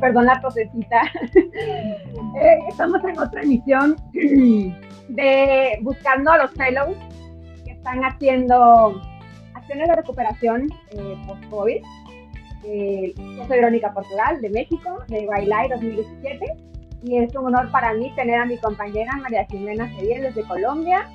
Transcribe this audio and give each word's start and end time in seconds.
perdón 0.00 0.26
la 0.26 0.40
tosecita. 0.40 1.02
Eh, 2.40 2.58
estamos 2.68 3.02
en 3.02 3.18
otra 3.18 3.42
emisión 3.42 3.96
de 5.08 5.78
buscando 5.82 6.30
a 6.30 6.38
los 6.38 6.52
fellows 6.52 6.96
que 7.64 7.72
están 7.72 8.04
haciendo 8.04 9.00
acciones 9.54 9.88
de 9.88 9.96
recuperación 9.96 10.68
eh, 10.92 11.16
post-COVID. 11.26 11.82
Eh, 12.64 13.14
yo 13.16 13.46
soy 13.46 13.56
Verónica 13.56 13.92
Portugal, 13.92 14.40
de 14.40 14.50
México, 14.50 15.02
de 15.08 15.26
Bailay 15.26 15.68
2017, 15.70 16.46
y 17.02 17.16
es 17.16 17.34
un 17.34 17.46
honor 17.46 17.70
para 17.72 17.92
mí 17.94 18.12
tener 18.14 18.40
a 18.40 18.44
mi 18.44 18.58
compañera 18.58 19.16
María 19.16 19.44
Jimena 19.46 19.88
Cediel 19.96 20.22
desde 20.22 20.42
Colombia, 20.46 21.08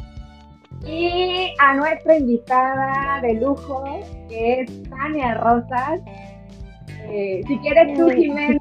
y 0.86 1.54
a 1.59 1.73
nuestra 1.76 2.18
invitada 2.18 3.22
de 3.22 3.36
lujo, 3.36 3.84
que 4.28 4.62
es 4.62 4.84
Tania 4.90 5.36
Rosas. 5.36 6.02
Eh, 7.10 7.42
si 7.48 7.58
quieres 7.60 7.98
tú, 7.98 8.09
Jimena, 8.09 8.59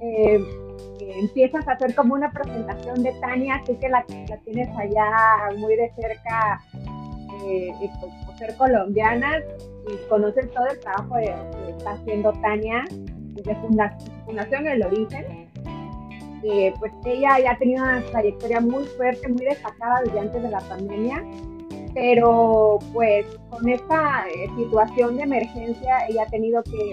eh, 0.00 0.38
empiezas 1.20 1.66
a 1.68 1.72
hacer 1.72 1.94
como 1.94 2.14
una 2.14 2.30
presentación 2.30 3.02
de 3.02 3.12
Tania, 3.20 3.62
tú 3.66 3.78
que 3.78 3.88
la, 3.88 4.04
tienes 4.44 4.68
allá 4.76 5.56
muy 5.58 5.76
de 5.76 5.90
cerca, 5.96 6.62
eh, 7.46 7.72
por 8.26 8.38
ser 8.38 8.56
colombiana, 8.56 9.38
y 9.86 10.08
conoces 10.08 10.50
todo 10.52 10.66
el 10.66 10.80
trabajo 10.80 11.16
que 11.16 11.70
está 11.70 11.92
haciendo 11.92 12.32
Tania 12.40 12.84
desde 12.90 13.56
Fundación 14.24 14.66
El 14.66 14.82
Origen. 14.84 15.50
pues 16.78 16.92
ella 17.06 17.38
ya 17.40 17.52
ha 17.52 17.58
tenido 17.58 17.82
una 17.82 18.02
trayectoria 18.02 18.60
muy 18.60 18.84
fuerte, 18.84 19.28
muy 19.28 19.44
destacada 19.44 20.02
desde 20.04 20.20
antes 20.20 20.42
de 20.42 20.50
la 20.50 20.60
pandemia, 20.60 21.24
pero 21.94 22.78
pues 22.92 23.24
con 23.50 23.68
esta 23.68 24.24
eh, 24.28 24.48
situación 24.56 25.16
de 25.16 25.22
emergencia 25.22 26.06
ella 26.08 26.24
ha 26.24 26.30
tenido 26.30 26.62
que 26.64 26.92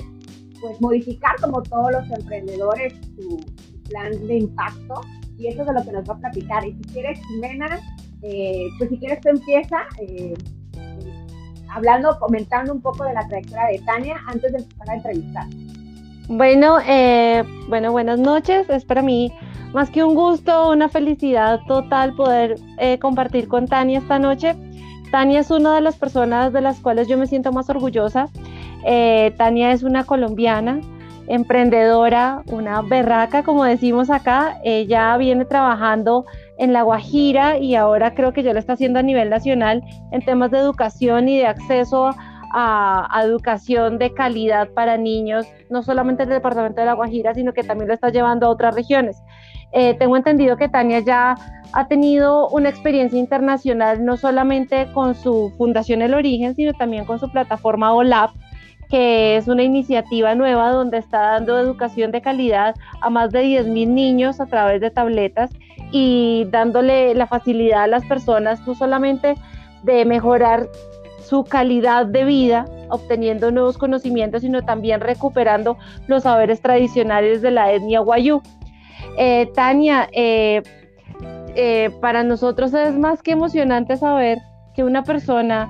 pues 0.61 0.79
modificar 0.79 1.35
como 1.41 1.61
todos 1.63 1.91
los 1.91 2.11
emprendedores 2.11 2.93
su, 3.15 3.43
plan 3.89 4.11
de 4.25 4.37
impacto 4.37 5.01
y 5.37 5.47
eso 5.47 5.61
es 5.61 5.67
de 5.67 5.73
lo 5.73 5.83
que 5.83 5.91
nos 5.91 6.09
va 6.09 6.13
a 6.13 6.17
platicar. 6.17 6.65
Y 6.65 6.73
si 6.75 6.93
quieres, 6.93 7.19
Jimena, 7.27 7.77
eh, 8.21 8.69
pues 8.77 8.89
si 8.89 8.97
quieres 8.97 9.19
tú 9.19 9.27
empieza 9.27 9.79
eh, 9.99 10.33
hablando, 11.69 12.17
comentando 12.17 12.71
un 12.73 12.81
poco 12.81 13.03
de 13.03 13.13
la 13.13 13.27
trayectoria 13.27 13.65
de 13.65 13.79
Tania 13.79 14.15
antes 14.27 14.53
de 14.53 14.59
empezar 14.59 14.89
a 14.89 14.95
entrevistar. 14.95 15.47
Bueno, 16.29 16.77
bueno, 17.67 17.91
buenas 17.91 18.19
noches. 18.19 18.69
Es 18.69 18.85
para 18.85 19.01
mí 19.01 19.33
más 19.73 19.89
que 19.89 20.05
un 20.05 20.15
gusto, 20.15 20.69
una 20.69 20.87
felicidad 20.87 21.59
total 21.67 22.13
poder 22.15 22.55
compartir 23.01 23.49
con 23.49 23.67
Tania 23.67 23.99
esta 23.99 24.19
noche. 24.19 24.55
Tania 25.11 25.41
es 25.41 25.51
una 25.51 25.75
de 25.75 25.81
las 25.81 25.97
personas 25.97 26.53
de 26.53 26.61
las 26.61 26.79
cuales 26.79 27.09
yo 27.09 27.17
me 27.17 27.27
siento 27.27 27.51
más 27.51 27.69
orgullosa. 27.69 28.29
Eh, 28.85 29.33
Tania 29.37 29.71
es 29.71 29.83
una 29.83 30.03
colombiana, 30.03 30.81
emprendedora, 31.27 32.43
una 32.47 32.81
berraca, 32.81 33.43
como 33.43 33.63
decimos 33.63 34.09
acá. 34.09 34.59
Ella 34.63 35.15
viene 35.17 35.45
trabajando 35.45 36.25
en 36.57 36.73
La 36.73 36.83
Guajira 36.83 37.57
y 37.57 37.75
ahora 37.75 38.13
creo 38.13 38.33
que 38.33 38.43
ya 38.43 38.53
lo 38.53 38.59
está 38.59 38.73
haciendo 38.73 38.99
a 38.99 39.03
nivel 39.03 39.29
nacional 39.29 39.83
en 40.11 40.23
temas 40.23 40.51
de 40.51 40.59
educación 40.59 41.29
y 41.29 41.37
de 41.37 41.47
acceso 41.47 42.11
a, 42.53 43.21
educación 43.23 43.97
de 43.97 44.13
calidad 44.13 44.69
para 44.69 44.97
niños, 44.97 45.45
no 45.69 45.83
solamente 45.83 46.23
en 46.23 46.29
el 46.29 46.35
departamento 46.35 46.81
de 46.81 46.87
La 46.87 46.93
Guajira, 46.93 47.33
sino 47.33 47.53
que 47.53 47.63
también 47.63 47.87
lo 47.87 47.93
está 47.93 48.09
llevando 48.09 48.47
a 48.47 48.49
otras 48.49 48.75
regiones. 48.75 49.21
Eh, 49.71 49.95
tengo 49.97 50.17
entendido 50.17 50.57
que 50.57 50.67
Tania 50.67 50.99
ya 50.99 51.35
ha 51.73 51.87
tenido 51.87 52.49
una 52.49 52.69
experiencia 52.69 53.17
internacional 53.17 54.03
no 54.03 54.17
solamente 54.17 54.91
con 54.93 55.15
su 55.15 55.53
Fundación 55.57 56.01
El 56.01 56.13
Origen, 56.13 56.55
sino 56.55 56.73
también 56.73 57.05
con 57.05 57.19
su 57.19 57.31
plataforma 57.31 57.93
OLAP, 57.93 58.31
que 58.91 59.37
es 59.37 59.47
una 59.47 59.63
iniciativa 59.63 60.35
nueva 60.35 60.71
donde 60.71 60.97
está 60.97 61.21
dando 61.31 61.57
educación 61.57 62.11
de 62.11 62.21
calidad 62.21 62.75
a 62.99 63.09
más 63.09 63.31
de 63.31 63.43
10.000 63.43 63.87
niños 63.87 64.41
a 64.41 64.45
través 64.47 64.81
de 64.81 64.91
tabletas 64.91 65.49
y 65.91 66.45
dándole 66.51 67.15
la 67.15 67.25
facilidad 67.25 67.83
a 67.83 67.87
las 67.87 68.05
personas 68.05 68.67
no 68.67 68.75
solamente 68.75 69.35
de 69.83 70.03
mejorar 70.03 70.67
su 71.23 71.45
calidad 71.45 72.05
de 72.05 72.25
vida, 72.25 72.65
obteniendo 72.89 73.49
nuevos 73.51 73.77
conocimientos, 73.77 74.41
sino 74.41 74.61
también 74.63 74.99
recuperando 74.99 75.77
los 76.07 76.23
saberes 76.23 76.61
tradicionales 76.61 77.41
de 77.41 77.51
la 77.51 77.71
etnia 77.71 78.01
guayú. 78.01 78.41
Eh, 79.17 79.49
Tania, 79.55 80.09
eh, 80.11 80.61
eh, 81.55 81.91
para 82.01 82.23
nosotros 82.23 82.73
es 82.73 82.97
más 82.97 83.21
que 83.21 83.31
emocionante 83.31 83.95
saber 83.95 84.39
que 84.75 84.83
una 84.83 85.03
persona 85.03 85.69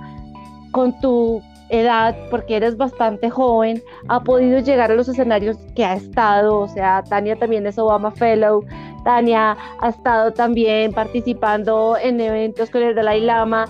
con 0.72 1.00
tu 1.00 1.44
edad, 1.72 2.16
porque 2.30 2.58
eres 2.58 2.78
bastante 2.78 3.30
joven, 3.30 3.82
ha 4.08 4.24
podido 4.24 4.60
llegar 4.60 4.92
a 4.92 4.96
los 4.96 5.10
escenarios 5.10 5.58
que 5.76 5.86
ha 5.86 5.94
estado. 5.94 6.60
O 6.60 6.68
sea, 6.68 7.04
Tania 7.04 7.36
también 7.38 7.66
es 7.66 7.80
Obama 7.80 8.12
Fellow. 8.12 8.64
Tania 9.04 9.58
ha 9.80 9.90
estado 9.90 10.32
también 10.34 10.94
participando 10.94 11.98
en 11.98 12.22
eventos 12.22 12.70
con 12.70 12.84
el 12.84 12.94
Dalai 12.94 13.22
Lama. 13.22 13.66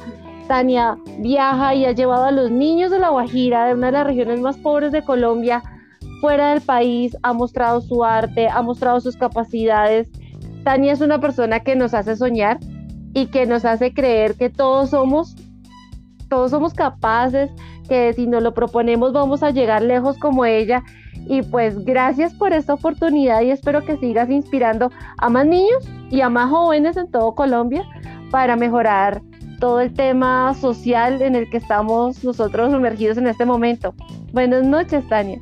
Tania 0.47 0.97
viaja 1.19 1.73
y 1.75 1.85
ha 1.85 1.93
llevado 1.93 2.25
a 2.25 2.31
los 2.31 2.51
niños 2.51 2.91
de 2.91 2.99
La 2.99 3.09
Guajira, 3.09 3.67
de 3.67 3.75
una 3.75 3.87
de 3.87 3.93
las 3.93 4.07
regiones 4.07 4.41
más 4.41 4.57
pobres 4.57 4.91
de 4.91 5.03
Colombia, 5.03 5.63
fuera 6.19 6.51
del 6.51 6.61
país, 6.61 7.15
ha 7.23 7.31
mostrado 7.31 7.79
su 7.79 8.03
arte, 8.03 8.49
ha 8.49 8.61
mostrado 8.61 8.99
sus 8.99 9.15
capacidades 9.15 10.09
Tania 10.63 10.93
es 10.93 11.01
una 11.01 11.19
persona 11.19 11.61
que 11.61 11.75
nos 11.75 11.93
hace 11.93 12.15
soñar 12.15 12.59
y 13.13 13.27
que 13.27 13.45
nos 13.45 13.65
hace 13.65 13.93
creer 13.93 14.35
que 14.35 14.49
todos 14.49 14.91
somos, 14.91 15.35
todos 16.29 16.51
somos 16.51 16.73
capaces, 16.73 17.49
que 17.91 18.13
si 18.13 18.25
nos 18.25 18.41
lo 18.41 18.53
proponemos 18.53 19.11
vamos 19.11 19.43
a 19.43 19.51
llegar 19.51 19.81
lejos 19.81 20.17
como 20.17 20.45
ella. 20.45 20.81
Y 21.27 21.41
pues 21.41 21.83
gracias 21.83 22.33
por 22.33 22.53
esta 22.53 22.73
oportunidad 22.73 23.41
y 23.41 23.51
espero 23.51 23.81
que 23.81 23.97
sigas 23.97 24.29
inspirando 24.29 24.89
a 25.17 25.29
más 25.29 25.45
niños 25.45 25.85
y 26.09 26.21
a 26.21 26.29
más 26.29 26.49
jóvenes 26.49 26.95
en 26.95 27.11
todo 27.11 27.35
Colombia 27.35 27.83
para 28.31 28.55
mejorar 28.55 29.21
todo 29.59 29.81
el 29.81 29.93
tema 29.93 30.53
social 30.53 31.21
en 31.21 31.35
el 31.35 31.49
que 31.49 31.57
estamos 31.57 32.23
nosotros 32.23 32.71
sumergidos 32.71 33.17
en 33.17 33.27
este 33.27 33.43
momento. 33.43 33.93
Buenas 34.31 34.65
noches, 34.65 35.05
Tania. 35.09 35.41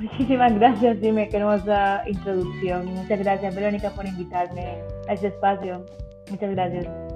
Muchísimas 0.00 0.54
gracias, 0.54 0.98
Dime, 1.02 1.28
qué 1.28 1.36
hermosa 1.36 2.04
introducción. 2.06 2.86
Muchas 2.86 3.18
gracias, 3.18 3.54
Verónica, 3.54 3.90
por 3.90 4.06
invitarme 4.06 4.78
a 5.06 5.12
este 5.12 5.26
espacio. 5.26 5.84
Muchas 6.30 6.50
gracias. 6.52 7.07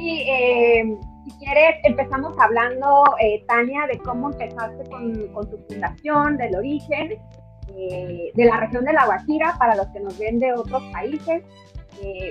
Sí, 0.00 0.24
eh, 0.26 0.96
si 1.26 1.30
quieres, 1.44 1.76
empezamos 1.84 2.32
hablando, 2.38 3.04
eh, 3.20 3.44
Tania, 3.46 3.86
de 3.86 3.98
cómo 3.98 4.30
empezaste 4.30 4.88
con, 4.88 5.12
tu 5.50 5.58
fundación, 5.68 6.38
del 6.38 6.56
origen, 6.56 7.18
eh, 7.76 8.30
de 8.34 8.44
la 8.46 8.56
región 8.56 8.86
de 8.86 8.94
La 8.94 9.04
Guajira, 9.04 9.56
para 9.58 9.76
los 9.76 9.88
que 9.88 10.00
nos 10.00 10.18
ven 10.18 10.38
de 10.38 10.54
otros 10.54 10.82
países. 10.90 11.42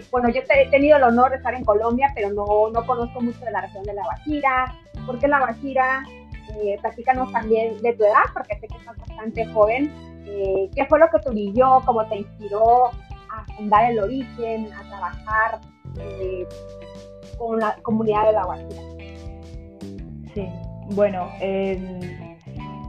bueno, 0.09 0.29
yo 0.29 0.41
he 0.49 0.69
tenido 0.71 0.97
el 0.97 1.03
honor 1.03 1.29
de 1.29 1.37
estar 1.37 1.53
en 1.53 1.63
Colombia, 1.63 2.11
pero 2.15 2.31
no, 2.31 2.71
no 2.71 2.87
conozco 2.87 3.21
mucho 3.21 3.45
de 3.45 3.51
la 3.51 3.61
región 3.61 3.83
de 3.83 3.93
La 3.93 4.01
Guajira, 4.01 4.75
por 5.05 5.19
qué 5.19 5.27
La 5.27 5.37
Guajira, 5.37 6.03
eh, 6.55 6.75
platícanos 6.81 7.31
también 7.31 7.79
de 7.83 7.93
tu 7.93 8.03
edad, 8.03 8.23
porque 8.33 8.57
sé 8.57 8.67
que 8.67 8.77
estás 8.77 8.97
bastante 8.97 9.45
joven, 9.53 9.93
eh, 10.25 10.71
qué 10.75 10.85
fue 10.87 10.97
lo 10.97 11.07
que 11.11 11.19
te 11.19 11.29
brilló, 11.29 11.83
cómo 11.85 12.03
te 12.07 12.17
inspiró 12.17 12.87
a 12.87 13.45
fundar 13.55 13.91
el 13.91 13.99
origen, 13.99 14.73
a 14.73 14.81
trabajar 14.89 15.59
eh, 15.99 16.47
con 17.39 17.59
la 17.59 17.75
comunidad 17.81 18.27
de 18.27 18.33
La 18.33 18.45
Guajira. 18.45 18.81
Sí, 20.33 20.47
bueno, 20.91 21.29
em, 21.39 21.99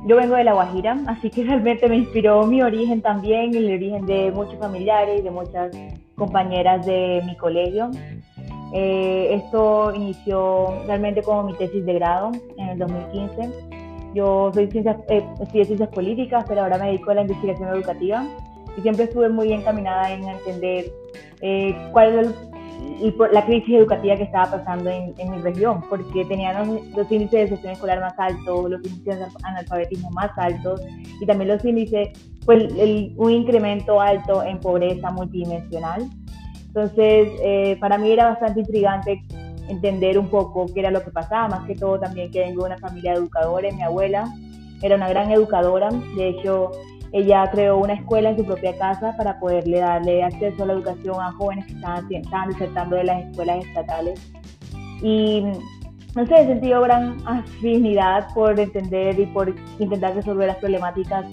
yo 0.07 0.17
vengo 0.17 0.35
de 0.35 0.45
La 0.45 0.55
Guajira, 0.55 0.99
así 1.07 1.31
que 1.31 1.45
realmente 1.45 1.89
me 1.89 1.97
inspiró 1.97 2.47
mi 2.47 2.61
origen 2.61 3.01
también, 3.01 3.55
el 3.55 3.73
origen 3.73 4.05
de 4.07 4.31
muchos 4.33 4.59
familiares, 4.59 5.25
de 5.25 5.31
muchas 5.31 5.71
compañeras 6.17 6.85
de 6.85 7.23
mi 7.25 7.37
colegio. 7.37 7.91
Eh, 8.73 9.35
esto 9.35 9.93
inició 9.95 10.83
realmente 10.87 11.23
como 11.23 11.43
mi 11.43 11.55
tesis 11.55 11.85
de 11.85 11.95
grado 11.95 12.31
en 12.57 12.69
el 12.69 12.79
2015. 12.79 13.51
Yo 14.15 14.51
soy 14.53 14.71
ciencias, 14.71 14.97
eh, 15.09 15.25
estudié 15.41 15.65
ciencias 15.65 15.89
políticas, 15.91 16.45
pero 16.49 16.63
ahora 16.63 16.79
me 16.79 16.87
dedico 16.87 17.11
a 17.11 17.15
la 17.15 17.23
investigación 17.23 17.69
educativa 17.69 18.25
y 18.77 18.81
siempre 18.83 19.05
estuve 19.05 19.29
muy 19.29 19.53
encaminada 19.53 20.11
en 20.13 20.25
entender 20.25 20.87
eh, 21.41 21.75
cuál 21.93 22.19
es 22.19 22.29
la 23.33 23.45
crisis 23.47 23.77
educativa 23.77 24.17
que 24.17 24.25
estaba 24.25 24.51
pasando 24.51 24.91
en, 24.91 25.31
mi 25.31 25.39
región, 25.39 25.83
porque 25.89 26.25
teníamos 26.25 26.87
los, 26.97 27.11
índices 27.11 27.31
de 27.31 27.41
deserción 27.43 27.73
escolar 27.73 28.01
más 28.01 28.19
altos, 28.19 28.71
los 28.71 28.85
índices 28.85 29.19
de 29.19 29.27
analfabetismo 29.43 30.11
más 30.11 30.31
altos 30.37 30.81
y 31.21 31.27
también 31.27 31.49
los 31.49 31.65
índices, 31.65 32.11
pues 32.45 32.73
un 33.17 33.31
incremento 33.31 34.01
alto 34.01 34.43
en 34.43 34.59
pobreza 34.59 35.11
multidimensional. 35.11 36.09
Entonces, 36.67 37.29
eh, 37.43 37.77
para 37.81 37.99
mí 37.99 38.11
era 38.11 38.31
bastante 38.31 38.61
intrigante 38.61 39.23
entender 39.69 40.19
un 40.19 40.29
poco 40.29 40.67
qué 40.73 40.81
era 40.81 40.91
lo 40.91 41.03
que 41.03 41.11
pasaba, 41.11 41.49
más 41.49 41.67
que 41.67 41.75
todo 41.75 41.99
también 41.99 42.31
que 42.31 42.41
vengo 42.41 42.63
de 42.63 42.71
una 42.71 42.79
familia 42.79 43.13
de 43.13 43.19
educadores, 43.19 43.75
mi 43.75 43.83
abuela 43.83 44.33
era 44.83 44.97
una 44.97 45.09
gran 45.09 45.31
educadora, 45.31 45.91
de 46.17 46.29
hecho 46.29 46.71
ella 47.13 47.49
creó 47.53 47.79
una 47.79 47.95
escuela 47.95 48.31
en 48.31 48.37
su 48.37 48.45
propia 48.45 48.77
casa 48.79 49.15
para 49.17 49.39
poderle 49.41 49.81
darle 49.81 50.23
acceso 50.23 50.63
a 50.63 50.67
la 50.67 50.73
educación 50.75 51.17
a 51.21 51.33
jóvenes 51.33 51.67
que 51.67 51.73
estaban, 51.73 52.07
estaban 52.13 52.49
desertando 52.51 52.97
de 52.97 53.05
las 53.05 53.25
escuelas 53.27 53.65
estatales. 53.65 54.33
Y 55.03 55.43
no 56.15 56.27
sé, 56.27 56.35
he 56.35 56.47
sentido 56.47 56.83
gran 56.83 57.17
afinidad 57.27 58.29
por 58.35 58.59
entender 58.59 59.19
y 59.19 59.27
por 59.27 59.55
intentar 59.79 60.15
resolver 60.15 60.49
las 60.49 60.57
problemáticas 60.57 61.27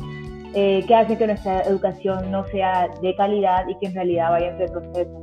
eh, 0.53 0.83
que 0.87 0.95
hacen 0.95 1.17
que 1.17 1.27
nuestra 1.27 1.61
educación 1.61 2.31
no 2.31 2.45
sea 2.47 2.87
de 3.01 3.15
calidad 3.15 3.67
y 3.67 3.75
que 3.79 3.87
en 3.87 3.95
realidad 3.95 4.31
vaya 4.31 4.53
a 4.53 4.57
ser 4.57 4.71
proceso. 4.71 5.21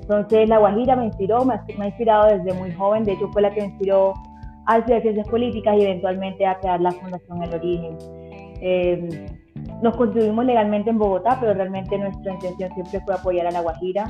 Entonces, 0.00 0.48
La 0.48 0.58
Guajira 0.58 0.96
me 0.96 1.06
inspiró, 1.06 1.44
me 1.44 1.54
ha, 1.54 1.86
inspirado 1.86 2.36
desde 2.36 2.58
muy 2.58 2.72
joven, 2.72 3.04
de 3.04 3.12
hecho 3.12 3.28
fue 3.32 3.42
la 3.42 3.52
que 3.54 3.60
me 3.60 3.66
inspiró 3.68 4.14
a 4.66 4.78
estudiar 4.78 5.02
ciencias 5.02 5.28
políticas 5.28 5.76
y 5.78 5.82
eventualmente 5.82 6.44
a 6.46 6.58
crear 6.58 6.80
la 6.80 6.90
Fundación 6.90 7.42
El 7.42 7.54
Origen. 7.54 7.98
Eh, 8.60 9.26
nos 9.82 9.96
constituimos 9.96 10.44
legalmente 10.44 10.90
en 10.90 10.98
Bogotá, 10.98 11.36
pero 11.40 11.54
realmente 11.54 11.98
nuestra 11.98 12.32
intención 12.32 12.72
siempre 12.72 13.00
fue 13.00 13.14
apoyar 13.14 13.48
a 13.48 13.50
La 13.50 13.60
Guajira 13.60 14.08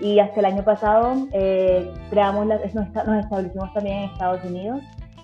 y 0.00 0.18
hasta 0.18 0.40
el 0.40 0.46
año 0.46 0.62
pasado 0.62 1.14
eh, 1.32 1.90
creamos 2.10 2.46
nos, 2.46 2.60
establecimos 2.62 3.72
también 3.72 3.98
en 3.98 4.10
Estados 4.10 4.44
Unidos 4.44 4.82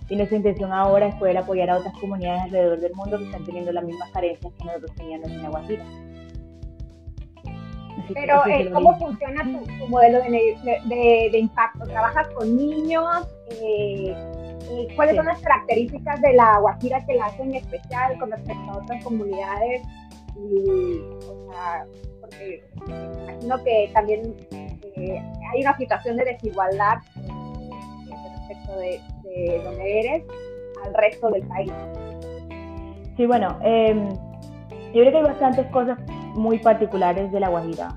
y 0.08 0.16
nuestra 0.16 0.38
intención 0.38 0.72
ahora 0.72 1.06
es 1.06 1.14
poder 1.16 1.36
apoyar 1.36 1.70
a 1.70 1.76
otras 1.76 1.94
comunidades 2.00 2.44
alrededor 2.44 2.80
del 2.80 2.94
mundo 2.94 3.18
que 3.18 3.24
están 3.24 3.44
teniendo 3.44 3.72
las 3.72 3.84
mismas 3.84 4.10
carencias 4.10 4.52
que 4.58 4.64
nosotros 4.64 4.92
teníamos 4.96 5.28
en 5.28 5.42
La 5.42 5.48
Guajira. 5.50 5.84
Pero, 8.14 8.46
eh, 8.46 8.70
¿cómo 8.72 8.98
funciona 8.98 9.44
tu, 9.44 9.86
modelo 9.86 10.18
de, 10.20 11.30
impacto? 11.38 11.84
¿Trabajas 11.84 12.26
con 12.28 12.56
niños? 12.56 13.28
Eh, 13.62 14.16
eh, 14.62 14.88
¿Cuáles 14.96 15.16
son 15.16 15.26
las 15.26 15.40
características 15.40 16.20
de 16.20 16.34
la 16.34 16.58
Guajira 16.58 17.04
que 17.06 17.14
la 17.14 17.26
hacen 17.26 17.54
especial 17.54 18.18
con 18.18 18.30
respecto 18.30 18.70
a 18.70 18.78
otras 18.78 19.02
comunidades? 19.04 19.82
Y, 20.36 21.00
o 21.28 21.50
sea, 21.50 21.84
porque 22.20 22.62
imagino 22.86 23.62
que 23.64 23.90
también 23.92 24.36
hay 25.52 25.62
una 25.62 25.76
situación 25.76 26.16
de 26.16 26.24
desigualdad 26.24 26.98
respecto 28.50 28.76
de, 28.78 29.00
de, 29.24 29.62
donde 29.62 30.00
eres 30.00 30.24
al 30.84 30.94
resto 30.94 31.30
del 31.30 31.42
país. 31.42 31.72
Sí, 33.16 33.26
bueno, 33.26 33.58
em, 33.62 34.08
yo 34.08 35.02
creo 35.02 35.10
que 35.10 35.18
hay 35.18 35.24
bastantes 35.24 35.66
cosas 35.66 35.98
muy 36.34 36.58
particulares 36.58 37.30
de 37.32 37.40
La 37.40 37.48
Guajira. 37.48 37.88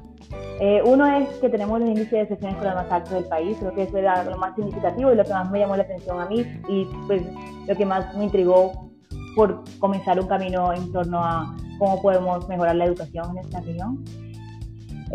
Eh, 0.59 0.81
uno 0.85 1.05
es 1.17 1.27
que 1.39 1.49
tenemos 1.49 1.79
los 1.79 1.89
índices 1.89 2.11
de 2.11 2.21
excepciones 2.21 2.55
escolar 2.55 2.75
más 2.75 2.91
altos 2.91 3.13
del 3.13 3.25
país, 3.25 3.57
creo 3.59 3.73
que 3.73 3.83
eso 3.83 3.97
era 3.97 4.23
lo 4.23 4.37
más 4.37 4.55
significativo 4.55 5.11
y 5.11 5.15
lo 5.15 5.23
que 5.23 5.33
más 5.33 5.49
me 5.49 5.59
llamó 5.59 5.75
la 5.75 5.83
atención 5.83 6.19
a 6.19 6.25
mí 6.27 6.45
y 6.69 6.85
pues 7.07 7.23
lo 7.67 7.75
que 7.75 7.85
más 7.85 8.15
me 8.15 8.25
intrigó 8.25 8.89
por 9.35 9.63
comenzar 9.79 10.19
un 10.19 10.27
camino 10.27 10.71
en 10.73 10.91
torno 10.91 11.23
a 11.23 11.55
cómo 11.79 12.01
podemos 12.01 12.47
mejorar 12.47 12.75
la 12.75 12.85
educación 12.85 13.31
en 13.31 13.45
esta 13.45 13.61
región. 13.61 14.03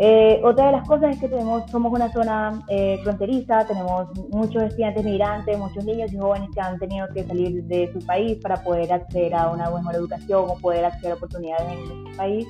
Eh, 0.01 0.39
otra 0.45 0.67
de 0.67 0.71
las 0.71 0.87
cosas 0.87 1.15
es 1.15 1.19
que 1.19 1.27
tenemos, 1.27 1.69
somos 1.69 1.91
una 1.91 2.09
zona 2.13 2.63
eh, 2.69 2.99
fronteriza, 3.03 3.65
tenemos 3.65 4.07
muchos 4.29 4.63
estudiantes 4.63 5.03
migrantes, 5.03 5.57
muchos 5.57 5.83
niños 5.83 6.13
y 6.13 6.17
jóvenes 6.17 6.49
que 6.53 6.61
han 6.61 6.79
tenido 6.79 7.05
que 7.13 7.25
salir 7.25 7.63
de 7.65 7.91
su 7.91 7.99
país 8.05 8.37
para 8.41 8.63
poder 8.63 8.93
acceder 8.93 9.35
a 9.35 9.49
una 9.49 9.69
mejor 9.69 9.95
educación 9.95 10.45
o 10.47 10.55
poder 10.57 10.85
acceder 10.85 11.11
a 11.11 11.15
oportunidades 11.15 11.69
en 11.69 11.85
nuestro 11.85 12.17
país. 12.17 12.47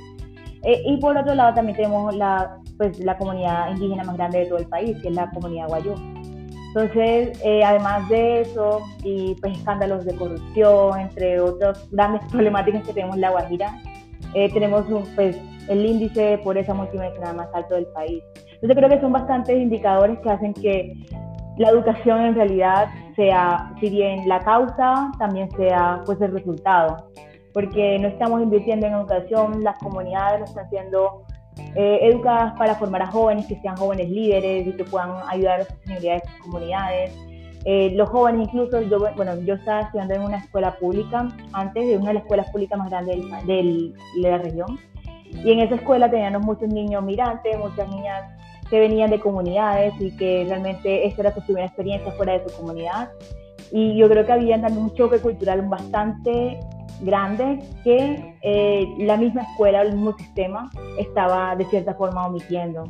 Eh, 0.63 0.83
y 0.85 0.97
por 0.97 1.17
otro 1.17 1.35
lado 1.35 1.53
también 1.53 1.77
tenemos 1.77 2.15
la, 2.15 2.57
pues, 2.77 2.99
la 2.99 3.17
comunidad 3.17 3.71
indígena 3.71 4.03
más 4.03 4.17
grande 4.17 4.39
de 4.39 4.45
todo 4.47 4.59
el 4.59 4.67
país, 4.67 4.97
que 5.01 5.09
es 5.09 5.15
la 5.15 5.29
comunidad 5.31 5.67
guayú. 5.67 5.93
Entonces, 6.69 7.41
eh, 7.43 7.63
además 7.63 8.07
de 8.09 8.41
eso, 8.41 8.81
y 9.03 9.35
pues 9.41 9.57
escándalos 9.57 10.05
de 10.05 10.15
corrupción, 10.15 10.99
entre 10.99 11.39
otras 11.39 11.89
grandes 11.91 12.21
problemáticas 12.31 12.85
que 12.85 12.93
tenemos 12.93 13.15
en 13.15 13.21
La 13.21 13.31
Guajira, 13.31 13.75
eh, 14.35 14.51
tenemos 14.53 14.87
un, 14.89 15.03
pues, 15.15 15.39
el 15.67 15.85
índice 15.85 16.21
de 16.21 16.37
pobreza 16.39 16.73
multidimensional 16.73 17.35
más 17.35 17.47
alto 17.53 17.75
del 17.75 17.87
país. 17.87 18.23
Entonces 18.53 18.77
creo 18.77 18.89
que 18.89 19.01
son 19.01 19.13
bastantes 19.13 19.57
indicadores 19.57 20.19
que 20.19 20.29
hacen 20.29 20.53
que 20.53 20.93
la 21.57 21.69
educación 21.69 22.21
en 22.21 22.35
realidad 22.35 22.87
sea, 23.15 23.73
si 23.79 23.89
bien 23.89 24.27
la 24.27 24.39
causa, 24.39 25.11
también 25.17 25.49
sea 25.51 26.01
pues 26.05 26.19
el 26.21 26.31
resultado 26.31 27.09
porque 27.53 27.97
no 27.99 28.07
estamos 28.07 28.41
invirtiendo 28.41 28.87
en 28.87 28.93
educación, 28.93 29.63
las 29.63 29.77
comunidades 29.79 30.39
no 30.39 30.45
están 30.45 30.69
siendo 30.69 31.23
eh, 31.75 31.99
educadas 32.03 32.53
para 32.57 32.75
formar 32.75 33.01
a 33.01 33.07
jóvenes 33.07 33.45
que 33.47 33.59
sean 33.61 33.75
jóvenes 33.75 34.09
líderes 34.09 34.67
y 34.67 34.71
que 34.73 34.83
puedan 34.83 35.11
ayudar 35.27 35.55
a 35.55 35.57
la 35.59 35.65
sostenibilidad 35.65 36.15
de 36.15 36.29
sus 36.29 36.39
comunidades. 36.39 37.11
Eh, 37.65 37.91
los 37.95 38.09
jóvenes 38.09 38.47
incluso, 38.47 38.81
yo, 38.81 38.99
bueno, 39.15 39.39
yo 39.41 39.55
estaba 39.55 39.81
estudiando 39.81 40.13
en 40.13 40.21
una 40.21 40.37
escuela 40.37 40.75
pública 40.77 41.27
antes, 41.51 41.87
de 41.87 41.97
una 41.97 42.07
de 42.07 42.13
las 42.13 42.23
escuelas 42.23 42.49
públicas 42.51 42.79
más 42.79 42.89
grandes 42.89 43.17
de 43.45 43.93
la 44.17 44.37
región, 44.37 44.79
y 45.31 45.51
en 45.51 45.59
esa 45.59 45.75
escuela 45.75 46.09
teníamos 46.09 46.41
muchos 46.41 46.69
niños 46.69 47.03
migrantes, 47.03 47.57
muchas 47.57 47.87
niñas 47.89 48.23
que 48.69 48.79
venían 48.79 49.09
de 49.09 49.19
comunidades 49.19 49.93
y 49.99 50.15
que 50.15 50.45
realmente 50.47 51.07
esta 51.07 51.21
era 51.23 51.33
su 51.33 51.41
primera 51.41 51.67
experiencia 51.67 52.11
fuera 52.13 52.33
de 52.33 52.47
su 52.47 52.55
comunidad. 52.55 53.11
Y 53.71 53.95
yo 53.97 54.09
creo 54.09 54.25
que 54.25 54.31
había 54.31 54.59
también 54.59 54.83
un 54.85 54.93
choque 54.93 55.19
cultural 55.19 55.61
bastante 55.63 56.59
grande 57.01 57.59
que 57.83 58.35
eh, 58.41 58.87
la 58.99 59.17
misma 59.17 59.43
escuela, 59.43 59.81
el 59.81 59.93
mismo 59.93 60.17
sistema 60.17 60.69
estaba 60.97 61.55
de 61.55 61.65
cierta 61.65 61.93
forma 61.93 62.27
omitiendo. 62.27 62.85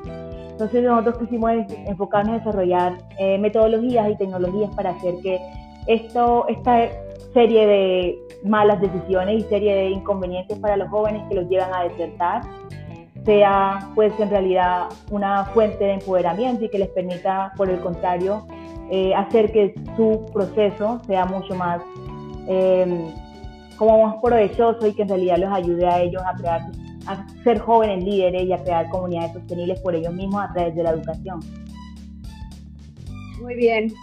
Entonces 0.52 0.84
nosotros 0.84 1.20
quisimos 1.20 1.52
enfocarnos 1.86 2.34
en 2.34 2.40
desarrollar 2.40 2.98
eh, 3.18 3.38
metodologías 3.38 4.10
y 4.10 4.18
tecnologías 4.18 4.74
para 4.76 4.92
hacer 4.92 5.16
que 5.24 5.40
esto, 5.88 6.48
esta 6.50 6.90
serie 7.34 7.66
de 7.66 8.20
malas 8.44 8.82
decisiones 8.82 9.40
y 9.40 9.50
serie 9.50 9.76
de 9.76 9.90
inconvenientes 9.90 10.58
para 10.60 10.78
los 10.78 10.90
jóvenes 10.90 11.24
que 11.30 11.36
los 11.36 11.48
llevan 11.50 11.74
a 11.74 11.84
desertar 11.84 12.42
sea 13.26 13.92
pues 13.96 14.18
en 14.20 14.30
realidad 14.30 14.88
una 15.12 15.46
fuente 15.46 15.84
de 15.84 15.94
empoderamiento 15.94 16.66
y 16.66 16.70
que 16.70 16.80
les 16.80 16.90
permita 16.90 17.52
por 17.58 17.70
el 17.70 17.80
contrario 17.80 18.46
eh, 18.92 19.14
hacer 19.14 19.52
que 19.52 19.76
su 19.96 20.26
proceso 20.34 21.00
sea 21.06 21.26
mucho 21.26 21.54
más 21.56 21.82
eh, 22.48 23.14
como 23.80 24.06
más 24.06 24.16
provechoso 24.22 24.86
y 24.86 24.94
que 24.94 25.04
en 25.04 25.08
realidad 25.08 25.38
los 25.38 25.54
ayude 25.54 25.88
a 25.88 26.02
ellos 26.02 26.22
a 26.26 26.36
crear, 26.36 26.62
a 27.08 27.26
ser 27.46 27.60
jóvenes 27.60 28.04
líderes 28.04 28.44
y 28.44 28.52
a 28.52 28.58
crear 28.58 28.90
comunidades 28.90 29.32
sostenibles 29.32 29.80
por 29.80 29.96
ellos 29.96 30.14
mismos 30.14 30.44
a 30.44 30.52
través 30.52 30.76
de 30.76 30.84
la 30.84 30.90
educación. 30.90 31.40
Muy 33.42 33.56
bien. 33.56 33.94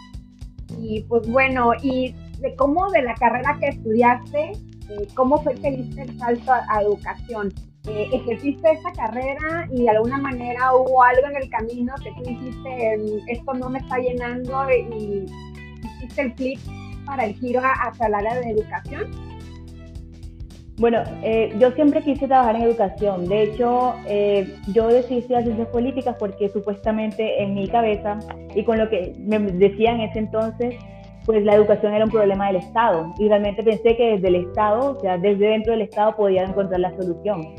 Y 0.80 1.02
pues 1.02 1.28
bueno, 1.28 1.73
y 1.83 2.14
de 2.40 2.56
cómo 2.56 2.90
de 2.90 3.02
la 3.02 3.14
carrera 3.16 3.54
que 3.61 3.68
estudiaste, 3.68 4.52
eh, 4.52 5.09
cómo 5.12 5.42
fue 5.42 5.54
que 5.56 5.71
diste 5.71 6.02
el 6.02 6.18
salto 6.18 6.52
a, 6.52 6.80
educación. 6.80 7.52
Eh, 7.87 8.09
ejerciste 8.14 8.73
esta 8.73 8.92
carrera 8.92 9.68
y 9.71 9.83
de 9.83 9.90
alguna 9.90 10.16
manera 10.16 10.75
hubo 10.75 11.02
algo 11.02 11.26
en 11.28 11.37
el 11.37 11.50
camino 11.50 11.95
que 12.02 12.11
tú 12.12 12.30
dijiste, 12.30 12.97
mm, 12.97 13.28
esto 13.28 13.52
no 13.52 13.68
me 13.68 13.78
está 13.78 13.99
llenando 13.99 14.71
y 14.71 15.26
hiciste 15.85 16.23
el 16.23 16.35
clic 16.35 16.61
para 17.04 17.26
el 17.26 17.35
giro 17.35 17.61
hacia 17.62 18.06
el 18.06 18.14
área 18.14 18.37
de 18.37 18.50
educación. 18.52 19.36
Bueno, 20.78 21.02
eh, 21.23 21.54
yo 21.59 21.71
siempre 21.71 22.02
quise 22.02 22.26
trabajar 22.26 22.56
en 22.56 22.62
educación. 22.62 23.26
De 23.26 23.45
hecho, 23.45 23.95
eh, 24.06 24.54
yo 24.75 24.88
decidí 24.88 25.21
estudiar 25.21 25.42
ciencias 25.42 25.68
políticas 25.68 26.16
porque 26.18 26.50
supuestamente 26.50 27.42
en 27.42 27.54
mi 27.54 27.66
cabeza 27.66 28.18
y 28.54 28.62
con 28.62 28.78
lo 28.78 28.90
que 28.90 29.14
me 29.18 29.38
decían 29.38 30.00
en 30.00 30.11
ese 30.11 30.18
entonces, 30.18 30.75
pues 31.25 31.42
la 31.45 31.54
educación 31.54 31.95
era 31.95 32.04
un 32.04 32.11
problema 32.11 32.49
del 32.49 32.56
Estado. 32.56 33.14
Y 33.18 33.26
realmente 33.26 33.62
pensé 33.62 33.97
que 33.97 34.12
desde 34.12 34.28
el 34.28 34.35
Estado, 34.37 34.97
o 34.99 35.00
sea, 35.00 35.16
desde 35.16 35.47
dentro 35.49 35.73
del 35.73 35.83
Estado 35.83 36.14
podía 36.14 36.45
encontrar 36.45 36.80
la 36.80 36.95
solución. 36.95 37.54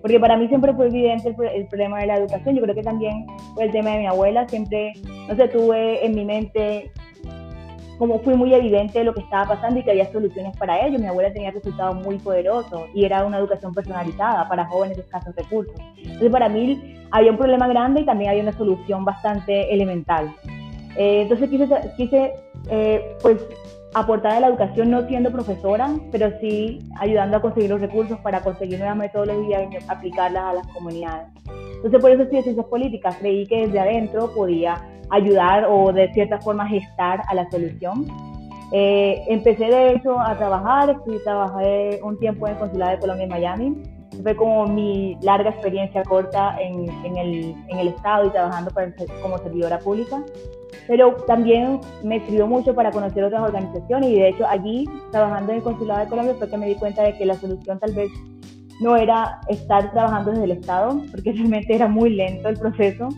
Porque 0.00 0.18
para 0.18 0.36
mí 0.38 0.48
siempre 0.48 0.72
fue 0.72 0.86
evidente 0.86 1.28
el, 1.28 1.46
el 1.54 1.66
problema 1.66 2.00
de 2.00 2.06
la 2.06 2.16
educación. 2.16 2.56
Yo 2.56 2.62
creo 2.62 2.74
que 2.74 2.82
también 2.82 3.26
fue 3.54 3.64
el 3.64 3.70
tema 3.70 3.90
de 3.90 3.98
mi 3.98 4.06
abuela. 4.06 4.48
Siempre, 4.48 4.94
no 5.28 5.36
sé, 5.36 5.46
tuve 5.48 6.04
en 6.04 6.14
mi 6.14 6.24
mente 6.24 6.90
como 8.02 8.18
fue 8.18 8.34
muy 8.34 8.52
evidente 8.52 9.04
lo 9.04 9.14
que 9.14 9.20
estaba 9.20 9.54
pasando 9.54 9.78
y 9.78 9.84
que 9.84 9.92
había 9.92 10.10
soluciones 10.10 10.56
para 10.56 10.84
ello. 10.84 10.98
Mi 10.98 11.06
abuela 11.06 11.32
tenía 11.32 11.52
resultados 11.52 11.94
muy 12.04 12.18
poderosos 12.18 12.82
y 12.92 13.04
era 13.04 13.24
una 13.24 13.38
educación 13.38 13.72
personalizada 13.72 14.48
para 14.48 14.66
jóvenes 14.66 14.96
de 14.96 15.04
escasos 15.04 15.32
recursos. 15.36 15.76
Entonces, 15.96 16.32
para 16.32 16.48
mí 16.48 16.96
había 17.12 17.30
un 17.30 17.36
problema 17.36 17.68
grande 17.68 18.00
y 18.00 18.04
también 18.04 18.30
había 18.30 18.42
una 18.42 18.58
solución 18.58 19.04
bastante 19.04 19.72
elemental. 19.72 20.34
Eh, 20.96 21.22
entonces, 21.22 21.48
quise, 21.48 21.68
quise 21.96 22.32
eh, 22.70 23.16
pues, 23.22 23.38
aportar 23.94 24.32
a 24.32 24.40
la 24.40 24.48
educación 24.48 24.90
no 24.90 25.06
siendo 25.06 25.30
profesora, 25.30 25.88
pero 26.10 26.32
sí 26.40 26.80
ayudando 26.98 27.36
a 27.36 27.40
conseguir 27.40 27.70
los 27.70 27.80
recursos 27.80 28.18
para 28.18 28.40
conseguir 28.40 28.80
nuevas 28.80 28.96
metodologías 28.96 29.62
y 29.70 29.76
aplicarlas 29.88 30.42
a 30.42 30.52
las 30.54 30.66
comunidades. 30.66 31.28
Entonces, 31.76 32.00
por 32.00 32.10
eso 32.10 32.22
estudié 32.22 32.42
ciencias 32.42 32.66
políticas. 32.66 33.16
Creí 33.20 33.46
que 33.46 33.68
desde 33.68 33.78
adentro 33.78 34.34
podía 34.34 34.88
ayudar 35.12 35.66
o 35.68 35.92
de 35.92 36.12
cierta 36.12 36.40
forma 36.40 36.66
gestar 36.66 37.22
a 37.28 37.34
la 37.34 37.48
solución. 37.50 38.06
Eh, 38.72 39.22
empecé 39.28 39.66
de 39.66 39.92
hecho 39.92 40.18
a 40.18 40.36
trabajar, 40.36 40.90
estuve, 40.90 41.18
trabajé 41.20 42.00
un 42.02 42.18
tiempo 42.18 42.46
en 42.46 42.54
el 42.54 42.58
Consulado 42.58 42.92
de 42.92 42.98
Colombia 42.98 43.24
en 43.24 43.30
Miami. 43.30 43.82
Fue 44.22 44.34
como 44.34 44.66
mi 44.66 45.16
larga 45.20 45.50
experiencia 45.50 46.02
corta 46.02 46.56
en, 46.58 46.88
en, 47.04 47.16
el, 47.18 47.54
en 47.68 47.78
el 47.78 47.88
Estado 47.88 48.26
y 48.26 48.30
trabajando 48.30 48.70
para, 48.70 48.92
como 49.22 49.38
servidora 49.38 49.78
pública. 49.78 50.22
Pero 50.88 51.14
también 51.26 51.80
me 52.02 52.20
sirvió 52.20 52.46
mucho 52.46 52.74
para 52.74 52.90
conocer 52.90 53.22
otras 53.24 53.42
organizaciones 53.42 54.10
y 54.10 54.14
de 54.14 54.28
hecho 54.30 54.46
allí, 54.48 54.88
trabajando 55.10 55.52
en 55.52 55.58
el 55.58 55.62
Consulado 55.62 56.00
de 56.00 56.08
Colombia, 56.08 56.34
fue 56.38 56.48
que 56.48 56.56
me 56.56 56.66
di 56.66 56.74
cuenta 56.74 57.02
de 57.02 57.16
que 57.16 57.26
la 57.26 57.34
solución 57.34 57.78
tal 57.78 57.92
vez 57.92 58.10
no 58.80 58.96
era 58.96 59.40
estar 59.48 59.92
trabajando 59.92 60.30
desde 60.30 60.44
el 60.44 60.52
Estado, 60.52 61.02
porque 61.10 61.32
realmente 61.36 61.74
era 61.74 61.88
muy 61.88 62.10
lento 62.10 62.48
el 62.48 62.58
proceso, 62.58 63.08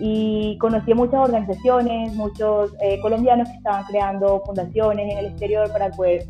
y 0.00 0.58
conocí 0.58 0.92
muchas 0.92 1.20
organizaciones, 1.20 2.14
muchos 2.14 2.74
eh, 2.80 3.00
colombianos 3.00 3.48
que 3.48 3.56
estaban 3.56 3.84
creando 3.84 4.42
fundaciones 4.44 5.12
en 5.12 5.18
el 5.18 5.26
exterior 5.26 5.70
para 5.70 5.90
poder, 5.90 6.24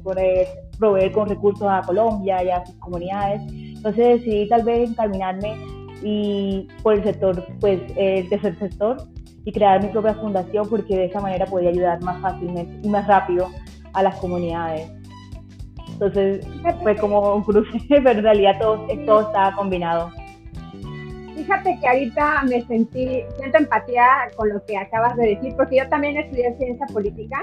proveer 0.79 1.13
con 1.13 1.29
recursos 1.29 1.67
a 1.69 1.83
Colombia 1.83 2.43
y 2.45 2.51
a 2.51 2.65
sus 2.67 2.75
comunidades. 2.77 3.41
Entonces 3.51 4.21
decidí 4.21 4.49
tal 4.49 4.65
vez 4.65 4.91
encaminarme 4.91 5.57
y 6.03 6.69
por 6.83 6.95
el 6.95 7.05
sector, 7.05 7.47
pues 7.61 7.81
el 7.97 8.29
tercer 8.29 8.59
sector 8.59 8.99
y 9.45 9.53
crear 9.53 9.83
mi 9.83 9.89
propia 9.89 10.15
fundación 10.15 10.69
porque 10.69 10.97
de 10.97 11.05
esa 11.07 11.21
manera 11.21 11.47
podía 11.47 11.71
ayudar 11.71 12.03
más 12.03 12.21
fácilmente 12.21 12.87
y 12.87 12.91
más 12.91 13.07
rápido 13.07 13.49
a 13.95 14.03
las 14.03 14.17
comunidades. 14.17 14.91
Entonces 15.89 16.47
fue 16.83 16.97
como 16.97 17.35
un 17.37 17.43
cruce, 17.43 17.79
pero 17.89 18.11
en 18.11 18.23
realidad 18.23 18.59
todo, 18.61 18.87
todo 19.07 19.21
estaba 19.23 19.55
combinado. 19.55 20.11
Fíjate 21.35 21.79
que 21.81 21.89
ahorita 21.89 22.43
me 22.45 22.63
sentí, 22.63 23.23
siento 23.37 23.59
empatía 23.59 24.07
con 24.37 24.49
lo 24.51 24.65
que 24.65 24.77
acabas 24.77 25.17
de 25.17 25.35
decir, 25.35 25.55
porque 25.57 25.77
yo 25.79 25.89
también 25.89 26.17
estudié 26.17 26.55
ciencia 26.57 26.87
política, 26.93 27.41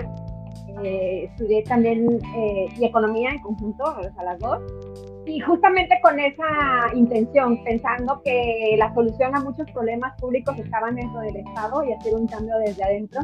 eh, 0.83 1.25
estudié 1.29 1.63
también 1.63 2.07
eh, 2.35 2.67
y 2.77 2.85
economía 2.85 3.31
en 3.31 3.39
conjunto, 3.39 3.83
o 3.83 4.01
sea, 4.01 4.23
las 4.23 4.39
dos, 4.39 4.61
y 5.25 5.39
justamente 5.39 5.99
con 6.01 6.19
esa 6.19 6.93
intención, 6.95 7.63
pensando 7.63 8.21
que 8.23 8.75
la 8.77 8.93
solución 8.93 9.35
a 9.35 9.41
muchos 9.41 9.69
problemas 9.71 10.19
públicos 10.19 10.57
estaban 10.57 10.95
dentro 10.95 11.19
del 11.21 11.35
Estado 11.37 11.83
y 11.83 11.93
hacer 11.93 12.15
un 12.15 12.27
cambio 12.27 12.57
desde 12.65 12.83
adentro. 12.83 13.21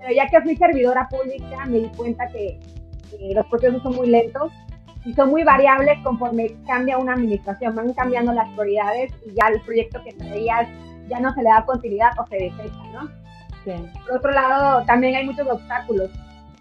Pero 0.00 0.14
ya 0.14 0.26
que 0.28 0.40
fui 0.42 0.56
servidora 0.56 1.08
pública, 1.08 1.66
me 1.66 1.78
di 1.78 1.88
cuenta 1.96 2.28
que 2.28 2.60
los 3.34 3.46
procesos 3.46 3.82
son 3.82 3.96
muy 3.96 4.06
lentos 4.06 4.52
y 5.08 5.14
son 5.14 5.30
muy 5.30 5.42
variables 5.42 5.98
conforme 6.04 6.54
cambia 6.66 6.98
una 6.98 7.14
administración, 7.14 7.74
van 7.74 7.94
cambiando 7.94 8.30
las 8.34 8.46
prioridades 8.50 9.10
y 9.24 9.30
ya 9.30 9.46
el 9.48 9.58
proyecto 9.62 10.02
que 10.04 10.12
traías 10.12 10.68
ya 11.08 11.18
no 11.18 11.32
se 11.32 11.42
le 11.42 11.48
da 11.48 11.64
continuidad 11.64 12.10
o 12.18 12.26
se 12.26 12.36
desecha, 12.36 12.82
¿no? 12.92 13.08
Sí. 13.64 13.72
Por 14.06 14.18
otro 14.18 14.32
lado, 14.32 14.84
también 14.84 15.16
hay 15.16 15.24
muchos 15.24 15.48
obstáculos. 15.48 16.10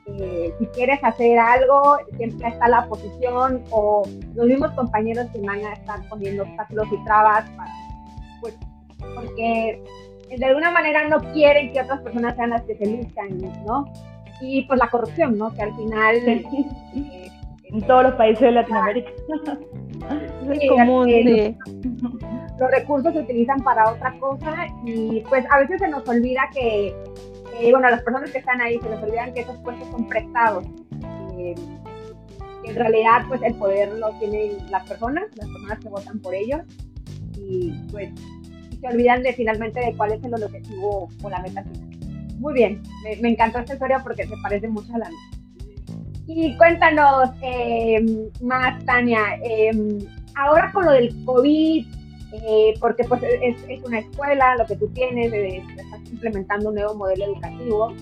Eh, 0.06 0.54
si 0.58 0.66
quieres 0.68 1.04
hacer 1.04 1.38
algo, 1.38 1.98
siempre 2.16 2.48
está 2.48 2.70
la 2.70 2.86
oposición 2.86 3.66
o 3.70 4.04
los 4.34 4.48
mismos 4.48 4.72
compañeros 4.72 5.28
que 5.34 5.42
van 5.42 5.66
a 5.66 5.74
estar 5.74 6.00
poniendo 6.08 6.44
obstáculos 6.44 6.88
y 6.90 7.04
trabas, 7.04 7.50
para, 7.50 7.72
pues, 8.40 8.56
porque 9.14 9.84
de 10.38 10.46
alguna 10.46 10.72
manera 10.72 11.06
no 11.10 11.20
quieren 11.34 11.74
que 11.74 11.82
otras 11.82 12.00
personas 12.00 12.38
sean 12.38 12.52
las 12.52 12.62
que 12.62 12.78
se 12.78 12.86
luzcan, 12.86 13.42
¿no? 13.66 13.92
Y 14.40 14.64
pues 14.68 14.80
la 14.80 14.88
corrupción, 14.88 15.38
¿no? 15.38 15.54
Que 15.54 15.64
al 15.64 15.76
final... 15.76 16.16
Eh, 16.96 17.28
en 17.72 17.82
todos 17.82 18.04
los 18.04 18.14
países 18.16 18.42
de 18.42 18.52
Latinoamérica. 18.52 19.12
es 20.52 20.70
común, 20.70 21.08
sí. 21.08 21.58
Los, 22.60 22.72
recursos 22.72 23.14
se 23.14 23.20
utilizan 23.20 23.60
para 23.62 23.92
otra 23.92 24.18
cosa 24.20 24.68
y 24.86 25.22
pues 25.30 25.46
a 25.52 25.60
veces 25.60 25.80
se 25.80 25.88
nos 25.88 26.08
olvida 26.08 26.50
que, 26.54 26.96
bueno, 27.72 27.90
las 27.90 28.02
personas 28.02 28.32
que 28.32 28.40
están 28.40 28.62
ahí 28.62 28.80
se 28.80 28.90
les 28.90 29.04
olvidan 29.04 29.34
que 29.34 29.42
esos 29.42 29.58
puestos 29.60 29.88
son 29.90 30.08
prestados. 30.08 30.66
Eh, 31.38 31.56
en 32.64 32.76
realidad 32.76 33.22
pues 33.28 33.42
el 33.44 33.56
poder 33.56 33.94
lo 33.94 34.10
tienen 34.20 34.58
las 34.70 34.88
personas, 34.88 35.26
las 35.36 35.48
personas 35.48 35.80
que 35.80 35.90
votan 35.90 36.20
por 36.20 36.34
ellos 36.34 36.62
y 37.38 37.72
pues 37.92 38.10
se 38.82 38.88
olvidan 38.88 39.24
de 39.24 39.34
finalmente 39.34 39.80
de 39.80 39.96
cuál 39.96 40.14
es 40.14 40.24
el 40.24 40.34
objetivo 40.34 41.10
o 41.22 41.30
la 41.30 41.40
meta 41.40 41.64
final. 41.64 41.88
Muy 42.40 42.54
bien, 42.54 42.82
me, 43.04 43.16
me 43.18 43.30
encantó 43.30 43.60
esta 43.60 43.74
historia 43.74 44.00
porque 44.04 44.28
se 44.28 44.36
parece 44.42 44.68
mucho 44.68 44.94
a 44.96 45.00
la 45.00 45.10
mía. 45.10 45.18
Y 46.28 46.58
cuéntanos 46.58 47.30
eh, 47.42 48.30
más, 48.42 48.84
Tania, 48.84 49.22
eh, 49.42 49.72
ahora 50.36 50.72
con 50.74 50.86
lo 50.86 50.92
del 50.92 51.16
COVID, 51.24 51.88
eh, 52.34 52.74
porque 52.82 53.06
pues 53.06 53.24
es, 53.24 53.84
una 53.86 54.00
escuela, 54.00 54.58
lo 54.58 54.66
que 54.66 54.76
tú 54.76 54.90
tienes, 54.90 55.32
estás 55.32 56.12
implementando 56.12 56.68
un 56.70 56.76
nuevo 56.76 56.96
modelo 56.96 57.26
educativo, 57.28 57.94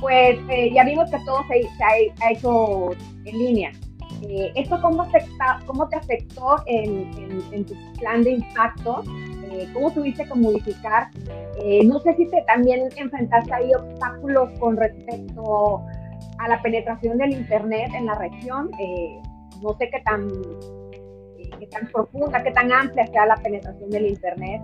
pues 0.00 0.38
ya 0.72 0.84
vimos 0.84 1.10
que 1.10 1.18
todo 1.26 1.44
se, 1.48 1.84
ha, 1.84 2.30
hecho 2.30 2.92
en 3.26 3.38
línea. 3.38 3.72
¿Esto 4.54 4.80
cómo, 4.80 5.02
afecta, 5.02 5.60
cómo 5.66 5.88
te 5.88 5.96
afectó 5.96 6.56
en 6.66 7.64
tu 7.66 7.74
plan 7.98 8.22
de 8.22 8.30
impacto? 8.30 9.02
¿Cómo 9.74 9.92
tuviste 9.92 10.24
que 10.24 10.34
modificar? 10.34 11.10
no 11.84 12.00
sé 12.00 12.14
si 12.14 12.26
te 12.26 12.40
también 12.42 12.88
enfrentaste 12.96 13.52
ahí 13.52 13.74
obstáculos 13.74 14.50
con 14.58 14.76
respecto 14.76 15.84
a 16.38 16.48
la 16.48 16.62
penetración 16.62 17.18
del 17.18 17.32
Internet 17.32 17.90
en 17.94 18.06
la 18.06 18.14
región. 18.14 18.70
Eh, 18.80 19.20
no 19.62 19.76
sé 19.78 19.90
qué 19.90 20.00
tan, 20.00 20.28
eh, 21.38 21.50
qué 21.58 21.66
tan 21.66 21.88
profunda, 21.88 22.42
qué 22.42 22.52
tan 22.52 22.72
amplia 22.72 23.06
sea 23.06 23.26
la 23.26 23.36
penetración 23.36 23.90
del 23.90 24.06
Internet 24.06 24.62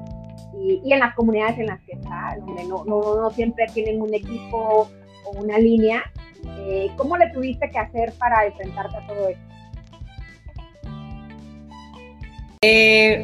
y, 0.61 0.81
y 0.85 0.93
en 0.93 1.01
las 1.01 1.15
comunidades 1.15 1.59
en 1.59 1.67
las 1.67 1.81
que 1.83 1.93
está, 1.93 2.37
donde 2.39 2.65
no, 2.65 2.85
no, 2.85 3.23
no 3.23 3.31
siempre 3.31 3.67
tienen 3.73 4.01
un 4.01 4.15
equipo 4.15 4.89
o 5.25 5.31
una 5.41 5.59
línea. 5.59 6.03
Eh, 6.59 6.91
¿Cómo 6.97 7.17
le 7.17 7.31
tuviste 7.31 7.69
que 7.71 7.79
hacer 7.79 8.13
para 8.19 8.47
enfrentarte 8.47 8.97
a 8.97 9.07
todo 9.07 9.29
esto? 9.29 9.43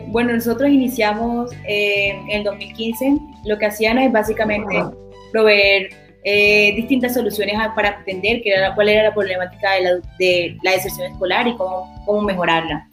bueno, 0.08 0.34
nosotros 0.34 0.68
iniciamos 0.68 1.50
en 1.64 2.30
el 2.30 2.44
2015. 2.44 3.16
Lo 3.46 3.56
que 3.56 3.64
hacían 3.64 3.96
es 3.96 4.12
básicamente 4.12 4.84
proveer 5.32 5.88
eh, 6.24 6.74
distintas 6.76 7.14
soluciones 7.14 7.56
para 7.74 7.98
entender 7.98 8.42
qué 8.42 8.50
era, 8.50 8.74
cuál 8.74 8.88
era 8.88 9.04
la 9.04 9.14
problemática 9.14 9.72
de 9.72 9.82
la, 9.82 9.90
de 10.18 10.56
la 10.62 10.72
deserción 10.72 11.12
escolar 11.12 11.46
y 11.48 11.56
cómo, 11.56 12.02
cómo 12.04 12.22
mejorarla. 12.22 12.88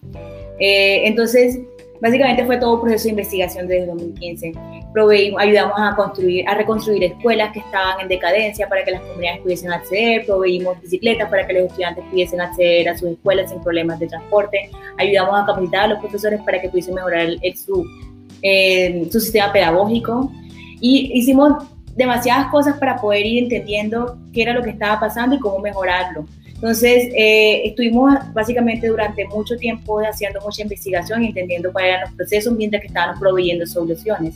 Eh, 0.59 1.01
entonces, 1.05 1.59
básicamente 2.01 2.45
fue 2.45 2.57
todo 2.57 2.75
un 2.75 2.81
proceso 2.81 3.05
de 3.05 3.09
investigación 3.11 3.67
desde 3.67 3.87
2015. 3.87 4.53
Proveímos, 4.93 5.41
ayudamos 5.41 5.75
a, 5.77 5.95
construir, 5.95 6.47
a 6.47 6.55
reconstruir 6.55 7.03
escuelas 7.03 7.51
que 7.51 7.59
estaban 7.59 7.99
en 7.99 8.07
decadencia 8.07 8.67
para 8.67 8.83
que 8.83 8.91
las 8.91 9.01
comunidades 9.01 9.41
pudiesen 9.41 9.71
acceder, 9.71 10.25
proveímos 10.25 10.81
bicicletas 10.81 11.29
para 11.29 11.45
que 11.45 11.53
los 11.53 11.63
estudiantes 11.63 12.03
pudiesen 12.09 12.41
acceder 12.41 12.89
a 12.89 12.97
sus 12.97 13.09
escuelas 13.09 13.51
sin 13.51 13.61
problemas 13.61 13.99
de 13.99 14.07
transporte, 14.07 14.69
ayudamos 14.97 15.41
a 15.41 15.45
capacitar 15.45 15.83
a 15.83 15.87
los 15.87 15.99
profesores 15.99 16.41
para 16.41 16.61
que 16.61 16.69
pudiesen 16.69 16.95
mejorar 16.95 17.27
el, 17.41 17.57
su, 17.57 17.85
eh, 18.41 19.07
su 19.11 19.19
sistema 19.19 19.51
pedagógico 19.51 20.31
y 20.79 21.11
hicimos 21.13 21.63
demasiadas 21.97 22.47
cosas 22.51 22.77
para 22.77 22.95
poder 22.97 23.25
ir 23.25 23.43
entendiendo 23.43 24.17
qué 24.31 24.43
era 24.43 24.53
lo 24.53 24.61
que 24.61 24.69
estaba 24.69 24.99
pasando 24.99 25.35
y 25.35 25.39
cómo 25.39 25.59
mejorarlo. 25.59 26.25
Entonces, 26.45 27.09
eh, 27.15 27.63
estuvimos 27.65 28.15
básicamente 28.33 28.87
durante 28.87 29.25
mucho 29.25 29.57
tiempo 29.57 29.99
haciendo 29.99 30.39
mucha 30.41 30.61
investigación, 30.61 31.23
entendiendo 31.23 31.71
cuáles 31.71 31.89
eran 31.89 32.01
los 32.01 32.13
procesos 32.13 32.53
mientras 32.53 32.81
que 32.81 32.87
estábamos 32.87 33.19
proveyendo 33.19 33.65
soluciones. 33.65 34.35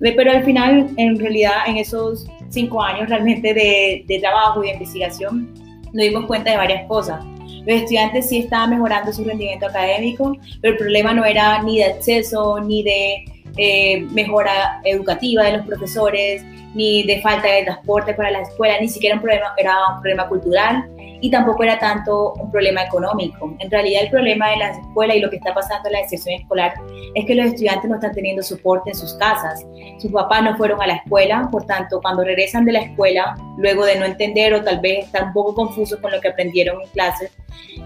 Pero 0.00 0.30
al 0.30 0.44
final, 0.44 0.90
en 0.96 1.18
realidad, 1.18 1.52
en 1.66 1.76
esos 1.76 2.26
cinco 2.48 2.82
años 2.82 3.08
realmente 3.08 3.54
de, 3.54 4.04
de 4.06 4.18
trabajo 4.18 4.62
y 4.62 4.68
de 4.68 4.74
investigación, 4.74 5.48
nos 5.92 6.04
dimos 6.04 6.26
cuenta 6.26 6.50
de 6.50 6.56
varias 6.56 6.86
cosas. 6.88 7.24
Los 7.66 7.76
estudiantes 7.76 8.28
sí 8.28 8.38
estaban 8.38 8.70
mejorando 8.70 9.12
su 9.12 9.24
rendimiento 9.24 9.66
académico, 9.66 10.36
pero 10.60 10.72
el 10.72 10.78
problema 10.78 11.14
no 11.14 11.24
era 11.24 11.62
ni 11.62 11.78
de 11.78 11.84
acceso, 11.84 12.60
ni 12.60 12.82
de 12.82 13.24
eh, 13.56 14.02
mejora 14.10 14.80
educativa 14.84 15.44
de 15.44 15.58
los 15.58 15.66
profesores, 15.66 16.44
ni 16.74 17.04
de 17.04 17.20
falta 17.20 17.48
de 17.48 17.64
transporte 17.64 18.14
para 18.14 18.30
la 18.30 18.40
escuela, 18.40 18.80
ni 18.80 18.88
siquiera 18.88 19.16
un 19.16 19.22
problema, 19.22 19.54
era 19.56 19.76
un 19.94 20.00
problema 20.00 20.28
cultural 20.28 20.88
y 21.20 21.30
tampoco 21.30 21.62
era 21.62 21.78
tanto 21.78 22.34
un 22.34 22.50
problema 22.50 22.82
económico. 22.82 23.56
En 23.58 23.70
realidad 23.70 24.02
el 24.02 24.10
problema 24.10 24.50
de 24.50 24.56
la 24.58 24.70
escuela 24.72 25.14
y 25.14 25.20
lo 25.20 25.30
que 25.30 25.36
está 25.36 25.54
pasando 25.54 25.88
en 25.88 25.94
la 25.94 26.00
deserción 26.00 26.34
escolar 26.40 26.74
es 27.14 27.24
que 27.24 27.34
los 27.34 27.46
estudiantes 27.46 27.88
no 27.88 27.94
están 27.96 28.12
teniendo 28.12 28.42
soporte 28.42 28.90
en 28.90 28.96
sus 28.96 29.14
casas. 29.14 29.64
Sus 29.98 30.12
papás 30.12 30.42
no 30.42 30.56
fueron 30.56 30.82
a 30.82 30.86
la 30.86 30.96
escuela, 30.96 31.48
por 31.50 31.64
tanto, 31.64 32.00
cuando 32.02 32.24
regresan 32.24 32.66
de 32.66 32.72
la 32.72 32.80
escuela, 32.80 33.36
luego 33.56 33.86
de 33.86 33.98
no 33.98 34.04
entender 34.04 34.52
o 34.52 34.62
tal 34.62 34.80
vez 34.80 35.06
estar 35.06 35.24
un 35.24 35.32
poco 35.32 35.54
confusos 35.54 35.98
con 36.00 36.12
lo 36.12 36.20
que 36.20 36.28
aprendieron 36.28 36.82
en 36.82 36.88
clases, 36.90 37.30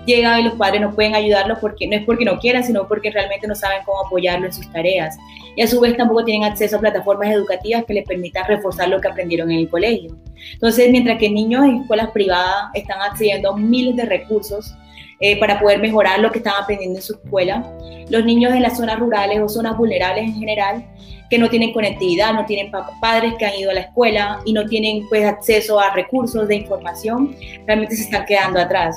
llegan 0.07 0.41
y 0.41 0.43
los 0.45 0.55
padres 0.55 0.81
no 0.81 0.95
pueden 0.95 1.15
ayudarlos 1.15 1.59
porque 1.61 1.87
no 1.87 1.97
es 1.97 2.05
porque 2.05 2.25
no 2.25 2.39
quieran, 2.39 2.65
sino 2.65 2.87
porque 2.89 3.11
realmente 3.11 3.47
no 3.47 3.55
saben 3.55 3.81
cómo 3.85 4.05
apoyarlo 4.05 4.47
en 4.47 4.53
sus 4.53 4.71
tareas. 4.73 5.17
Y 5.57 5.63
a 5.63 5.67
su 5.67 5.81
vez 5.81 5.97
tampoco 5.97 6.25
tienen 6.25 6.51
acceso 6.51 6.77
a 6.77 6.81
plataformas 6.81 7.31
educativas 7.31 7.85
que 7.85 7.95
les 7.95 8.07
permitan 8.07 8.47
reforzar 8.47 8.89
lo 8.89 9.01
que 9.01 9.09
aprendieron 9.09 9.51
en 9.51 9.59
el 9.59 9.69
colegio. 9.69 10.17
Entonces, 10.53 10.91
mientras 10.91 11.19
que 11.19 11.29
niños 11.29 11.65
en 11.65 11.83
escuelas 11.83 12.11
privadas 12.11 12.71
están 12.75 13.01
accediendo 13.03 13.53
a 13.53 13.57
miles 13.57 13.97
de 13.97 14.05
recursos 14.05 14.75
eh, 15.21 15.39
para 15.41 15.59
poder 15.59 15.81
mejorar 15.81 16.21
lo 16.21 16.31
que 16.31 16.39
están 16.39 16.55
aprendiendo 16.63 16.99
en 16.99 17.03
su 17.03 17.15
escuela, 17.15 17.69
los 18.09 18.25
niños 18.25 18.55
en 18.55 18.63
las 18.63 18.77
zonas 18.77 18.99
rurales 19.01 19.41
o 19.41 19.49
zonas 19.49 19.77
vulnerables 19.77 20.25
en 20.25 20.35
general, 20.35 20.85
que 21.29 21.39
no 21.39 21.51
tienen 21.51 21.73
conectividad, 21.73 22.33
no 22.33 22.47
tienen 22.47 22.73
padres 23.01 23.35
que 23.39 23.45
han 23.45 23.55
ido 23.57 23.71
a 23.71 23.75
la 23.75 23.81
escuela 23.81 24.41
y 24.45 24.53
no 24.53 24.65
tienen 24.65 25.07
pues 25.09 25.25
acceso 25.25 25.79
a 25.79 25.93
recursos 25.93 26.49
de 26.49 26.57
información, 26.57 27.37
realmente 27.67 27.97
se 27.97 28.05
están 28.05 28.25
quedando 28.25 28.61
atrás. 28.61 28.97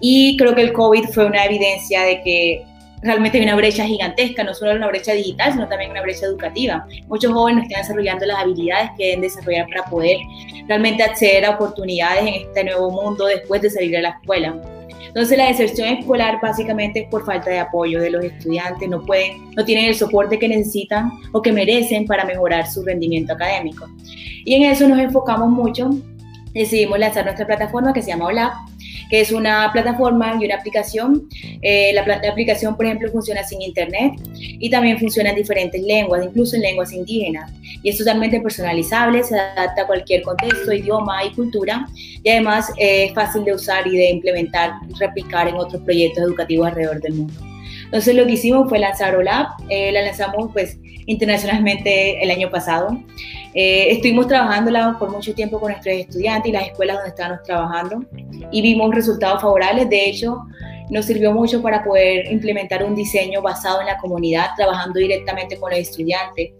Y 0.00 0.36
creo 0.36 0.54
que 0.54 0.62
el 0.62 0.72
COVID 0.72 1.04
fue 1.10 1.26
una 1.26 1.44
evidencia 1.44 2.02
de 2.02 2.22
que 2.22 2.64
realmente 3.02 3.38
hay 3.38 3.44
una 3.44 3.56
brecha 3.56 3.84
gigantesca, 3.84 4.44
no 4.44 4.54
solo 4.54 4.74
una 4.74 4.88
brecha 4.88 5.12
digital, 5.12 5.52
sino 5.52 5.68
también 5.68 5.90
una 5.90 6.02
brecha 6.02 6.26
educativa. 6.26 6.86
Muchos 7.08 7.32
jóvenes 7.32 7.64
están 7.64 7.82
desarrollando 7.82 8.26
las 8.26 8.38
habilidades 8.38 8.90
que 8.96 9.06
deben 9.06 9.20
desarrollar 9.22 9.66
para 9.68 9.88
poder 9.90 10.18
realmente 10.66 11.02
acceder 11.02 11.44
a 11.44 11.50
oportunidades 11.50 12.22
en 12.22 12.34
este 12.46 12.64
nuevo 12.64 12.90
mundo 12.90 13.26
después 13.26 13.62
de 13.62 13.70
salir 13.70 13.90
de 13.92 14.02
la 14.02 14.10
escuela. 14.10 14.60
Entonces 15.06 15.36
la 15.36 15.46
deserción 15.46 15.88
escolar 15.88 16.38
básicamente 16.40 17.00
es 17.00 17.08
por 17.08 17.24
falta 17.24 17.50
de 17.50 17.58
apoyo 17.58 18.00
de 18.00 18.10
los 18.10 18.24
estudiantes, 18.24 18.88
no 18.88 19.02
pueden, 19.02 19.50
no 19.56 19.64
tienen 19.64 19.86
el 19.86 19.96
soporte 19.96 20.38
que 20.38 20.48
necesitan 20.48 21.10
o 21.32 21.42
que 21.42 21.52
merecen 21.52 22.06
para 22.06 22.24
mejorar 22.24 22.68
su 22.68 22.84
rendimiento 22.84 23.32
académico. 23.32 23.88
Y 24.44 24.54
en 24.54 24.70
eso 24.70 24.86
nos 24.86 25.00
enfocamos 25.00 25.48
mucho, 25.48 25.90
decidimos 26.54 26.98
lanzar 27.00 27.24
nuestra 27.24 27.44
plataforma 27.44 27.92
que 27.92 28.02
se 28.02 28.10
llama 28.10 28.26
OLAP, 28.26 28.52
que 29.08 29.20
es 29.20 29.32
una 29.32 29.70
plataforma 29.72 30.36
y 30.40 30.44
una 30.44 30.56
aplicación. 30.56 31.28
Eh, 31.62 31.92
la, 31.94 32.02
aplicación, 32.30 32.76
por 32.76 32.86
ejemplo, 32.86 33.10
funciona 33.10 33.44
sin 33.44 33.60
internet 33.62 34.14
y 34.38 34.70
también 34.70 34.98
funciona 34.98 35.30
en 35.30 35.36
diferentes 35.36 35.82
lenguas, 35.82 36.24
incluso 36.24 36.56
en 36.56 36.62
lenguas 36.62 36.92
indígenas. 36.92 37.52
Y 37.82 37.90
es 37.90 37.98
totalmente 37.98 38.40
personalizable, 38.40 39.22
se 39.22 39.38
adapta 39.38 39.82
a 39.82 39.86
cualquier 39.86 40.22
contexto, 40.22 40.72
idioma 40.72 41.24
y 41.24 41.30
cultura 41.30 41.86
y 42.22 42.28
además 42.28 42.72
eh, 42.76 43.06
es 43.06 43.14
fácil 43.14 43.44
de 43.44 43.54
usar 43.54 43.86
y 43.86 43.96
de 43.96 44.10
implementar 44.10 44.72
y 44.88 44.94
replicar 44.98 45.48
en 45.48 45.56
otros 45.56 45.82
proyectos 45.82 46.24
educativos 46.24 46.68
alrededor 46.68 47.00
del 47.00 47.14
mundo. 47.14 47.34
Entonces 47.84 48.14
lo 48.14 48.24
que 48.24 48.32
hicimos 48.32 48.68
fue 48.68 48.78
lanzar 48.78 49.16
OLAP, 49.16 49.48
eh, 49.68 49.90
la 49.90 50.02
lanzamos 50.02 50.50
pues 50.52 50.78
internacionalmente 51.10 52.22
el 52.22 52.30
año 52.30 52.50
pasado. 52.50 52.96
Eh, 53.52 53.88
estuvimos 53.90 54.28
trabajándola 54.28 54.96
por 54.98 55.10
mucho 55.10 55.34
tiempo 55.34 55.58
con 55.58 55.72
nuestros 55.72 55.96
estudiantes 55.96 56.50
y 56.50 56.52
las 56.52 56.68
escuelas 56.68 56.96
donde 56.96 57.08
estábamos 57.10 57.42
trabajando 57.42 58.04
y 58.52 58.62
vimos 58.62 58.94
resultados 58.94 59.42
favorables. 59.42 59.90
De 59.90 60.08
hecho, 60.08 60.38
nos 60.88 61.06
sirvió 61.06 61.32
mucho 61.32 61.60
para 61.60 61.82
poder 61.82 62.30
implementar 62.30 62.84
un 62.84 62.94
diseño 62.94 63.42
basado 63.42 63.80
en 63.80 63.86
la 63.86 63.98
comunidad, 63.98 64.50
trabajando 64.56 65.00
directamente 65.00 65.56
con 65.56 65.70
los 65.70 65.80
estudiantes. 65.80 66.52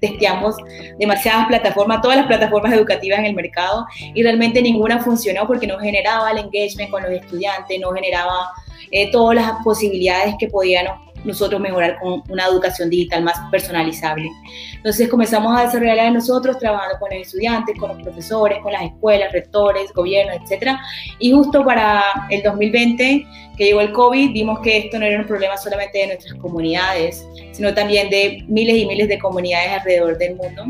Testeamos 0.00 0.56
demasiadas 0.98 1.46
plataformas, 1.46 2.02
todas 2.02 2.18
las 2.18 2.26
plataformas 2.26 2.74
educativas 2.74 3.20
en 3.20 3.26
el 3.26 3.34
mercado 3.34 3.86
y 4.14 4.22
realmente 4.22 4.60
ninguna 4.60 4.98
funcionó 5.02 5.46
porque 5.46 5.66
no 5.66 5.78
generaba 5.78 6.30
el 6.30 6.38
engagement 6.38 6.90
con 6.90 7.02
los 7.04 7.12
estudiantes, 7.12 7.80
no 7.80 7.90
generaba 7.92 8.50
eh, 8.90 9.10
todas 9.10 9.36
las 9.36 9.52
posibilidades 9.64 10.34
que 10.38 10.48
podíamos 10.48 11.13
nosotros 11.24 11.60
mejorar 11.60 11.98
con 12.00 12.22
una 12.28 12.46
educación 12.46 12.90
digital 12.90 13.22
más 13.22 13.38
personalizable. 13.50 14.30
Entonces 14.74 15.08
comenzamos 15.08 15.58
a 15.58 15.64
desarrollarla 15.64 16.10
nosotros 16.10 16.58
trabajando 16.58 16.98
con 16.98 17.10
los 17.10 17.26
estudiantes, 17.26 17.78
con 17.78 17.90
los 17.90 18.02
profesores, 18.02 18.58
con 18.62 18.72
las 18.72 18.82
escuelas, 18.82 19.32
rectores, 19.32 19.92
gobiernos, 19.92 20.36
etcétera. 20.42 20.80
Y 21.18 21.32
justo 21.32 21.64
para 21.64 22.02
el 22.30 22.42
2020 22.42 23.26
que 23.56 23.66
llegó 23.66 23.80
el 23.80 23.92
COVID, 23.92 24.32
vimos 24.32 24.60
que 24.60 24.78
esto 24.78 24.98
no 24.98 25.06
era 25.06 25.20
un 25.20 25.26
problema 25.26 25.56
solamente 25.56 25.98
de 25.98 26.06
nuestras 26.08 26.34
comunidades, 26.34 27.24
sino 27.52 27.72
también 27.72 28.10
de 28.10 28.44
miles 28.48 28.76
y 28.76 28.86
miles 28.86 29.08
de 29.08 29.18
comunidades 29.18 29.70
alrededor 29.70 30.18
del 30.18 30.34
mundo. 30.34 30.64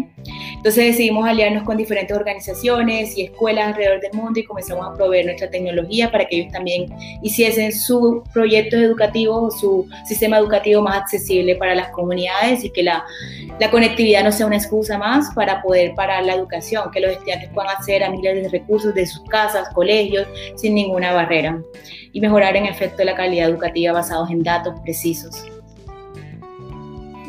Entonces 0.57 0.87
decidimos 0.87 1.27
aliarnos 1.27 1.65
con 1.65 1.77
diferentes 1.77 2.15
organizaciones 2.17 3.17
y 3.17 3.23
escuelas 3.23 3.69
alrededor 3.69 4.01
del 4.01 4.13
mundo 4.13 4.39
y 4.39 4.45
comenzamos 4.45 4.87
a 4.87 4.95
proveer 4.95 5.27
nuestra 5.27 5.51
tecnología 5.51 6.11
para 6.11 6.27
que 6.27 6.37
ellos 6.37 6.53
también 6.53 6.87
hiciesen 7.23 7.73
su 7.73 8.23
proyecto 8.33 8.77
educativo, 8.77 9.51
su 9.51 9.87
sistema 10.07 10.39
educativo 10.39 10.44
más 10.83 10.97
accesible 10.97 11.57
para 11.57 11.75
las 11.75 11.89
comunidades 11.91 12.65
y 12.65 12.71
que 12.71 12.83
la, 12.83 13.05
la 13.59 13.71
conectividad 13.71 14.25
no 14.25 14.33
sea 14.33 14.47
una 14.47 14.57
excusa 14.57 14.99
más 14.99 15.33
para 15.35 15.63
poder 15.63 15.95
parar 15.95 16.25
la 16.25 16.35
educación, 16.35 16.91
que 16.91 17.01
los 17.01 17.13
estudiantes 17.13 17.51
puedan 17.51 17.71
acceder 17.71 18.05
a 18.05 18.11
miles 18.11 18.43
de 18.43 18.49
recursos 18.49 18.95
de 18.95 19.07
sus 19.07 19.23
casas, 19.29 19.69
colegios, 19.75 20.27
sin 20.57 20.75
ninguna 20.75 21.13
barrera 21.13 21.61
y 22.13 22.21
mejorar 22.21 22.57
en 22.57 22.67
efecto 22.67 23.05
la 23.05 23.15
calidad 23.15 23.49
educativa 23.49 23.93
basados 23.93 24.31
en 24.31 24.43
datos 24.43 24.75
precisos. 24.81 25.47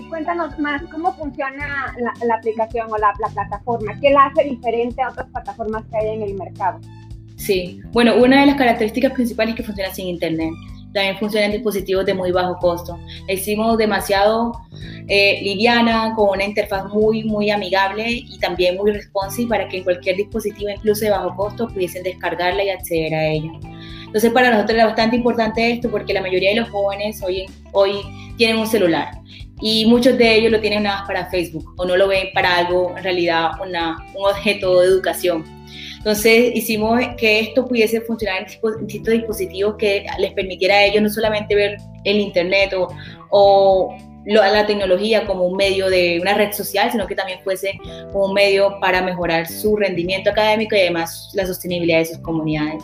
cuéntanos 0.10 0.58
más 0.60 0.82
cómo 0.91 1.13
funciona 1.15 1.93
la, 2.25 2.36
aplicación 2.36 2.88
o 2.89 2.97
la, 2.97 3.13
la, 3.19 3.28
plataforma, 3.30 3.99
qué 3.99 4.12
la 4.12 4.28
hace 4.28 4.43
diferente 4.45 5.01
a 5.01 5.10
otras 5.10 5.28
plataformas 5.30 5.84
que 5.91 5.97
hay 5.97 6.15
en 6.15 6.21
el 6.21 6.36
mercado. 6.36 6.80
Sí, 7.36 7.82
bueno, 7.91 8.15
una 8.15 8.39
de 8.39 8.45
las 8.45 8.56
características 8.56 9.12
principales 9.12 9.54
es 9.54 9.58
que 9.58 9.63
funciona 9.63 9.93
sin 9.93 10.08
internet 10.08 10.51
también 10.95 11.17
funciona 11.17 11.45
en 11.45 11.51
dispositivos 11.51 12.05
de 12.05 12.13
muy 12.13 12.31
bajo 12.31 12.58
costo. 12.58 12.97
La 13.27 13.34
hicimos 13.34 13.77
demasiado 13.77 14.53
eh, 15.10 15.41
liviana, 15.43 16.13
con 16.15 16.29
una 16.29 16.45
interfaz 16.45 16.86
muy, 16.86 17.25
muy 17.25 17.51
amigable 17.51 18.05
y 18.10 18.39
también 18.39 18.77
muy 18.77 18.91
responsive 18.91 19.49
para 19.49 19.67
que 19.67 19.77
en 19.77 19.84
cualquier 19.84 20.15
dispositivo, 20.15 20.69
incluso 20.69 21.03
de 21.03 21.12
bajo 21.12 21.36
costo, 21.36 21.67
pudiesen 21.67 22.01
descargarla 22.03 22.63
y 22.63 22.69
acceder 22.69 23.13
a 23.13 23.27
ella. 23.27 23.51
Entonces 24.05 24.31
para 24.31 24.49
nosotros 24.49 24.79
es 24.79 24.86
bastante 24.86 25.17
importante 25.17 25.69
esto 25.69 25.91
porque 25.91 26.13
la 26.13 26.21
mayoría 26.21 26.51
de 26.51 26.62
los 26.62 26.69
jóvenes 26.69 27.21
hoy, 27.21 27.45
hoy 27.73 28.01
tienen 28.38 28.58
un 28.58 28.65
celular 28.65 29.19
y 29.60 29.86
muchos 29.88 30.17
de 30.17 30.36
ellos 30.36 30.51
lo 30.51 30.62
tienen 30.62 30.84
nada 30.84 30.99
más 30.99 31.08
para 31.08 31.29
Facebook 31.29 31.73
o 31.75 31.86
no 31.86 31.97
lo 31.97 32.08
ven 32.08 32.27
para 32.34 32.55
algo, 32.55 32.93
en 32.95 33.03
realidad, 33.03 33.51
una, 33.62 33.97
un 34.15 34.29
objeto 34.29 34.79
de 34.79 34.88
educación. 34.88 35.43
Entonces 36.06 36.56
hicimos 36.56 37.02
que 37.18 37.39
esto 37.39 37.68
pudiese 37.68 38.00
funcionar 38.00 38.46
en 38.46 38.86
distintos 38.86 39.12
dispositivos 39.12 39.76
que 39.76 40.06
les 40.20 40.34
permitiera 40.34 40.76
a 40.76 40.84
ellos 40.86 41.02
no 41.02 41.10
solamente 41.10 41.56
ver 41.56 41.78
el 42.04 42.20
Internet 42.20 42.76
o, 42.76 42.89
o 43.32 43.98
la 44.24 44.68
tecnología 44.68 45.26
como 45.26 45.48
un 45.48 45.58
medio 45.58 45.89
de 45.89 46.20
una 46.22 46.36
red 46.36 46.52
social, 46.52 46.91
sino 46.91 47.08
que 47.08 47.15
también 47.15 47.39
fuese 47.44 47.80
un 48.13 48.34
medio 48.34 48.80
para 48.80 49.02
mejorar 49.02 49.48
su 49.48 49.78
rendimiento 49.78 50.30
académico 50.30 50.76
y 50.76 50.82
además 50.82 51.32
la 51.34 51.48
sostenibilidad 51.48 51.98
de 51.98 52.06
sus 52.06 52.20
comunidades. 52.20 52.84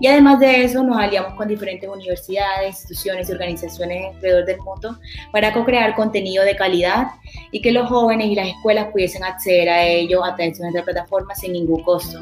Y 0.00 0.06
además 0.06 0.40
de 0.40 0.64
eso, 0.64 0.82
nos 0.82 0.96
aliamos 0.96 1.34
con 1.34 1.48
diferentes 1.48 1.88
universidades, 1.88 2.68
instituciones 2.68 3.28
y 3.28 3.32
organizaciones 3.32 4.14
alrededor 4.14 4.44
del 4.44 4.58
mundo 4.58 4.98
para 5.32 5.52
co-crear 5.52 5.94
contenido 5.94 6.44
de 6.44 6.56
calidad 6.56 7.08
y 7.50 7.60
que 7.60 7.72
los 7.72 7.88
jóvenes 7.88 8.28
y 8.28 8.34
las 8.34 8.48
escuelas 8.48 8.88
pudiesen 8.92 9.24
acceder 9.24 9.68
a 9.68 9.84
ello 9.84 10.24
a 10.24 10.34
través 10.34 10.58
de 10.58 10.64
nuestra 10.64 10.84
plataforma 10.84 11.34
sin 11.34 11.52
ningún 11.52 11.82
costo. 11.82 12.18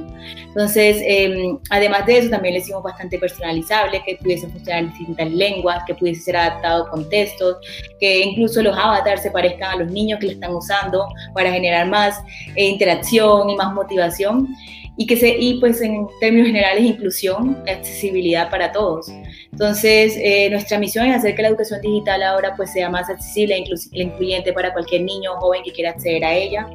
Entonces, 0.47 1.03
em, 1.05 1.59
además 1.71 2.07
de 2.07 2.19
eso, 2.19 2.31
también 2.31 2.55
le 2.55 2.61
hicimos 2.61 2.83
bastante 2.83 3.19
personalizable, 3.19 4.03
que 4.05 4.17
pudiese 4.17 4.49
funcionar 4.49 4.85
en 4.85 4.89
distintas 4.91 5.31
lenguas, 5.31 5.83
que 5.87 5.95
pudiese 5.95 6.23
ser 6.23 6.37
adaptado 6.37 6.85
a 6.85 6.91
contextos, 6.91 7.57
que 7.99 8.21
incluso 8.21 8.63
los 8.63 8.77
avatars 8.77 9.23
se 9.23 9.31
parezcan 9.31 9.71
a 9.73 9.77
los 9.77 9.91
niños 9.91 10.19
que 10.19 10.27
lo 10.27 10.33
están 10.33 10.55
usando 10.55 11.07
para 11.35 11.53
generar 11.53 11.87
más 11.89 12.23
eh, 12.57 12.67
interacción 12.67 13.51
y 13.51 13.57
más 13.57 13.73
motivación 13.73 14.49
y 14.97 15.07
que 15.07 15.17
se 15.17 15.37
y 15.39 15.61
pues 15.61 15.81
en 15.81 16.07
términos 16.21 16.49
generales 16.49 16.85
inclusión, 16.85 17.63
accesibilidad 17.69 18.51
para 18.51 18.73
todos. 18.73 19.09
Entonces, 19.53 20.15
eh, 20.17 20.49
nuestra 20.51 20.79
misión 20.79 21.07
es 21.07 21.17
hacer 21.17 21.35
que 21.35 21.43
la 21.43 21.49
educación 21.49 21.81
digital 21.81 22.23
ahora 22.23 22.55
pues 22.57 22.73
sea 22.73 22.91
más 22.91 23.09
accesible 23.09 23.57
e 23.57 24.03
incluyente 24.03 24.53
para 24.53 24.73
cualquier 24.73 25.03
niño 25.03 25.33
o 25.33 25.41
joven 25.41 25.63
que 25.63 25.73
quiera 25.73 25.91
acceder 25.91 26.25
a 26.25 26.35
ella. 26.35 26.69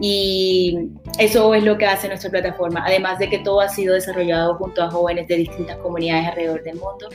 Y 0.00 0.88
eso 1.18 1.54
es 1.54 1.62
lo 1.62 1.78
que 1.78 1.86
hace 1.86 2.08
nuestra 2.08 2.30
plataforma, 2.30 2.82
además 2.84 3.18
de 3.20 3.28
que 3.28 3.38
todo 3.38 3.60
ha 3.60 3.68
sido 3.68 3.94
desarrollado 3.94 4.56
junto 4.56 4.82
a 4.82 4.90
jóvenes 4.90 5.28
de 5.28 5.36
distintas 5.36 5.76
comunidades 5.76 6.28
alrededor 6.28 6.64
del 6.64 6.74
mundo. 6.74 7.08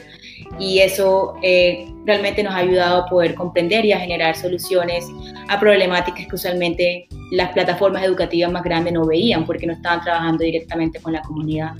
Y 0.59 0.79
eso 0.79 1.35
eh, 1.41 1.87
realmente 2.05 2.43
nos 2.43 2.53
ha 2.53 2.57
ayudado 2.57 3.03
a 3.03 3.05
poder 3.07 3.35
comprender 3.35 3.85
y 3.85 3.91
a 3.91 3.99
generar 3.99 4.35
soluciones 4.35 5.05
a 5.49 5.59
problemáticas 5.59 6.25
que 6.27 6.35
usualmente 6.35 7.07
las 7.31 7.51
plataformas 7.51 8.03
educativas 8.03 8.51
más 8.51 8.63
grandes 8.63 8.93
no 8.93 9.05
veían 9.05 9.45
porque 9.45 9.67
no 9.67 9.73
estaban 9.73 10.01
trabajando 10.01 10.43
directamente 10.43 10.99
con 10.99 11.13
la 11.13 11.21
comunidad. 11.21 11.73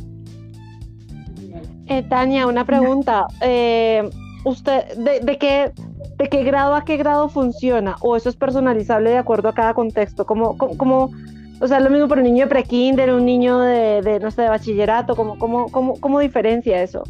Eh, 1.88 2.04
Tania, 2.04 2.48
una 2.48 2.66
pregunta. 2.66 3.28
Eh, 3.42 4.10
¿Usted 4.44 4.96
de, 4.98 5.38
qué, 5.38 5.72
de 6.18 6.30
qué 6.30 6.44
grado 6.44 6.76
a 6.76 6.84
qué 6.84 6.98
grado 6.98 7.30
funciona? 7.30 7.96
¿O 8.02 8.16
eso 8.16 8.30
es 8.30 8.36
personalizable 8.36 9.10
de 9.10 9.18
acuerdo 9.18 9.50
a 9.50 9.54
cada 9.54 9.74
contexto? 9.74 10.26
¿Cómo, 10.26 10.58
cómo, 10.58 11.12
o 11.60 11.68
sea, 11.68 11.80
lo 11.80 11.90
mismo 11.90 12.08
para 12.08 12.22
un 12.22 12.28
niño 12.28 12.46
de 12.46 12.50
prekinder, 12.50 13.12
un 13.12 13.26
niño 13.26 13.60
de, 13.60 14.02
de, 14.02 14.20
no 14.20 14.32
sé, 14.32 14.44
de 14.44 14.50
bachillerato? 14.50 15.16
¿Cómo, 15.16 15.38
cómo, 15.38 15.72
cómo, 15.72 16.00
cómo 16.00 16.20
diferencia 16.20 16.82
eso? 16.82 17.04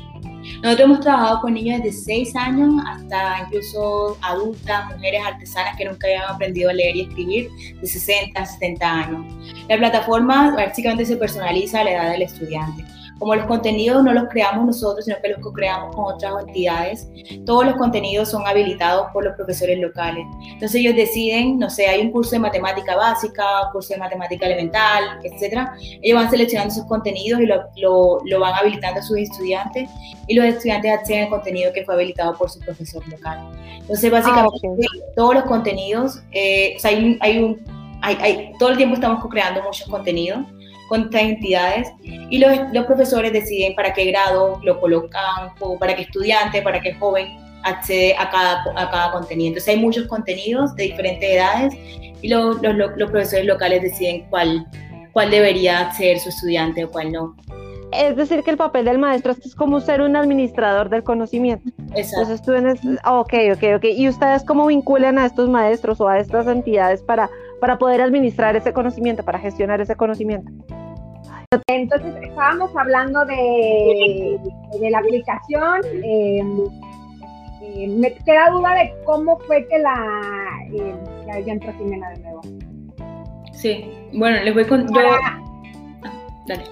Nosotros 0.64 0.80
hemos 0.80 1.00
trabajado 1.02 1.42
con 1.42 1.54
niños 1.54 1.82
desde 1.84 2.02
6 2.02 2.36
años 2.36 2.74
hasta 2.88 3.42
incluso 3.46 4.18
adultas, 4.22 4.86
mujeres 4.94 5.22
artesanas 5.26 5.78
que 5.78 5.86
nunca 5.86 6.08
habían 6.08 6.24
aprendido 6.24 6.70
a 6.70 6.74
leer 6.74 6.96
y 6.96 7.02
escribir, 7.02 7.50
de 7.80 7.88
60 7.88 8.40
a 8.40 8.46
70 8.46 8.92
años. 8.92 9.26
La 9.70 9.78
plataforma 9.78 10.56
básicamente 10.56 11.06
se 11.06 11.18
personaliza 11.18 11.82
a 11.82 11.84
la 11.84 11.92
edad 11.92 12.12
del 12.12 12.24
estudiante. 12.24 12.84
Como 13.20 13.36
los 13.36 13.46
contenidos 13.46 14.04
no 14.04 14.14
los 14.14 14.26
creamos 14.30 14.66
nosotros, 14.66 15.06
sino 15.06 15.18
que 15.22 15.30
los 15.30 15.40
co-creamos 15.40 15.96
con 15.96 16.14
otras 16.14 16.34
entidades, 16.48 17.08
todos 17.46 17.66
los 17.66 17.76
contenidos 17.76 18.30
son 18.30 18.46
habilitados 18.46 19.08
por 19.12 19.26
los 19.26 19.36
profesores 19.36 19.80
locales. 19.80 20.26
Entonces 20.44 20.76
ellos 20.76 20.96
deciden, 20.96 21.58
no 21.58 21.70
sé, 21.70 21.88
hay 21.88 22.02
un 22.02 22.12
curso 22.12 22.32
de 22.32 22.40
matemática 22.40 22.96
básica, 22.96 23.44
un 23.66 23.72
curso 23.72 23.94
de 23.94 24.00
matemática 24.00 24.46
elemental, 24.46 25.20
etcétera. 25.24 25.76
Ellos 26.02 26.22
van 26.22 26.30
seleccionando 26.30 26.74
sus 26.74 26.86
contenidos 26.86 27.42
y 27.42 27.46
lo, 27.46 27.64
lo, 27.78 28.20
lo 28.26 28.40
van 28.40 28.54
habilitando 28.54 29.00
a 29.00 29.04
sus 29.04 29.18
estudiantes 29.18 29.90
y 30.28 30.36
los 30.36 30.46
estudiantes 30.46 30.92
acceden 30.92 31.24
al 31.24 31.30
contenido 31.30 31.72
que 31.74 31.84
fue 31.86 31.96
habilitado 31.96 32.36
por 32.36 32.50
su 32.50 32.60
profesor 32.60 33.08
local. 33.08 33.40
Entonces, 33.80 34.12
básicamente, 34.12 34.68
ah, 34.68 35.06
todos 35.16 35.36
los 35.36 35.44
contenidos, 35.46 36.22
eh, 36.32 36.74
o 36.76 36.80
sea, 36.80 36.92
hay, 36.92 37.18
hay 37.22 37.38
un, 37.40 37.60
hay, 38.02 38.16
hay, 38.22 38.52
todo 38.60 38.70
el 38.70 38.78
tiempo 38.78 38.96
estamos 38.96 39.22
co-creando 39.22 39.64
muchos 39.64 39.88
contenidos 39.88 40.40
con 40.88 41.02
estas 41.04 41.22
entidades 41.22 41.90
y 42.04 42.38
los, 42.40 42.52
los, 42.74 42.86
profesores 42.86 43.34
deciden 43.34 43.76
para 43.76 43.94
qué 43.94 44.06
grado 44.06 44.60
lo 44.64 44.80
colocan, 44.80 45.52
o 45.60 45.78
para 45.78 45.96
qué 45.96 46.04
estudiante, 46.04 46.62
para 46.62 46.80
qué 46.80 46.94
joven 46.96 47.28
accede 47.64 48.16
a 48.18 48.30
cada, 48.30 48.64
a 48.76 48.90
cada 48.90 49.12
contenido. 49.12 49.50
Entonces 49.50 49.76
hay 49.76 49.80
muchos 49.80 50.08
contenidos 50.08 50.76
de 50.76 50.84
diferentes 50.84 51.30
edades 51.30 51.74
y 52.22 52.28
los, 52.30 52.62
los, 52.62 52.76
los 52.76 53.12
profesores 53.12 53.46
locales 53.46 53.82
deciden 53.82 54.26
cuál, 54.30 54.66
cuál 55.12 55.30
debería 55.30 55.92
ser 55.94 56.20
su 56.20 56.30
estudiante 56.30 56.86
o 56.86 56.92
cuál 56.92 57.12
no. 57.12 57.36
es 57.92 58.16
decir, 58.16 58.44
que 58.44 58.52
el 58.52 58.58
papel 58.58 58.86
del 58.86 58.98
maestro 58.98 59.34
es 59.34 59.56
como 59.56 59.80
ser 59.82 60.02
un 60.02 60.16
administrador 60.16 60.90
del 60.90 61.04
conocimiento. 61.04 61.70
Exacto. 61.96 62.32
Entonces 62.32 62.42
tú 62.42 62.54
en 62.54 62.68
ok, 63.06 63.34
ok, 63.54 63.64
ok. 63.78 63.86
¿Y 63.96 64.10
ustedes 64.10 64.44
cómo 64.44 64.68
vinculan 64.68 65.20
a 65.20 65.26
estos 65.26 65.50
maestros 65.50 66.02
o 66.02 66.08
a 66.08 66.20
estas 66.20 66.48
entidades 66.48 67.02
para, 67.02 67.30
para 67.60 67.78
poder 67.78 68.02
administrar 68.02 68.56
ese 68.56 68.74
conocimiento, 68.74 69.24
para 69.24 69.40
gestionar 69.40 69.82
ese 69.82 69.96
conocimiento? 69.96 70.52
Entonces, 71.68 72.14
estábamos 72.24 72.76
hablando 72.76 73.24
de, 73.24 74.38
de 74.82 74.90
la 74.90 75.00
aplicación. 75.00 75.80
Eh, 76.04 76.44
eh, 77.62 77.88
me 77.88 78.14
queda 78.16 78.50
duda 78.50 78.74
de 78.76 78.94
cómo 79.06 79.40
fue 79.40 79.66
que 79.70 79.80
la... 79.80 79.96
Eh, 80.74 80.94
ya, 81.46 81.54
entró 81.54 81.72
Jimena 81.78 82.10
de 82.10 82.20
nuevo. 82.20 82.42
Sí, 83.54 83.90
bueno, 84.12 84.44
les 84.44 84.54
voy 84.54 84.66
con... 84.66 84.88
Para, 84.88 85.16
ah, 85.24 85.42
dale. 86.48 86.66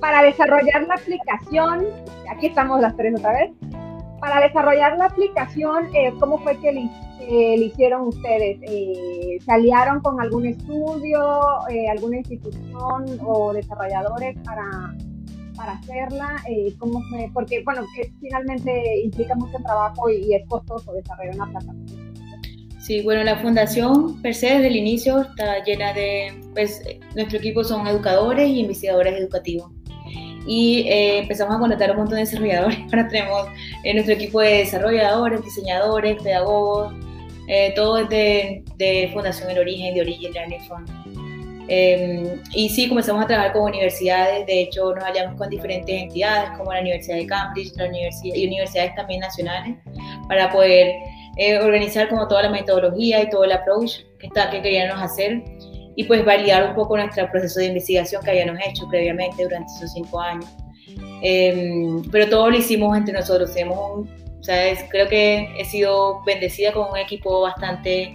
para 0.00 0.22
desarrollar 0.22 0.86
la 0.86 0.94
aplicación, 0.96 1.86
aquí 2.30 2.48
estamos 2.48 2.82
las 2.82 2.94
tres 2.98 3.14
otra 3.16 3.32
vez, 3.32 3.52
para 4.20 4.42
desarrollar 4.42 4.98
la 4.98 5.06
aplicación, 5.06 5.88
eh, 5.94 6.12
¿cómo 6.20 6.36
fue 6.40 6.58
que 6.58 6.72
le, 6.72 6.90
hicieron 7.30 8.08
ustedes? 8.08 8.58
Eh, 8.62 9.38
¿Se 9.44 9.52
aliaron 9.52 10.00
con 10.00 10.20
algún 10.20 10.46
estudio, 10.46 11.20
eh, 11.70 11.88
alguna 11.88 12.18
institución 12.18 13.18
o 13.24 13.52
desarrolladores 13.52 14.36
para, 14.44 14.94
para 15.56 15.72
hacerla? 15.72 16.42
¿Cómo 16.78 17.02
fue? 17.10 17.30
Porque, 17.32 17.62
bueno, 17.64 17.82
que 17.94 18.12
finalmente 18.20 19.02
implica 19.04 19.34
mucho 19.34 19.58
trabajo 19.58 20.10
y, 20.10 20.34
es 20.34 20.46
costoso 20.48 20.92
desarrollar 20.92 21.34
una 21.34 21.50
plataforma. 21.50 21.84
Sí, 22.80 23.02
bueno, 23.02 23.22
la 23.22 23.36
fundación 23.36 24.20
per 24.22 24.34
se 24.34 24.46
desde 24.46 24.68
el 24.68 24.76
inicio 24.76 25.20
está 25.20 25.62
llena 25.62 25.92
de, 25.92 26.32
pues 26.54 26.82
nuestro 27.14 27.38
equipo 27.38 27.62
son 27.62 27.86
educadores 27.86 28.48
y 28.48 28.60
investigadores 28.60 29.14
educativos 29.20 29.70
y 30.46 30.80
eh, 30.88 31.18
empezamos 31.18 31.54
a 31.54 31.58
contratar 31.58 31.90
un 31.92 31.98
montón 31.98 32.16
de 32.16 32.24
desarrolladores. 32.24 32.78
Ahora 32.92 33.08
tenemos 33.08 33.46
en 33.84 33.96
nuestro 33.96 34.14
equipo 34.14 34.40
de 34.40 34.58
desarrolladores, 34.58 35.44
diseñadores, 35.44 36.22
pedagogos, 36.22 36.92
eh, 37.52 37.72
todo 37.74 37.98
es 37.98 38.08
de, 38.08 38.62
de, 38.76 39.10
Fundación 39.12 39.50
El 39.50 39.58
Origen, 39.58 39.92
de 39.92 40.02
Origin 40.02 40.32
Learning 40.32 40.60
Fund. 40.68 40.88
Em, 41.66 42.40
y 42.54 42.68
sí, 42.68 42.88
comenzamos 42.88 43.24
a 43.24 43.26
trabajar 43.26 43.52
con 43.52 43.62
universidades, 43.62 44.46
de 44.46 44.60
hecho 44.62 44.94
nos 44.94 45.02
hallamos 45.02 45.36
con 45.36 45.50
diferentes 45.50 46.02
entidades 46.02 46.50
como 46.56 46.72
la 46.72 46.80
Universidad 46.80 47.16
de 47.16 47.26
Cambridge 47.26 47.72
la 47.76 47.86
universidad, 47.86 48.36
y 48.36 48.46
universidades 48.46 48.94
también 48.94 49.20
nacionales 49.20 49.76
para 50.28 50.48
poder 50.50 50.94
eh, 51.38 51.58
organizar 51.58 52.08
como 52.08 52.28
toda 52.28 52.42
la 52.42 52.50
metodología 52.50 53.20
y 53.20 53.28
todo 53.30 53.42
el 53.42 53.50
approach 53.50 53.98
que, 54.20 54.28
está, 54.28 54.48
que 54.48 54.62
queríamos 54.62 55.02
hacer 55.02 55.42
y 55.96 56.04
pues 56.04 56.24
validar 56.24 56.68
un 56.68 56.76
poco 56.76 56.96
nuestro 56.96 57.28
proceso 57.32 57.58
de 57.58 57.66
investigación 57.66 58.22
que 58.22 58.30
habíamos 58.30 58.60
hecho 58.64 58.88
previamente 58.88 59.42
durante 59.42 59.72
esos 59.76 59.92
cinco 59.92 60.20
años. 60.20 60.46
Em, 61.20 62.02
pero 62.12 62.28
todo 62.28 62.50
lo 62.50 62.56
hicimos 62.56 62.96
entre 62.96 63.12
nosotros. 63.12 63.50
Hemos, 64.42 64.84
creo 64.90 65.08
que 65.08 65.48
he 65.58 65.64
sido 65.64 66.22
bendecida 66.24 66.72
con 66.72 66.90
un 66.90 66.96
equipo 66.96 67.42
bastante 67.42 68.14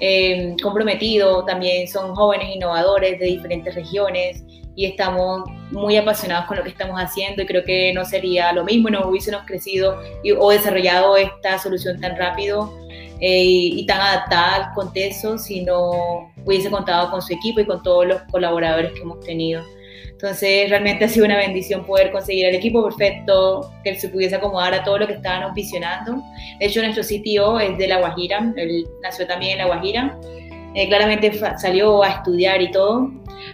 em, 0.00 0.56
comprometido. 0.58 1.44
También 1.44 1.88
son 1.88 2.14
jóvenes 2.14 2.54
innovadores 2.54 3.18
de 3.18 3.26
diferentes 3.26 3.74
regiones 3.74 4.44
y 4.78 4.86
estamos 4.86 5.42
muy 5.72 5.96
apasionados 5.96 6.46
con 6.46 6.56
lo 6.56 6.62
que 6.62 6.70
estamos 6.70 7.00
haciendo 7.00 7.42
y 7.42 7.46
creo 7.46 7.64
que 7.64 7.92
no 7.92 8.04
sería 8.04 8.52
lo 8.52 8.64
mismo, 8.64 8.88
no 8.88 9.08
hubiésemos 9.08 9.42
crecido 9.44 10.00
o 10.38 10.50
desarrollado 10.50 11.16
esta 11.16 11.58
solución 11.58 12.00
tan 12.00 12.16
rápido 12.16 12.72
eh, 13.20 13.42
y, 13.42 13.84
tan 13.86 14.00
adaptada 14.00 14.68
al 14.68 14.74
contexto 14.74 15.36
si 15.36 15.62
no 15.62 16.30
hubiese 16.44 16.70
contado 16.70 17.10
con 17.10 17.20
su 17.20 17.32
equipo 17.32 17.58
y 17.58 17.66
con 17.66 17.82
todos 17.82 18.06
los 18.06 18.22
colaboradores 18.30 18.92
que 18.92 19.00
hemos 19.00 19.18
tenido. 19.18 19.64
Entonces, 20.20 20.68
realmente 20.68 21.04
ha 21.04 21.08
sido 21.08 21.26
una 21.26 21.36
bendición 21.36 21.86
poder 21.86 22.10
conseguir 22.10 22.46
el 22.46 22.56
equipo 22.56 22.82
perfecto 22.82 23.72
que 23.84 23.94
se 23.94 24.08
pudiese 24.08 24.34
acomodar 24.34 24.74
a 24.74 24.82
todo 24.82 24.98
lo 24.98 25.06
que 25.06 25.12
estábamos 25.12 25.54
visionando. 25.54 26.20
De 26.58 26.66
hecho, 26.66 26.82
nuestro 26.82 27.04
sitio 27.04 27.60
es 27.60 27.78
de 27.78 27.86
La 27.86 27.98
Guajira, 27.98 28.52
él 28.56 28.84
nació 29.00 29.28
también 29.28 29.52
en 29.52 29.58
La 29.58 29.66
Guajira. 29.66 30.18
Eh, 30.74 30.88
claramente 30.88 31.32
salió 31.56 32.02
a 32.02 32.08
estudiar 32.08 32.60
y 32.60 32.72
todo, 32.72 33.12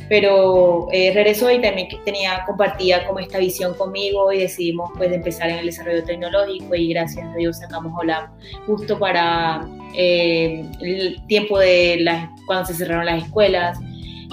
pero 0.09 0.88
eh, 0.90 1.12
regresó 1.14 1.50
y 1.50 1.61
también 1.61 1.88
tenía, 2.03 2.42
compartía 2.46 3.07
como 3.07 3.18
esta 3.18 3.38
visión 3.38 3.74
conmigo 3.74 4.33
y 4.33 4.38
decidimos 4.38 4.90
pues 4.96 5.12
empezar 5.12 5.50
en 5.50 5.59
el 5.59 5.66
desarrollo 5.66 6.03
tecnológico 6.03 6.74
y 6.74 6.94
gracias 6.94 7.27
a 7.27 7.35
Dios 7.37 7.59
sacamos 7.59 7.92
OLAP 7.96 8.31
justo 8.66 8.98
para 8.98 9.68
eh, 9.94 10.64
el 10.81 11.24
tiempo 11.27 11.59
de 11.59 12.05
cuando 12.46 12.66
se 12.66 12.74
cerraron 12.74 13.07
las 13.07 13.22
escuelas 13.22 13.79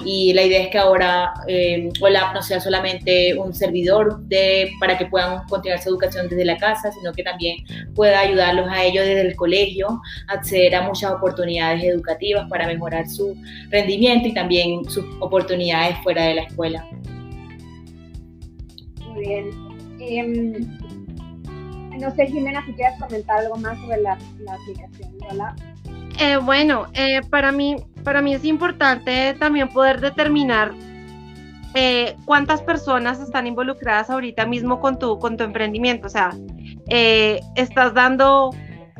y 0.04 0.32
la 0.32 0.42
idea 0.42 0.62
es 0.62 0.68
que 0.68 0.78
ahora 0.78 1.32
eh, 1.46 1.90
OLAP 2.00 2.34
no 2.34 2.42
sea 2.42 2.60
solamente 2.60 3.38
un 3.38 3.54
servidor 3.54 4.20
de, 4.22 4.70
para 4.80 4.98
que 4.98 5.06
puedan 5.06 5.46
continuar 5.48 5.80
su 5.80 5.90
educación 5.90 6.28
desde 6.28 6.44
la 6.44 6.56
casa, 6.56 6.90
sino 6.92 7.12
que 7.12 7.22
también 7.22 7.56
pueda 7.94 8.20
ayudarlos 8.20 8.68
a 8.68 8.84
ellos 8.84 9.04
desde 9.04 9.22
el 9.22 9.36
colegio 9.36 10.00
a 10.28 10.34
acceder 10.34 10.74
a 10.74 10.82
muchas 10.82 11.12
oportunidades 11.12 11.84
educativas 11.84 12.48
para 12.48 12.66
mejorar 12.66 13.08
su 13.08 13.36
rendimiento 13.70 14.28
y 14.28 14.34
también 14.34 14.84
sus 14.84 15.04
oportunidades 15.20 15.96
fuera 16.02 16.24
de 16.24 16.34
la 16.34 16.42
escuela. 16.42 16.86
Muy 19.08 19.26
bien. 19.26 19.50
Em, 20.00 20.78
no 21.98 22.10
sé, 22.14 22.26
Jimena, 22.26 22.64
si 22.66 22.72
quieres 22.72 22.98
comentar 22.98 23.38
algo 23.38 23.56
más 23.56 23.78
sobre 23.80 24.00
la, 24.00 24.12
aplicación 24.12 25.18
de 25.18 25.26
OLAP. 25.30 25.71
Eh, 26.18 26.36
bueno, 26.36 26.86
eh, 26.94 27.20
para 27.30 27.52
mí 27.52 27.76
para 28.02 28.20
mí 28.20 28.34
es 28.34 28.44
importante 28.44 29.34
también 29.38 29.68
poder 29.68 30.00
determinar 30.00 30.72
eh, 31.74 32.16
cuántas 32.24 32.60
personas 32.62 33.20
están 33.20 33.46
involucradas 33.46 34.10
ahorita 34.10 34.44
mismo 34.44 34.80
con 34.80 34.98
tu, 34.98 35.18
con 35.18 35.36
tu 35.36 35.44
emprendimiento. 35.44 36.06
O 36.06 36.10
sea, 36.10 36.30
eh, 36.88 37.40
estás 37.54 37.94
dando 37.94 38.50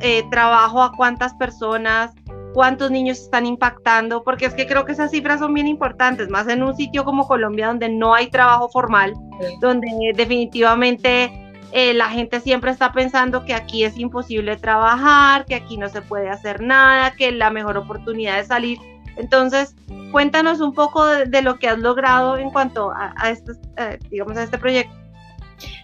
eh, 0.01 0.23
trabajo 0.31 0.83
a 0.83 0.93
cuántas 0.93 1.35
personas, 1.35 2.13
cuántos 2.55 2.91
niños 2.91 3.19
están 3.19 3.45
impactando, 3.45 4.23
porque 4.23 4.47
es 4.47 4.55
que 4.55 4.67
creo 4.67 4.85
que 4.85 4.93
esas 4.93 5.11
cifras 5.11 5.41
son 5.41 5.53
bien 5.53 5.67
importantes, 5.67 6.29
más 6.31 6.49
en 6.49 6.63
un 6.63 6.75
sitio 6.75 7.05
como 7.05 7.27
Colombia 7.27 7.67
donde 7.67 7.89
no 7.89 8.15
hay 8.15 8.31
trabajo 8.31 8.69
formal, 8.69 9.13
donde 9.61 9.89
definitivamente 10.15 11.31
la 11.73 12.11
gente 12.11 12.41
siempre 12.41 12.71
está 12.71 12.93
pensando 12.93 13.45
que 13.45 13.55
aquí 13.55 13.85
es 13.85 13.99
imposible 13.99 14.57
trabajar, 14.57 15.47
que 15.47 15.55
aquí 15.55 15.79
no 15.79 15.89
se 15.89 16.03
puede 16.03 16.29
hacer 16.29 16.61
nada, 16.61 17.13
que 17.13 17.33
la 17.33 17.51
mejor 17.51 17.79
oportunidad 17.79 18.39
es 18.41 18.49
salir 18.49 18.79
entonces, 19.17 19.75
cuéntanos 20.11 20.61
un 20.61 20.75
poco 20.75 21.05
de, 21.07 21.43
lo 21.43 21.59
que 21.59 21.69
has 21.69 21.79
logrado 21.79 22.39
en 22.39 22.51
cuanto 22.51 22.93
a, 22.95 23.31
este, 23.31 23.53
eh, 23.77 23.99
digamos, 24.11 24.37
a 24.37 24.45
este 24.45 24.59
proyecto. 24.59 24.95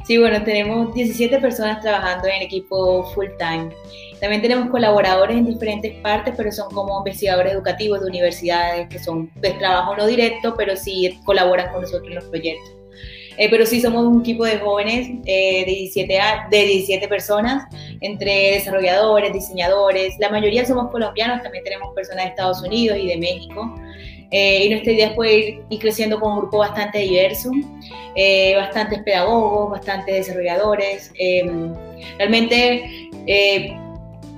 Sí, 0.05 0.19
bueno, 0.19 0.43
tenemos 0.43 0.93
17 0.95 1.39
personas 1.39 1.81
trabajando 1.83 2.27
en 2.27 2.43
equipo 2.43 3.05
full 3.13 3.27
time. 3.39 3.71
También 4.21 4.43
tenemos 4.43 4.71
colaboradores 4.71 5.37
en 5.37 5.47
diferentes 5.47 5.95
partes, 6.01 6.35
pero 6.37 6.51
son 6.51 6.71
como 6.71 6.99
investigadores 6.99 7.53
educativos 7.53 8.01
de 8.01 8.07
universidades 8.07 8.89
que 8.89 8.99
son 8.99 9.31
de 9.37 9.53
trabajo 9.53 9.97
no 9.97 10.07
directo, 10.07 10.55
pero 10.57 10.75
sí 10.75 11.21
colaboran 11.25 11.71
con 11.73 11.83
nosotros 11.83 12.09
en 12.09 12.15
los 12.17 12.25
proyectos. 12.25 12.78
Eh, 13.39 13.49
pero 13.49 13.65
sí 13.65 13.81
somos 13.81 14.05
un 14.05 14.21
equipo 14.21 14.45
de 14.45 14.59
jóvenes 14.59 15.09
eh, 15.25 15.65
de, 15.65 15.73
17 15.73 16.19
de 16.51 16.65
17 16.65 17.07
personas, 17.07 17.73
entre 18.01 18.53
desarrolladores, 18.53 19.33
diseñadores, 19.33 20.19
la 20.19 20.29
mayoría 20.29 20.67
somos 20.67 20.91
colombianos, 20.91 21.43
también 21.43 21.63
tenemos 21.63 21.95
personas 21.95 22.25
de 22.25 22.31
Estados 22.31 22.63
Unidos 22.63 22.99
y 23.01 23.07
de 23.07 23.17
México. 23.17 23.75
Eh, 24.31 24.67
y 24.67 24.69
nuestra 24.69 24.93
idea 24.93 25.07
es 25.07 25.13
poder 25.15 25.39
ir, 25.71 25.79
creciendo 25.79 26.21
con 26.21 26.33
un 26.33 26.39
grupo 26.41 26.59
bastante 26.59 26.99
diverso, 26.99 27.51
bastantes 28.57 28.99
pedagogos, 29.05 29.71
bastantes 29.71 30.27
desarrolladores. 30.27 31.13
realmente 32.19 33.09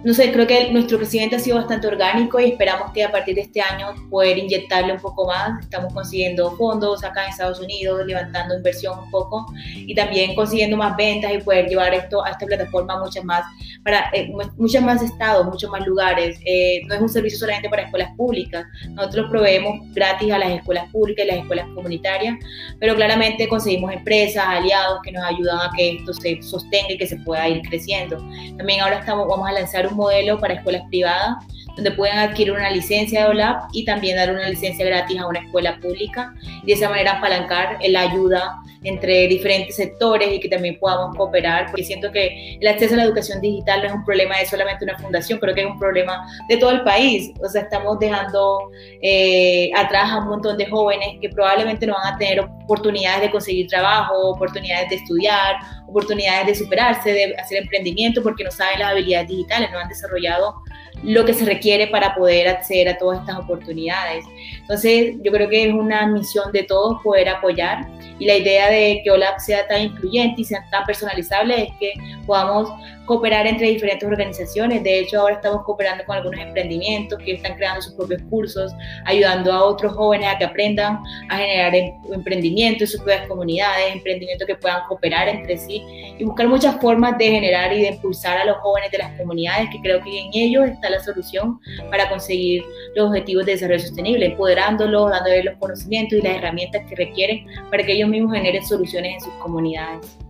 no 0.03 0.15
sé, 0.15 0.33
creo 0.33 0.47
que 0.47 0.73
nuestro 0.73 0.97
crecimiento 0.97 1.37
ha 1.37 1.39
sido 1.39 1.57
bastante 1.57 1.87
orgánico 1.87 2.41
y 2.41 2.53
esperamos 2.53 2.91
que 2.93 3.05
a 3.05 3.13
partir 3.13 3.35
de 3.35 3.43
este 3.43 3.61
año 3.61 3.89
poder 4.09 4.39
inyectarle 4.39 4.95
un 4.95 5.01
poco 5.01 5.27
más. 5.27 5.61
Estamos 5.61 5.93
consiguiendo 5.93 6.57
fondos 6.57 7.05
acá 7.05 7.25
en 7.25 7.31
Estados 7.31 7.61
Unidos, 7.61 8.07
levantando 8.07 8.57
inversión 8.57 8.99
un 8.99 9.11
poco 9.11 9.47
y 9.75 9.95
también 9.95 10.35
consiguiendo 10.35 10.77
más 10.79 10.97
ventas 10.97 11.33
y 11.35 11.39
poder 11.39 11.69
llevar 11.69 11.93
esto 11.93 12.25
a 12.25 12.31
esta 12.31 12.47
plataforma 12.47 12.95
a 12.95 13.01
muchas 13.01 13.25
más, 13.25 13.45
para 13.85 14.11
eh, 14.15 14.33
muchos 14.57 14.83
más 14.83 15.03
estados, 15.03 15.45
muchos 15.45 15.71
más 15.71 15.87
lugares. 15.87 16.39
Eh, 16.47 16.81
no 16.87 16.95
es 16.95 17.01
un 17.03 17.09
servicio 17.09 17.39
solamente 17.39 17.69
para 17.69 17.83
escuelas 17.83 18.11
públicas, 18.17 18.65
nosotros 18.91 19.27
proveemos 19.31 19.81
gratis 19.93 20.33
a 20.33 20.39
las 20.39 20.51
escuelas 20.51 20.91
públicas 20.91 21.27
y 21.27 21.29
las 21.29 21.39
escuelas 21.39 21.67
comunitarias, 21.75 22.37
pero 22.79 22.95
claramente 22.95 23.47
conseguimos 23.49 23.93
empresas, 23.93 24.45
aliados 24.47 25.01
que 25.03 25.13
nos 25.13 25.25
ayudan 25.25 25.59
a 25.59 25.71
que 25.77 25.97
esto 25.97 26.15
se 26.15 26.43
sostenga 26.43 26.93
y 26.93 26.97
que 26.97 27.07
se 27.07 27.17
pueda 27.17 27.47
ir 27.49 27.61
creciendo. 27.69 28.17
También 28.57 28.81
ahora 28.81 29.01
estamos, 29.01 29.29
vamos 29.29 29.47
a 29.47 29.53
lanzar 29.53 29.90
un 29.91 29.97
modelo 29.97 30.39
para 30.39 30.55
escuelas 30.55 30.83
privadas 30.89 31.45
donde 31.77 31.93
pueden 31.93 32.19
adquirir 32.19 32.53
una 32.53 32.71
licencia 32.71 33.25
de 33.25 33.31
OLAP 33.31 33.71
y 33.73 33.85
también 33.85 34.17
dar 34.17 34.31
una 34.31 34.49
licencia 34.49 34.85
gratis 34.85 35.19
a 35.19 35.27
una 35.27 35.41
escuela 35.41 35.79
pública. 35.81 36.35
Y 36.63 36.67
de 36.67 36.73
esa 36.73 36.91
manera 36.91 37.13
apalancar 37.13 37.79
la 37.89 38.01
ayuda 38.01 38.61
entre 38.83 39.29
diferentes 39.29 39.77
sectores 39.77 40.33
y 40.33 40.41
que 40.41 40.49
también 40.49 40.79
podamos 40.79 41.17
cooperar, 41.17 41.67
porque 41.67 41.85
siento 41.85 42.11
que 42.11 42.57
el 42.61 42.67
acceso 42.67 42.95
a 42.95 42.99
la 42.99 43.05
educación 43.05 43.41
digital 43.41 43.81
no 43.81 43.87
es 43.89 43.93
un 43.93 44.05
problema 44.05 44.39
de 44.39 44.47
solamente 44.47 44.85
una 44.85 44.99
fundación, 44.99 45.39
creo 45.39 45.55
que 45.55 45.61
es 45.63 45.67
un 45.67 45.79
problema 45.79 46.27
de 46.49 46.57
todo 46.57 46.71
el 46.71 46.83
país. 46.83 47.31
O 47.43 47.49
sea, 47.49 47.63
estamos 47.63 47.99
dejando 47.99 48.71
eh, 49.03 49.71
atrás 49.77 50.11
a 50.11 50.19
un 50.19 50.29
montón 50.29 50.57
de 50.57 50.67
jóvenes 50.67 51.19
que 51.21 51.29
probablemente 51.29 51.87
no 51.87 51.95
van 51.95 52.15
a 52.15 52.19
tener 52.19 52.41
oportunidades 52.41 53.23
de 53.23 53.31
conseguir 53.31 53.67
trabajo, 53.67 54.15
oportunidades 54.31 54.89
de 54.89 54.97
estudiar, 54.97 55.57
oportunidades 55.87 56.47
de 56.47 56.55
superarse, 56.55 57.13
de 57.13 57.35
hacer 57.37 57.63
emprendimiento, 57.63 58.23
porque 58.23 58.45
no 58.45 58.51
saben 58.51 58.79
las 58.79 58.93
habilidades 58.93 59.29
digitales, 59.29 59.71
no 59.73 59.79
han 59.79 59.89
desarrollado 59.89 60.55
lo 61.03 61.25
que 61.25 61.35
se 61.35 61.45
requiere 61.45 61.87
para 61.87 62.15
poder 62.15 62.49
acceder 62.49 62.89
a 62.89 62.99
todas 62.99 63.21
estas 63.21 63.39
oportunidades. 63.39 64.25
Entonces, 64.71 65.17
yo 65.25 65.33
creo 65.33 65.49
que 65.49 65.69
es 65.69 65.75
una 65.75 66.07
misión 66.07 66.53
de 66.53 66.63
todos 66.63 67.03
poder 67.03 67.29
apoyar 67.29 67.89
y 68.21 68.25
la 68.25 68.37
idea 68.37 68.71
de 68.71 69.01
que 69.03 69.11
OLAP 69.11 69.41
sea 69.41 69.67
tan 69.67 69.83
incluyente 69.83 70.43
y 70.43 70.45
sea 70.45 70.65
tan 70.71 70.85
personalizable 70.85 71.65
es 71.65 71.73
que 71.81 71.93
podamos 72.25 72.71
cooperar 73.11 73.45
entre 73.45 73.67
diferentes 73.67 74.09
organizaciones. 74.09 74.85
De 74.85 75.01
hecho, 75.01 75.21
ahora 75.21 75.35
estamos 75.35 75.65
cooperando 75.65 76.05
con 76.05 76.17
algunos 76.17 76.39
emprendimientos 76.39 77.19
que 77.19 77.33
están 77.33 77.57
creando 77.57 77.83
sus 77.83 77.95
propios 77.95 78.23
cursos, 78.31 78.73
ayudando 79.05 79.53
a 79.53 79.65
otros 79.65 79.95
jóvenes 79.95 80.29
a 80.29 80.39
que 80.39 80.45
aprendan 80.45 81.01
a 81.29 81.39
generar 81.39 81.75
em, 81.75 81.93
emprendimientos 82.13 82.83
en 82.83 82.87
sus 82.87 83.01
propias 83.01 83.27
comunidades, 83.27 83.97
emprendimientos 83.97 84.47
que 84.47 84.55
puedan 84.55 84.87
cooperar 84.87 85.29
entre 85.29 85.59
sí 85.59 85.83
y 86.21 86.23
buscar 86.23 86.47
muchas 86.47 86.81
formas 86.81 87.19
de 87.19 87.33
generar 87.33 87.73
y 87.73 87.83
de 87.83 87.89
impulsar 87.89 88.39
a 88.39 88.45
los 88.45 88.59
jóvenes 88.59 88.93
de 88.93 88.99
las 88.99 89.19
comunidades, 89.19 89.69
que 89.73 89.81
creo 89.81 90.01
que 90.05 90.21
en 90.21 90.31
ellos 90.33 90.69
está 90.69 90.89
la 90.89 91.01
solución 91.01 91.59
para 91.91 92.09
conseguir 92.09 92.63
los 92.95 93.09
objetivos 93.09 93.45
de 93.45 93.53
desarrollo 93.53 93.81
sostenible, 93.81 94.27
empoderándolos, 94.27 95.11
dándoles 95.11 95.47
los 95.47 95.59
conocimientos 95.59 96.17
y 96.17 96.23
las 96.23 96.37
herramientas 96.37 96.83
que 96.89 96.95
requieren 96.95 97.45
para 97.73 97.83
que 97.83 97.93
ellos 97.93 98.09
mismos 98.09 98.35
generen 98.35 98.65
soluciones 98.65 99.15
en 99.15 99.21
sus 99.21 99.35
comunidades. 99.43 100.30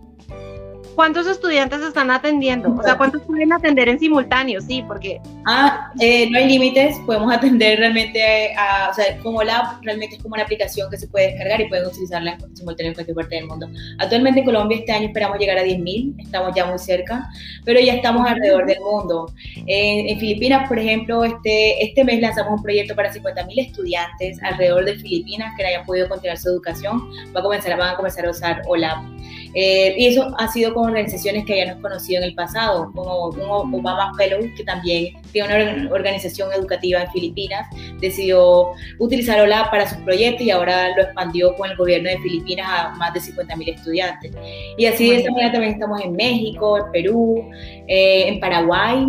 ¿Cuántos 0.95 1.27
estudiantes 1.27 1.81
están 1.81 2.11
atendiendo? 2.11 2.75
O 2.77 2.83
sea, 2.83 2.97
¿cuántos 2.97 3.21
pueden 3.23 3.53
atender 3.53 3.89
en 3.89 3.99
simultáneo? 3.99 4.61
Sí, 4.61 4.83
porque... 4.87 5.19
Ah, 5.45 5.91
eh, 5.99 6.29
no 6.29 6.37
hay 6.37 6.47
límites, 6.47 6.97
podemos 7.05 7.33
atender 7.33 7.79
realmente, 7.79 8.53
a, 8.55 8.89
o 8.89 8.93
sea, 8.93 9.17
como 9.19 9.41
la 9.43 9.79
realmente 9.81 10.15
es 10.15 10.21
como 10.21 10.33
una 10.35 10.43
aplicación 10.43 10.89
que 10.89 10.97
se 10.97 11.07
puede 11.07 11.27
descargar 11.27 11.61
y 11.61 11.69
pueden 11.69 11.87
utilizarla 11.87 12.33
en 12.33 12.55
simultáneo 12.55 12.89
en 12.89 12.93
cualquier 12.95 13.15
parte 13.15 13.35
del 13.35 13.47
mundo. 13.47 13.69
Actualmente 13.99 14.41
en 14.41 14.45
Colombia 14.45 14.77
este 14.77 14.91
año 14.91 15.07
esperamos 15.07 15.39
llegar 15.39 15.57
a 15.57 15.63
10.000, 15.63 16.15
estamos 16.23 16.55
ya 16.55 16.65
muy 16.65 16.79
cerca, 16.79 17.29
pero 17.63 17.79
ya 17.79 17.93
estamos 17.93 18.27
alrededor 18.27 18.65
del 18.65 18.79
mundo. 18.81 19.33
En, 19.65 20.19
Filipinas, 20.19 20.67
por 20.67 20.77
ejemplo, 20.77 21.23
este, 21.23 21.83
este 21.83 22.03
mes 22.03 22.21
lanzamos 22.21 22.57
un 22.57 22.63
proyecto 22.63 22.95
para 22.95 23.11
50.000 23.11 23.67
estudiantes 23.67 24.41
alrededor 24.43 24.85
de 24.85 24.95
Filipinas 24.95 25.53
que 25.57 25.65
hayan 25.65 25.85
podido 25.85 26.07
continuar 26.09 26.37
su 26.37 26.49
educación, 26.49 27.09
va 27.35 27.39
a 27.39 27.43
comenzar, 27.43 27.77
van 27.77 27.93
a 27.93 27.95
comenzar 27.95 28.25
a 28.25 28.29
usar 28.29 28.61
OLAP. 28.67 29.20
Eh, 29.53 29.95
y 29.97 30.07
eso 30.07 30.33
ha 30.37 30.47
sido 30.47 30.73
con 30.73 30.85
organizaciones 30.85 31.45
que 31.45 31.57
ya 31.57 31.73
nos 31.73 31.81
conocido 31.81 32.21
en 32.21 32.29
el 32.29 32.35
pasado, 32.35 32.91
como 32.93 33.25
Obama 33.25 34.13
Fellow, 34.17 34.39
que 34.55 34.63
también 34.63 35.13
tiene 35.31 35.83
una 35.83 35.93
organización 35.93 36.49
educativa 36.53 37.01
en 37.01 37.11
Filipinas, 37.11 37.67
decidió 37.99 38.71
utilizar 38.99 39.39
OLA 39.41 39.69
para 39.69 39.87
sus 39.87 39.97
proyectos 39.99 40.45
y 40.45 40.51
ahora 40.51 40.95
lo 40.95 41.03
expandió 41.03 41.55
con 41.55 41.71
el 41.71 41.77
gobierno 41.77 42.09
de 42.09 42.19
Filipinas 42.19 42.67
a 42.69 42.89
más 42.95 43.13
de 43.13 43.19
50.000 43.19 43.75
estudiantes. 43.75 44.31
Y 44.77 44.85
así 44.85 45.09
de 45.09 45.17
esta 45.17 45.31
manera 45.31 45.51
también 45.51 45.73
estamos 45.73 46.01
en 46.01 46.13
México, 46.13 46.77
en 46.77 46.91
Perú, 46.91 47.49
eh, 47.87 48.27
en 48.27 48.39
Paraguay. 48.39 49.05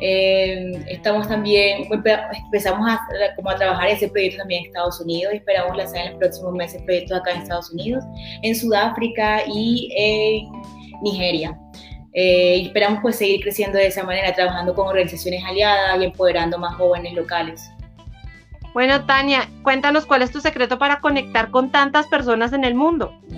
Eh, 0.00 0.72
estamos 0.88 1.26
también, 1.28 1.88
empezamos 1.90 2.88
a, 2.88 3.00
como 3.34 3.50
a 3.50 3.56
trabajar 3.56 3.88
ese 3.88 4.08
proyecto 4.08 4.38
también 4.38 4.62
en 4.62 4.66
Estados 4.66 5.00
Unidos 5.00 5.34
y 5.34 5.36
esperamos 5.38 5.76
lanzar 5.76 6.06
en 6.06 6.10
los 6.10 6.18
próximos 6.18 6.52
meses 6.52 6.82
proyectos 6.82 7.18
acá 7.18 7.32
en 7.32 7.42
Estados 7.42 7.70
Unidos, 7.70 8.04
en 8.42 8.54
Sudáfrica 8.54 9.42
y 9.46 9.88
en 9.96 11.02
Nigeria. 11.02 11.58
Eh, 12.12 12.62
esperamos 12.62 13.00
pues 13.02 13.16
seguir 13.16 13.40
creciendo 13.40 13.78
de 13.78 13.86
esa 13.86 14.02
manera, 14.02 14.34
trabajando 14.34 14.74
con 14.74 14.88
organizaciones 14.88 15.42
aliadas 15.44 16.00
y 16.00 16.04
empoderando 16.04 16.58
más 16.58 16.74
jóvenes 16.76 17.12
locales. 17.14 17.70
Bueno, 18.72 19.06
Tania, 19.06 19.48
cuéntanos 19.62 20.04
cuál 20.04 20.20
es 20.20 20.30
tu 20.30 20.40
secreto 20.40 20.78
para 20.78 21.00
conectar 21.00 21.50
con 21.50 21.70
tantas 21.70 22.06
personas 22.08 22.52
en 22.52 22.64
el 22.64 22.74
mundo. 22.74 23.18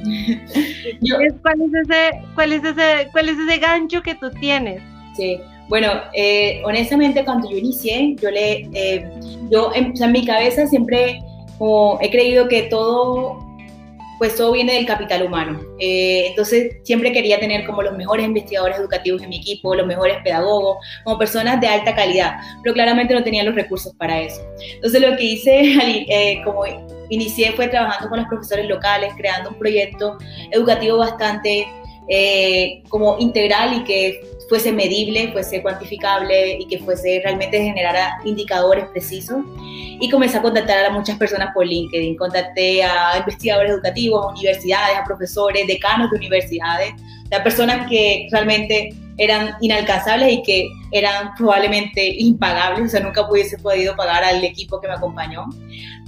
¿Cuál, 1.42 1.62
es 1.62 1.74
ese, 1.84 2.22
cuál, 2.34 2.52
es 2.52 2.64
ese, 2.64 3.08
¿Cuál 3.12 3.28
es 3.28 3.38
ese 3.38 3.58
gancho 3.58 4.02
que 4.02 4.16
tú 4.16 4.30
tienes? 4.32 4.82
Sí, 5.16 5.40
bueno, 5.68 5.88
eh, 6.14 6.62
honestamente 6.64 7.24
cuando 7.24 7.50
yo 7.50 7.56
inicié, 7.56 8.16
yo 8.20 8.30
le, 8.30 8.68
eh, 8.72 9.10
yo 9.50 9.70
en, 9.74 9.92
en, 10.00 10.12
mi 10.12 10.24
cabeza 10.24 10.66
siempre 10.66 11.20
como 11.58 11.98
he 12.00 12.10
creído 12.10 12.48
que 12.48 12.62
todo, 12.64 13.44
pues 14.18 14.34
todo 14.36 14.52
viene 14.52 14.74
del 14.74 14.86
capital 14.86 15.24
humano. 15.24 15.60
Eh, 15.78 16.28
entonces 16.28 16.76
siempre 16.84 17.12
quería 17.12 17.38
tener 17.38 17.66
como 17.66 17.82
los 17.82 17.96
mejores 17.96 18.24
investigadores 18.24 18.78
educativos 18.78 19.22
en 19.22 19.28
mi 19.28 19.36
equipo, 19.36 19.74
los 19.74 19.86
mejores 19.86 20.16
pedagogos, 20.24 20.78
como 21.04 21.18
personas 21.18 21.60
de 21.60 21.68
alta 21.68 21.94
calidad, 21.94 22.36
pero 22.62 22.74
claramente 22.74 23.12
no 23.12 23.22
tenía 23.22 23.44
los 23.44 23.54
recursos 23.54 23.92
para 23.96 24.20
eso. 24.22 24.40
Entonces 24.74 25.02
lo 25.02 25.16
que 25.18 25.24
hice, 25.24 26.40
como 26.44 26.62
inicié 27.10 27.52
fue 27.52 27.68
trabajando 27.68 28.08
con 28.08 28.20
los 28.20 28.28
profesores 28.28 28.66
locales, 28.66 29.12
creando 29.18 29.50
un 29.50 29.58
proyecto 29.58 30.16
educativo 30.50 30.96
bastante 30.96 31.66
como 32.88 33.18
integral 33.18 33.82
y 33.82 33.84
que 33.84 34.22
fuese 34.48 34.72
medible, 34.72 35.30
fuese 35.32 35.62
cuantificable 35.62 36.58
y 36.60 36.66
que 36.66 36.78
fuese 36.78 37.20
realmente 37.22 37.60
generara 37.62 38.18
indicadores 38.24 38.86
precisos. 38.86 39.44
Y 40.00 40.08
comencé 40.10 40.38
a 40.38 40.42
contactar 40.42 40.84
a 40.86 40.90
muchas 40.90 41.18
personas 41.18 41.50
por 41.52 41.66
LinkedIn. 41.66 42.16
Contacté 42.16 42.82
a 42.82 43.18
investigadores 43.18 43.72
educativos, 43.72 44.24
a 44.24 44.28
universidades, 44.28 44.96
a 44.96 45.04
profesores, 45.04 45.66
decanos 45.66 46.10
de 46.10 46.16
universidades, 46.16 46.94
a 47.30 47.42
personas 47.42 47.88
que 47.88 48.28
realmente 48.30 48.94
eran 49.18 49.54
inalcanzables 49.60 50.32
y 50.32 50.42
que 50.42 50.68
eran 50.92 51.34
probablemente 51.36 52.14
impagables, 52.18 52.86
o 52.86 52.88
sea, 52.88 53.00
nunca 53.00 53.28
hubiese 53.28 53.58
podido 53.58 53.94
pagar 53.96 54.24
al 54.24 54.42
equipo 54.44 54.80
que 54.80 54.88
me 54.88 54.94
acompañó. 54.94 55.46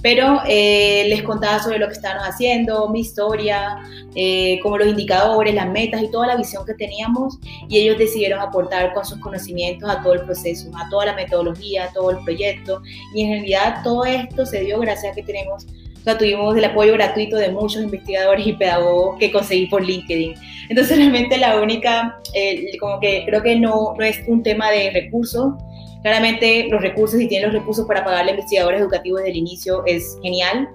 Pero 0.01 0.41
eh, 0.47 1.05
les 1.09 1.21
contaba 1.21 1.61
sobre 1.61 1.77
lo 1.77 1.87
que 1.87 1.93
estábamos 1.93 2.27
haciendo, 2.27 2.89
mi 2.89 3.01
historia, 3.01 3.77
eh, 4.15 4.59
como 4.63 4.77
los 4.77 4.87
indicadores, 4.87 5.53
las 5.53 5.69
metas 5.69 6.01
y 6.01 6.09
toda 6.09 6.27
la 6.27 6.35
visión 6.37 6.65
que 6.65 6.73
teníamos, 6.73 7.37
y 7.69 7.77
ellos 7.77 7.97
decidieron 7.97 8.39
aportar 8.39 8.93
con 8.93 9.05
sus 9.05 9.19
conocimientos 9.19 9.89
a 9.89 10.01
todo 10.01 10.13
el 10.13 10.21
proceso, 10.21 10.71
a 10.75 10.89
toda 10.89 11.07
la 11.07 11.13
metodología, 11.13 11.85
a 11.85 11.93
todo 11.93 12.11
el 12.11 12.23
proyecto, 12.23 12.81
y 13.13 13.23
en 13.23 13.31
realidad 13.31 13.81
todo 13.83 14.05
esto 14.05 14.45
se 14.45 14.61
dio 14.61 14.79
gracias 14.79 15.11
a 15.11 15.15
que 15.15 15.23
tenemos 15.23 15.67
o 16.01 16.03
sea, 16.03 16.17
tuvimos 16.17 16.57
el 16.57 16.65
apoyo 16.65 16.93
gratuito 16.93 17.37
de 17.37 17.51
muchos 17.51 17.83
investigadores 17.83 18.47
y 18.47 18.53
pedagogos 18.53 19.19
que 19.19 19.31
conseguí 19.31 19.67
por 19.67 19.85
LinkedIn. 19.85 20.33
Entonces, 20.69 20.97
realmente 20.97 21.37
la 21.37 21.61
única, 21.61 22.19
eh, 22.33 22.75
como 22.79 22.99
que 22.99 23.23
creo 23.25 23.43
que 23.43 23.59
no, 23.59 23.93
no 23.97 24.03
es 24.03 24.19
un 24.27 24.41
tema 24.41 24.71
de 24.71 24.89
recursos. 24.89 25.53
Claramente 26.01 26.67
los 26.69 26.81
recursos, 26.81 27.19
si 27.19 27.27
tienen 27.27 27.51
los 27.51 27.59
recursos 27.59 27.85
para 27.85 28.03
pagarle 28.03 28.31
a 28.31 28.33
investigadores 28.33 28.81
educativos 28.81 29.19
desde 29.19 29.31
el 29.31 29.37
inicio, 29.37 29.83
es 29.85 30.17
genial. 30.23 30.67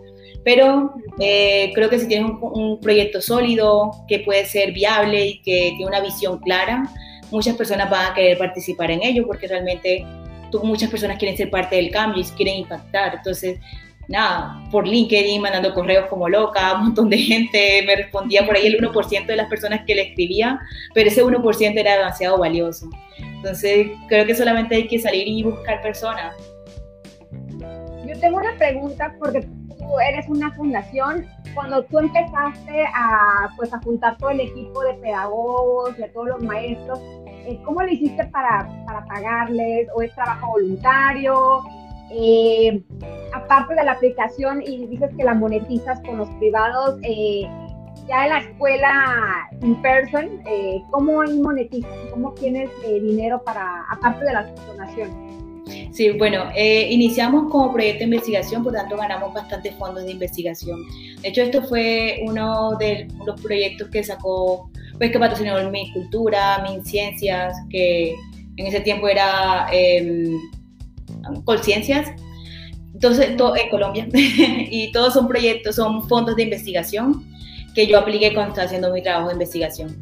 Pero 0.45 0.95
eh, 1.19 1.73
creo 1.75 1.91
que 1.91 1.99
si 1.99 2.07
tienes 2.07 2.31
un, 2.31 2.39
un 2.41 2.81
proyecto 2.81 3.21
sólido, 3.21 3.91
que 4.07 4.21
puede 4.21 4.45
ser 4.47 4.73
viable 4.73 5.27
y 5.27 5.39
que 5.43 5.73
tiene 5.77 5.87
una 5.87 6.01
visión 6.01 6.39
clara, 6.39 6.85
muchas 7.33 7.57
personas 7.57 7.91
van 7.91 8.13
a 8.13 8.15
querer 8.15 8.39
participar 8.39 8.93
en 8.93 9.03
ello 9.03 9.27
porque 9.27 9.49
realmente 9.49 10.07
muchas 10.63 10.91
personas 10.91 11.19
quieren 11.19 11.37
ser 11.37 11.51
parte 11.51 11.77
del 11.77 11.91
cambio 11.91 12.23
y 12.23 12.25
quieren 12.37 12.59
impactar. 12.59 13.17
Entonces, 13.17 13.59
nada, 14.09 14.63
por 14.71 14.87
LinkedIn, 14.87 15.41
mandando 15.41 15.75
correos 15.75 16.07
como 16.09 16.29
loca, 16.29 16.75
un 16.75 16.85
montón 16.85 17.11
de 17.11 17.19
gente 17.19 17.83
me 17.87 17.97
respondía 17.97 18.47
por 18.47 18.57
ahí 18.57 18.67
el 18.67 18.79
1% 18.79 19.27
de 19.27 19.37
las 19.37 19.49
personas 19.49 19.81
que 19.87 19.95
le 19.95 20.09
escribía, 20.09 20.61
pero 20.95 21.09
ese 21.09 21.25
1% 21.25 21.79
era 21.79 21.97
demasiado 21.97 22.39
valioso. 22.39 22.89
Entonces, 23.19 23.89
creo 24.09 24.27
que 24.27 24.35
solamente 24.35 24.75
hay 24.75 24.89
que 24.89 24.99
salir 24.99 25.27
y 25.27 25.43
buscar 25.43 25.81
personas. 25.83 26.35
Yo 28.07 28.19
tengo 28.21 28.39
una 28.39 28.57
pregunta 28.57 29.15
porque 29.19 29.43
tú 29.79 29.99
eres 30.09 30.29
una 30.29 30.53
fundación. 30.53 31.27
Cuando 31.55 31.85
tú 31.85 31.99
empezaste 31.99 32.85
a, 32.95 33.49
pues, 33.57 33.73
a 33.73 33.79
juntar 33.81 34.17
todo 34.19 34.31
el 34.31 34.41
equipo 34.41 34.83
de 34.83 34.95
pedagogos 34.95 35.99
y 35.99 36.03
a 36.03 36.13
todos 36.13 36.29
los 36.29 36.43
maestros, 36.43 37.01
eh, 37.27 37.59
¿cómo 37.65 37.83
lo 37.83 37.89
hiciste 37.89 38.25
para, 38.27 38.69
para 38.85 39.05
pagarles? 39.07 39.89
¿O 39.95 40.03
es 40.03 40.15
trabajo 40.15 40.49
voluntario? 40.49 41.63
Eh, 42.11 42.83
aparte 43.37 43.75
de 43.75 43.85
la 43.85 43.93
aplicación 43.93 44.63
y 44.63 44.87
dices 44.87 45.11
que 45.17 45.25
la 45.25 45.35
monetizas 45.35 46.01
con 46.01 46.19
los 46.19 46.29
privados, 46.39 46.99
eh, 47.03 47.43
ya 48.09 48.25
en 48.25 48.31
la 48.31 48.39
escuela 48.39 49.49
in 49.63 49.81
person, 49.83 50.41
eh, 50.47 50.83
¿cómo 50.91 51.23
monetizas? 51.25 51.91
¿Cómo 52.11 52.33
tienes 52.33 52.71
eh, 52.85 53.01
dinero 53.01 53.43
para, 53.45 53.85
aparte 53.91 54.25
de 54.25 54.33
las 54.33 54.67
donaciones? 54.67 55.15
Sí, 55.91 56.11
bueno, 56.11 56.45
iniciamos 56.55 57.51
como 57.51 57.73
proyecto 57.73 58.01
de 58.01 58.05
investigación, 58.05 58.63
por 58.63 58.73
tanto 58.73 58.97
ganamos 58.97 59.35
bastantes 59.35 59.75
fondos 59.75 60.05
de 60.05 60.13
investigación. 60.13 60.79
De 61.23 61.29
hecho, 61.29 61.43
esto 61.43 61.61
fue 61.63 62.21
uno 62.25 62.77
de 62.79 63.09
los 63.25 63.41
proyectos 63.41 63.89
que 63.89 64.05
sacó, 64.05 64.71
pues 64.97 65.11
que 65.11 65.19
patrocinó 65.19 65.69
mi 65.71 65.93
cultura, 65.93 66.63
mi 66.63 66.81
ciencias, 66.85 67.57
que 67.69 68.15
en 68.57 68.67
ese 68.67 68.81
tiempo 68.81 69.09
era 69.09 69.67
eh, 69.73 70.31
Colciencias, 71.45 72.09
entonces, 72.97 73.37
todo, 73.37 73.55
en 73.57 73.69
Colombia, 73.69 74.09
y 74.15 74.91
todos 74.91 75.13
son 75.13 75.29
proyectos, 75.29 75.77
son 75.77 76.09
fondos 76.09 76.35
de 76.35 76.45
investigación 76.45 77.27
que 77.75 77.87
yo 77.87 77.99
apliqué 77.99 78.33
cuando 78.33 78.53
estaba 78.53 78.67
haciendo 78.67 78.91
mi 78.91 79.03
trabajo 79.03 79.29
de 79.29 79.35
investigación 79.35 79.95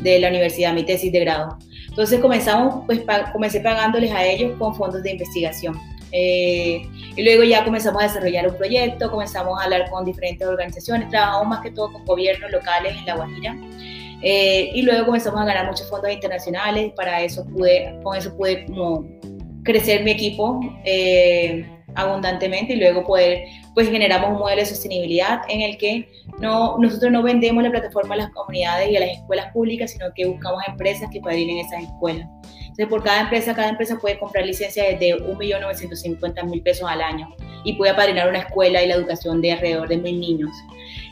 de 0.00 0.18
la 0.18 0.28
universidad, 0.28 0.72
mi 0.72 0.82
tesis 0.82 1.12
de 1.12 1.20
grado. 1.20 1.58
Entonces 1.88 2.20
comenzamos, 2.20 2.86
pues 2.86 3.02
comencé 3.32 3.60
pagándoles 3.60 4.10
a 4.12 4.24
ellos 4.24 4.56
con 4.58 4.74
fondos 4.74 5.02
de 5.02 5.10
investigación. 5.10 5.78
Eh, 6.10 6.88
y 7.16 7.22
luego 7.22 7.44
ya 7.44 7.64
comenzamos 7.64 8.02
a 8.02 8.06
desarrollar 8.06 8.48
un 8.48 8.56
proyecto, 8.56 9.10
comenzamos 9.10 9.60
a 9.60 9.64
hablar 9.64 9.90
con 9.90 10.06
diferentes 10.06 10.48
organizaciones, 10.48 11.10
trabajamos 11.10 11.48
más 11.48 11.60
que 11.60 11.70
todo 11.70 11.92
con 11.92 12.06
gobiernos 12.06 12.50
locales 12.50 12.96
en 12.96 13.04
La 13.04 13.16
Guajira. 13.16 13.56
Eh, 14.22 14.70
y 14.72 14.82
luego 14.82 15.04
comenzamos 15.04 15.38
a 15.40 15.44
ganar 15.44 15.66
muchos 15.66 15.86
fondos 15.90 16.10
internacionales, 16.10 16.92
para 16.96 17.20
eso 17.20 17.44
pude, 17.44 17.98
con 18.02 18.16
eso 18.16 18.34
pude 18.34 18.64
como 18.64 19.04
crecer 19.68 20.02
mi 20.02 20.12
equipo 20.12 20.60
eh, 20.82 21.68
abundantemente 21.94 22.72
y 22.72 22.76
luego 22.76 23.04
poder, 23.04 23.44
pues 23.74 23.90
generamos 23.90 24.30
un 24.30 24.38
modelo 24.38 24.62
de 24.62 24.66
sostenibilidad 24.66 25.42
en 25.46 25.60
el 25.60 25.76
que 25.76 26.08
no, 26.38 26.78
nosotros 26.78 27.12
no 27.12 27.22
vendemos 27.22 27.62
la 27.62 27.70
plataforma 27.70 28.14
a 28.14 28.18
las 28.18 28.30
comunidades 28.30 28.90
y 28.90 28.96
a 28.96 29.00
las 29.00 29.10
escuelas 29.10 29.52
públicas, 29.52 29.90
sino 29.90 30.06
que 30.14 30.24
buscamos 30.24 30.62
empresas 30.66 31.10
que 31.12 31.20
padrinen 31.20 31.58
esas 31.58 31.82
escuelas. 31.82 32.26
Entonces, 32.60 32.86
por 32.86 33.02
cada 33.02 33.20
empresa, 33.20 33.54
cada 33.54 33.68
empresa 33.68 33.98
puede 33.98 34.18
comprar 34.18 34.46
licencia 34.46 34.84
desde 34.84 35.18
1.950.000 35.18 36.62
pesos 36.62 36.88
al 36.88 37.02
año 37.02 37.28
y 37.64 37.74
puede 37.74 37.92
apadrinar 37.92 38.30
una 38.30 38.38
escuela 38.38 38.82
y 38.82 38.86
la 38.86 38.94
educación 38.94 39.42
de 39.42 39.52
alrededor 39.52 39.88
de 39.88 39.98
mil 39.98 40.18
niños. 40.18 40.50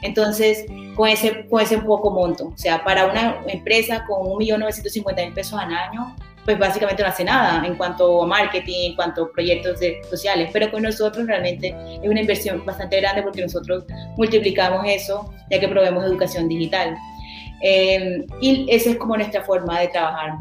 Entonces, 0.00 0.64
con 0.94 1.08
ese, 1.08 1.46
con 1.46 1.60
ese 1.60 1.76
poco 1.78 2.10
monto, 2.10 2.52
o 2.54 2.56
sea, 2.56 2.82
para 2.84 3.04
una 3.04 3.42
empresa 3.48 4.06
con 4.06 4.26
1.950.000 4.28 5.34
pesos 5.34 5.60
al 5.60 5.74
año, 5.74 6.16
pues 6.46 6.58
básicamente 6.60 7.02
no 7.02 7.08
hace 7.08 7.24
nada 7.24 7.66
en 7.66 7.74
cuanto 7.74 8.22
a 8.22 8.26
marketing, 8.26 8.90
en 8.90 8.94
cuanto 8.94 9.24
a 9.24 9.32
proyectos 9.32 9.80
sociales, 10.08 10.48
pero 10.52 10.70
con 10.70 10.82
nosotros 10.82 11.26
realmente 11.26 11.76
es 12.02 12.08
una 12.08 12.20
inversión 12.20 12.64
bastante 12.64 13.00
grande 13.00 13.22
porque 13.22 13.42
nosotros 13.42 13.84
multiplicamos 14.16 14.84
eso 14.86 15.34
ya 15.50 15.58
que 15.58 15.68
proveemos 15.68 16.04
educación 16.04 16.48
digital. 16.48 16.96
Eh, 17.62 18.24
y 18.40 18.64
esa 18.68 18.90
es 18.90 18.96
como 18.96 19.16
nuestra 19.16 19.42
forma 19.42 19.80
de 19.80 19.88
trabajar. 19.88 20.34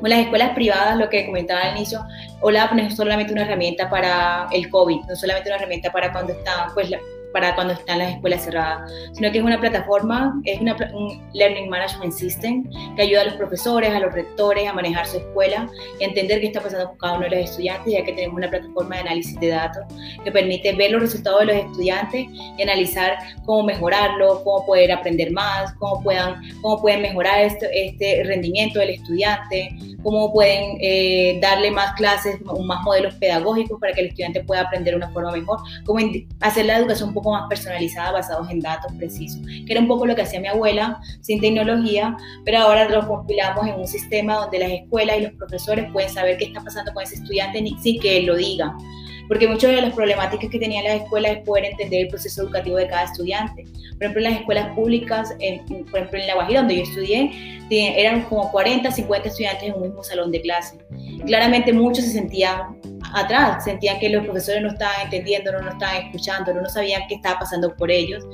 Con 0.00 0.08
las 0.08 0.20
escuelas 0.20 0.54
privadas, 0.54 0.96
lo 0.96 1.10
que 1.10 1.26
comentaba 1.26 1.62
al 1.62 1.76
inicio, 1.76 2.00
OLAP 2.40 2.72
no 2.72 2.82
es 2.82 2.96
solamente 2.96 3.32
una 3.32 3.42
herramienta 3.42 3.90
para 3.90 4.46
el 4.52 4.70
COVID, 4.70 5.00
no 5.06 5.12
es 5.12 5.20
solamente 5.20 5.50
una 5.50 5.56
herramienta 5.56 5.90
para 5.90 6.12
cuando 6.12 6.32
están 6.32 6.72
pues, 6.74 6.90
para 7.32 7.54
cuando 7.54 7.74
están 7.74 7.98
las 7.98 8.14
escuelas 8.14 8.44
cerradas, 8.44 8.90
sino 9.12 9.30
que 9.30 9.38
es 9.38 9.44
una 9.44 9.60
plataforma, 9.60 10.40
es 10.44 10.60
una, 10.60 10.76
un 10.94 11.22
Learning 11.34 11.68
Management 11.68 12.12
System 12.12 12.64
que 12.96 13.02
ayuda 13.02 13.22
a 13.22 13.24
los 13.24 13.34
profesores, 13.34 13.90
a 13.90 14.00
los 14.00 14.12
rectores 14.12 14.68
a 14.68 14.72
manejar 14.72 15.06
su 15.06 15.18
escuela 15.18 15.68
y 15.98 16.04
entender 16.04 16.40
qué 16.40 16.46
está 16.46 16.60
pasando 16.60 16.88
con 16.88 16.98
cada 16.98 17.14
uno 17.14 17.24
de 17.28 17.36
los 17.36 17.50
estudiantes, 17.50 17.92
ya 17.92 18.04
que 18.04 18.12
tenemos 18.12 18.36
una 18.36 18.50
plataforma 18.50 18.96
de 18.96 19.00
análisis 19.02 19.38
de 19.40 19.48
datos 19.48 19.84
que 20.24 20.32
permite 20.32 20.72
ver 20.72 20.90
los 20.90 21.02
resultados 21.02 21.40
de 21.40 21.46
los 21.46 21.56
estudiantes 21.56 22.26
y 22.56 22.62
analizar 22.62 23.18
cómo 23.44 23.64
mejorarlo, 23.64 24.42
cómo 24.44 24.66
poder 24.66 24.92
aprender 24.92 25.32
más, 25.32 25.72
cómo, 25.74 26.02
puedan, 26.02 26.40
cómo 26.60 26.80
pueden 26.80 27.02
mejorar 27.02 27.40
este, 27.40 27.86
este 27.86 28.22
rendimiento 28.24 28.78
del 28.78 28.90
estudiante, 28.90 29.70
cómo 30.02 30.32
pueden 30.32 30.78
eh, 30.80 31.38
darle 31.40 31.70
más 31.70 31.92
clases, 31.94 32.40
más 32.42 32.82
modelos 32.82 33.14
pedagógicos 33.14 33.78
para 33.80 33.92
que 33.92 34.00
el 34.00 34.06
estudiante 34.08 34.42
pueda 34.44 34.62
aprender 34.62 34.94
de 34.94 34.96
una 34.96 35.10
forma 35.10 35.32
mejor, 35.32 35.58
cómo 35.84 36.00
hacer 36.40 36.66
la 36.66 36.78
educación 36.78 37.12
poco 37.20 37.32
más 37.32 37.48
personalizada 37.48 38.12
basados 38.12 38.50
en 38.50 38.60
datos 38.60 38.92
precisos, 38.94 39.40
que 39.46 39.72
era 39.72 39.80
un 39.80 39.88
poco 39.88 40.06
lo 40.06 40.14
que 40.14 40.22
hacía 40.22 40.40
mi 40.40 40.48
abuela 40.48 41.00
sin 41.20 41.40
tecnología, 41.40 42.16
pero 42.44 42.58
ahora 42.58 42.88
lo 42.88 43.06
compilamos 43.06 43.66
en 43.66 43.74
un 43.74 43.86
sistema 43.86 44.36
donde 44.36 44.58
las 44.58 44.70
escuelas 44.70 45.18
y 45.18 45.20
los 45.22 45.32
profesores 45.32 45.90
pueden 45.92 46.10
saber 46.10 46.38
qué 46.38 46.46
está 46.46 46.60
pasando 46.62 46.92
con 46.92 47.02
ese 47.02 47.16
estudiante 47.16 47.62
sin 47.80 48.00
que 48.00 48.18
él 48.18 48.26
lo 48.26 48.36
diga 48.36 48.74
porque 49.30 49.46
muchas 49.46 49.70
de 49.70 49.80
las 49.80 49.94
problemáticas 49.94 50.50
que 50.50 50.58
tenían 50.58 50.82
las 50.82 51.02
escuelas 51.02 51.36
es 51.36 51.38
poder 51.44 51.66
entender 51.66 52.00
el 52.00 52.08
proceso 52.08 52.42
educativo 52.42 52.78
de 52.78 52.88
cada 52.88 53.04
estudiante. 53.04 53.62
Por 53.62 54.02
ejemplo, 54.02 54.18
en 54.22 54.24
las 54.24 54.40
escuelas 54.40 54.74
públicas, 54.74 55.28
por 55.88 56.00
ejemplo, 56.00 56.18
en 56.18 56.26
La 56.26 56.34
Guajira, 56.34 56.60
donde 56.62 56.78
yo 56.78 56.82
estudié, 56.82 57.30
eran 57.70 58.22
como 58.22 58.50
40, 58.50 58.90
50 58.90 59.28
estudiantes 59.28 59.68
en 59.68 59.74
un 59.74 59.82
mismo 59.82 60.02
salón 60.02 60.32
de 60.32 60.40
clase. 60.40 60.78
Claramente 61.26 61.72
muchos 61.72 62.06
se 62.06 62.10
sentían 62.10 62.76
atrás, 63.14 63.64
sentían 63.64 63.98
que 63.98 64.08
los 64.08 64.24
profesores 64.24 64.62
no 64.62 64.68
estaban 64.68 65.02
entendiendo, 65.04 65.52
no 65.52 65.70
estaban 65.70 66.06
escuchando, 66.06 66.52
no 66.54 66.68
sabían 66.68 67.02
qué 67.08 67.16
estaba 67.16 67.40
pasando 67.40 67.74
por 67.76 67.90
ellos 67.90 68.24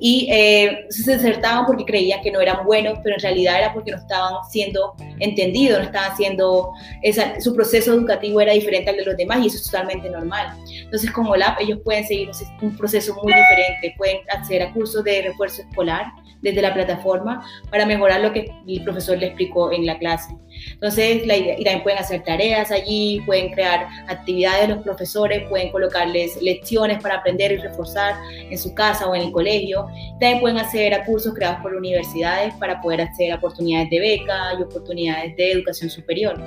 y 0.00 0.28
eh, 0.30 0.86
se 0.90 1.12
desertaban 1.12 1.66
porque 1.66 1.84
creían 1.84 2.20
que 2.20 2.30
no 2.30 2.40
eran 2.40 2.64
buenos, 2.64 2.98
pero 3.02 3.14
en 3.16 3.22
realidad 3.22 3.58
era 3.58 3.72
porque 3.72 3.92
no 3.92 3.98
estaban 3.98 4.34
siendo 4.50 4.94
entendidos, 5.18 5.78
no 5.78 5.84
estaban 5.84 6.16
siendo, 6.16 6.72
esa, 7.02 7.40
su 7.40 7.54
proceso 7.54 7.94
educativo 7.94 8.40
era 8.40 8.52
diferente 8.52 8.90
al 8.90 8.96
de 8.96 9.04
los 9.04 9.16
demás 9.16 9.38
y 9.42 9.46
eso 9.46 9.56
es 9.56 9.64
totalmente 9.64 10.10
normal. 10.10 10.56
Entonces 10.68 11.10
con 11.10 11.26
OLAP 11.26 11.60
ellos 11.60 11.78
pueden 11.84 12.04
seguir 12.06 12.30
un 12.60 12.76
proceso 12.76 13.14
muy 13.22 13.32
diferente, 13.32 13.94
pueden 13.96 14.18
acceder 14.30 14.62
a 14.62 14.72
cursos 14.72 15.04
de 15.04 15.22
refuerzo 15.22 15.62
escolar 15.62 16.06
desde 16.44 16.62
la 16.62 16.72
plataforma 16.72 17.44
para 17.70 17.86
mejorar 17.86 18.20
lo 18.20 18.32
que 18.32 18.52
el 18.68 18.84
profesor 18.84 19.18
le 19.18 19.26
explicó 19.26 19.72
en 19.72 19.86
la 19.86 19.98
clase. 19.98 20.36
Entonces, 20.74 21.26
la 21.26 21.36
idea, 21.36 21.58
y 21.58 21.64
también 21.64 21.82
pueden 21.82 21.98
hacer 21.98 22.22
tareas 22.22 22.70
allí, 22.70 23.20
pueden 23.26 23.50
crear 23.50 23.88
actividades 24.08 24.68
los 24.68 24.78
profesores, 24.78 25.48
pueden 25.48 25.72
colocarles 25.72 26.40
lecciones 26.40 27.02
para 27.02 27.16
aprender 27.16 27.50
y 27.52 27.56
reforzar 27.56 28.14
en 28.30 28.56
su 28.56 28.74
casa 28.74 29.08
o 29.08 29.14
en 29.14 29.22
el 29.22 29.32
colegio. 29.32 29.86
También 30.20 30.40
pueden 30.40 30.58
acceder 30.58 30.94
a 30.94 31.04
cursos 31.04 31.34
creados 31.34 31.60
por 31.60 31.74
universidades 31.74 32.54
para 32.54 32.80
poder 32.80 33.00
acceder 33.00 33.32
a 33.32 33.36
oportunidades 33.36 33.90
de 33.90 33.98
beca 33.98 34.54
y 34.58 34.62
oportunidades 34.62 35.34
de 35.36 35.52
educación 35.52 35.90
superior. 35.90 36.40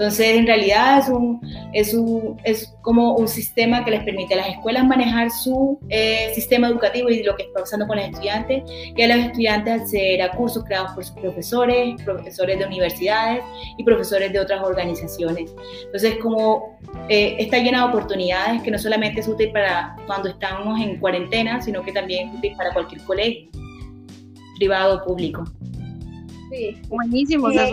Entonces, 0.00 0.34
en 0.34 0.46
realidad 0.46 0.98
es, 1.00 1.08
un, 1.10 1.40
es, 1.74 1.92
un, 1.92 2.40
es 2.44 2.74
como 2.80 3.16
un 3.16 3.28
sistema 3.28 3.84
que 3.84 3.90
les 3.90 4.02
permite 4.02 4.32
a 4.32 4.38
las 4.38 4.48
escuelas 4.48 4.86
manejar 4.86 5.30
su 5.30 5.78
eh, 5.90 6.32
sistema 6.34 6.68
educativo 6.68 7.10
y 7.10 7.22
lo 7.22 7.36
que 7.36 7.42
está 7.42 7.60
pasando 7.60 7.86
con 7.86 7.98
los 7.98 8.06
estudiantes 8.06 8.62
y 8.96 9.02
a 9.02 9.08
los 9.14 9.26
estudiantes 9.26 9.82
acceder 9.82 10.22
a 10.22 10.30
cursos 10.30 10.64
creados 10.64 10.92
por 10.92 11.04
sus 11.04 11.14
profesores, 11.16 12.02
profesores 12.02 12.58
de 12.58 12.64
universidades 12.64 13.44
y 13.76 13.84
profesores 13.84 14.32
de 14.32 14.40
otras 14.40 14.62
organizaciones. 14.64 15.54
Entonces, 15.84 16.16
como 16.22 16.78
eh, 17.10 17.36
está 17.38 17.58
llena 17.58 17.82
de 17.82 17.88
oportunidades 17.90 18.62
que 18.62 18.70
no 18.70 18.78
solamente 18.78 19.20
es 19.20 19.28
útil 19.28 19.52
para 19.52 19.96
cuando 20.06 20.30
estamos 20.30 20.80
en 20.80 20.98
cuarentena, 20.98 21.60
sino 21.60 21.82
que 21.82 21.92
también 21.92 22.30
es 22.30 22.38
útil 22.38 22.54
para 22.56 22.72
cualquier 22.72 23.02
colegio, 23.02 23.50
privado 24.56 24.96
o 24.96 25.04
público. 25.04 25.44
Sí. 26.50 26.76
Buenísimo, 26.88 27.46
o 27.46 27.52
sea, 27.52 27.68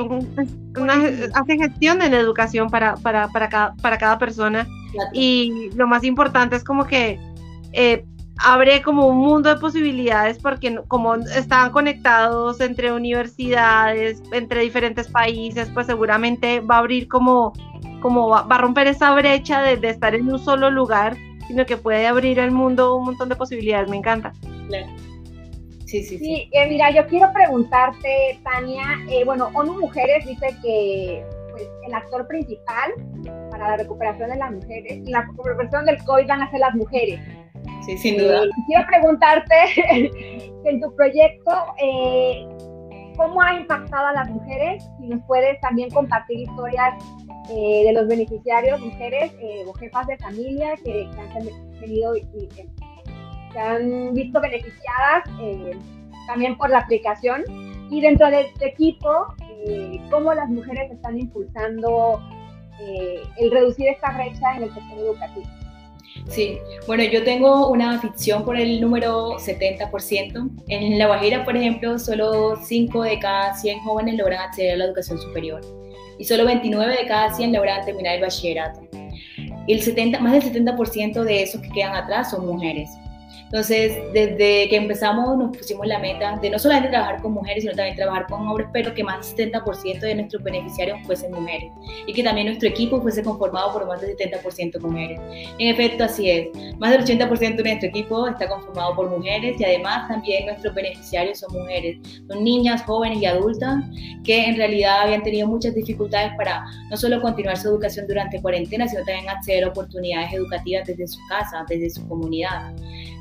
hacen 1.34 1.60
gestión 1.60 1.98
la 1.98 2.06
educación 2.06 2.70
para, 2.70 2.96
para, 2.96 3.28
para, 3.30 3.50
cada, 3.50 3.76
para 3.76 3.98
cada 3.98 4.20
persona 4.20 4.68
y 5.14 5.70
lo 5.76 5.88
más 5.88 6.04
importante 6.04 6.56
es 6.56 6.64
como 6.64 6.86
que 6.86 7.20
eh, 7.74 8.06
abre 8.40 8.82
como 8.82 9.08
un 9.08 9.18
mundo 9.18 9.50
de 9.50 9.60
posibilidades 9.60 10.38
porque 10.38 10.80
como 10.88 11.16
están 11.16 11.72
conectados 11.72 12.62
entre 12.62 12.92
universidades, 12.92 14.22
entre 14.32 14.62
diferentes 14.62 15.08
países, 15.08 15.70
pues 15.74 15.88
seguramente 15.88 16.60
va 16.60 16.76
a 16.76 16.80
abrir 16.80 17.08
como, 17.08 17.54
como 18.02 18.30
va, 18.30 18.46
a 18.48 18.58
romper 18.60 18.88
esa 18.88 19.14
brecha 19.16 19.62
de, 19.62 19.78
de, 19.78 19.90
estar 19.90 20.14
en 20.14 20.32
un 20.32 20.40
solo 20.40 20.70
lugar, 20.70 21.18
sino 21.48 21.66
que 21.66 21.78
puede 21.78 22.06
abrir 22.06 22.38
el 22.40 22.52
mundo 22.52 22.96
un 22.96 23.06
montón 23.06 23.30
de 23.30 23.36
posibilidades, 23.36 23.90
me 23.90 23.98
encanta. 23.98 24.34
Claro. 24.68 24.88
Sí, 25.88 26.04
sí, 26.04 26.18
sí. 26.18 26.50
Eh, 26.52 26.68
mira, 26.68 26.92
yo 26.92 27.08
quiero 27.08 27.32
preguntarte, 27.32 28.38
Tania, 28.44 28.84
eh, 29.10 29.24
bueno, 29.24 29.50
ONU 29.54 29.80
Mujeres 29.80 30.26
dice 30.26 30.48
que 30.62 31.26
pues, 31.52 31.64
el 31.86 31.94
actor 31.94 32.28
principal 32.28 32.92
para 33.50 33.70
la 33.70 33.78
recuperación 33.78 34.30
de 34.30 34.36
las 34.36 34.52
mujeres, 34.52 35.00
la 35.10 35.22
recuperación 35.22 35.86
del 35.86 36.04
COVID 36.04 36.28
van 36.28 36.42
a 36.42 36.52
ser 36.52 36.60
las 36.60 36.76
mujeres. 36.76 37.22
Sí, 37.86 37.98
sin 37.98 38.18
duda. 38.18 38.44
Eh, 38.44 38.50
quiero 38.68 38.86
preguntarte, 38.86 40.12
en 40.66 40.82
tu 40.82 40.94
proyecto, 40.94 41.52
¿cómo 43.16 43.42
ha 43.42 43.54
impactado 43.54 44.08
a 44.08 44.14
las 44.14 44.30
mujeres? 44.30 44.84
Si 45.00 45.08
nos 45.08 45.22
puedes 45.26 45.58
también 45.62 45.90
compartir 45.92 46.42
historias 46.42 47.02
de 47.48 47.92
los 47.94 48.10
beneficiarios, 48.10 48.82
mujeres 48.82 49.32
o 49.66 49.72
jefas 49.72 50.06
de 50.08 50.18
familia 50.18 50.76
que, 50.84 51.10
que 51.10 51.22
han 51.22 51.80
tenido 51.80 52.14
se 53.58 53.64
han 53.64 54.14
visto 54.14 54.40
beneficiadas 54.40 55.24
eh, 55.42 55.72
también 56.28 56.56
por 56.58 56.70
la 56.70 56.80
aplicación 56.80 57.44
y 57.90 58.02
dentro 58.02 58.30
de 58.30 58.42
este 58.42 58.68
equipo, 58.68 59.10
eh, 59.66 60.00
cómo 60.12 60.32
las 60.34 60.48
mujeres 60.50 60.92
están 60.92 61.20
impulsando 61.20 62.22
eh, 62.80 63.24
el 63.38 63.50
reducir 63.50 63.88
esta 63.88 64.12
brecha 64.12 64.58
en 64.58 64.64
el 64.64 64.74
sector 64.74 65.00
educativo. 65.00 65.48
Sí, 66.28 66.60
bueno, 66.86 67.04
yo 67.04 67.24
tengo 67.24 67.70
una 67.70 68.00
ficción 68.00 68.44
por 68.44 68.58
el 68.58 68.80
número 68.80 69.38
70%. 69.40 70.50
En 70.68 71.00
La 71.00 71.08
Guajira, 71.08 71.44
por 71.44 71.56
ejemplo, 71.56 71.98
solo 71.98 72.58
5 72.62 73.04
de 73.04 73.20
cada 73.20 73.56
100 73.56 73.80
jóvenes 73.80 74.18
logran 74.18 74.42
acceder 74.42 74.74
a 74.74 74.78
la 74.78 74.86
educación 74.86 75.20
superior 75.20 75.62
y 76.20 76.26
solo 76.26 76.46
29 76.46 76.96
de 76.96 77.08
cada 77.08 77.34
100 77.34 77.54
logran 77.54 77.86
terminar 77.86 78.16
el 78.16 78.22
bachillerato. 78.22 78.82
El 79.68 79.82
70, 79.82 80.20
más 80.20 80.34
del 80.34 80.66
70% 80.66 81.24
de 81.24 81.44
esos 81.44 81.62
que 81.62 81.70
quedan 81.70 81.96
atrás 81.96 82.32
son 82.32 82.46
mujeres. 82.46 82.90
Entonces, 83.48 83.98
desde 84.14 84.68
que 84.68 84.76
empezamos 84.76 85.38
nos 85.38 85.56
pusimos 85.56 85.88
la 85.88 86.00
meta 86.00 86.38
de 86.42 86.50
no 86.50 86.60
solamente 86.60 86.90
trabajar 86.90 87.22
con 87.22 87.34
mujeres, 87.34 87.64
sino 87.64 87.76
también 87.76 87.96
trabajar 87.96 88.28
con 88.28 88.46
hombres, 88.46 88.68
pero 88.74 88.94
que 88.94 89.04
más 89.04 89.36
del 89.36 89.54
70% 89.54 90.00
de 90.02 90.16
nuestros 90.16 90.44
beneficiarios 90.44 91.00
fuesen 91.06 91.32
mujeres 91.32 91.72
y 92.06 92.14
que 92.14 92.24
también 92.24 92.48
nuestro 92.48 92.68
equipo 92.68 93.02
fuese 93.02 93.24
conformado 93.24 93.72
por 93.72 93.88
más 93.88 94.02
del 94.02 94.18
70% 94.18 94.80
mujeres. 94.82 95.20
En 95.60 95.68
efecto, 95.68 96.04
así 96.04 96.30
es. 96.30 96.48
Más 96.78 96.92
del 96.92 97.06
80% 97.06 97.56
de 97.56 97.64
nuestro 97.64 97.90
equipo 97.90 98.28
está 98.28 98.50
conformado 98.50 98.96
por 98.96 99.10
mujeres 99.10 99.60
y 99.60 99.64
además 99.64 100.10
también 100.10 100.46
nuestros 100.46 100.76
beneficiarios 100.76 101.40
son 101.40 101.54
mujeres. 101.54 102.00
Son 102.28 102.44
niñas, 102.44 102.84
jóvenes 102.84 103.22
y 103.22 103.26
adultas 103.26 103.78
que 104.26 104.46
en 104.46 104.58
realidad 104.58 105.04
habían 105.04 105.24
tenido 105.24 105.48
muchas 105.48 105.74
dificultades 105.74 106.34
para 106.36 106.66
no 106.90 106.98
solo 106.98 107.22
continuar 107.22 107.56
su 107.56 107.70
educación 107.70 108.08
durante 108.08 108.42
cuarentena, 108.42 108.88
sino 108.88 109.06
también 109.06 109.30
acceder 109.30 109.64
a 109.64 109.70
oportunidades 109.70 110.34
educativas 110.34 110.86
desde 110.86 111.08
su 111.08 111.20
casa, 111.30 111.66
desde 111.70 111.90
su 111.90 112.08
comunidad. 112.10 112.74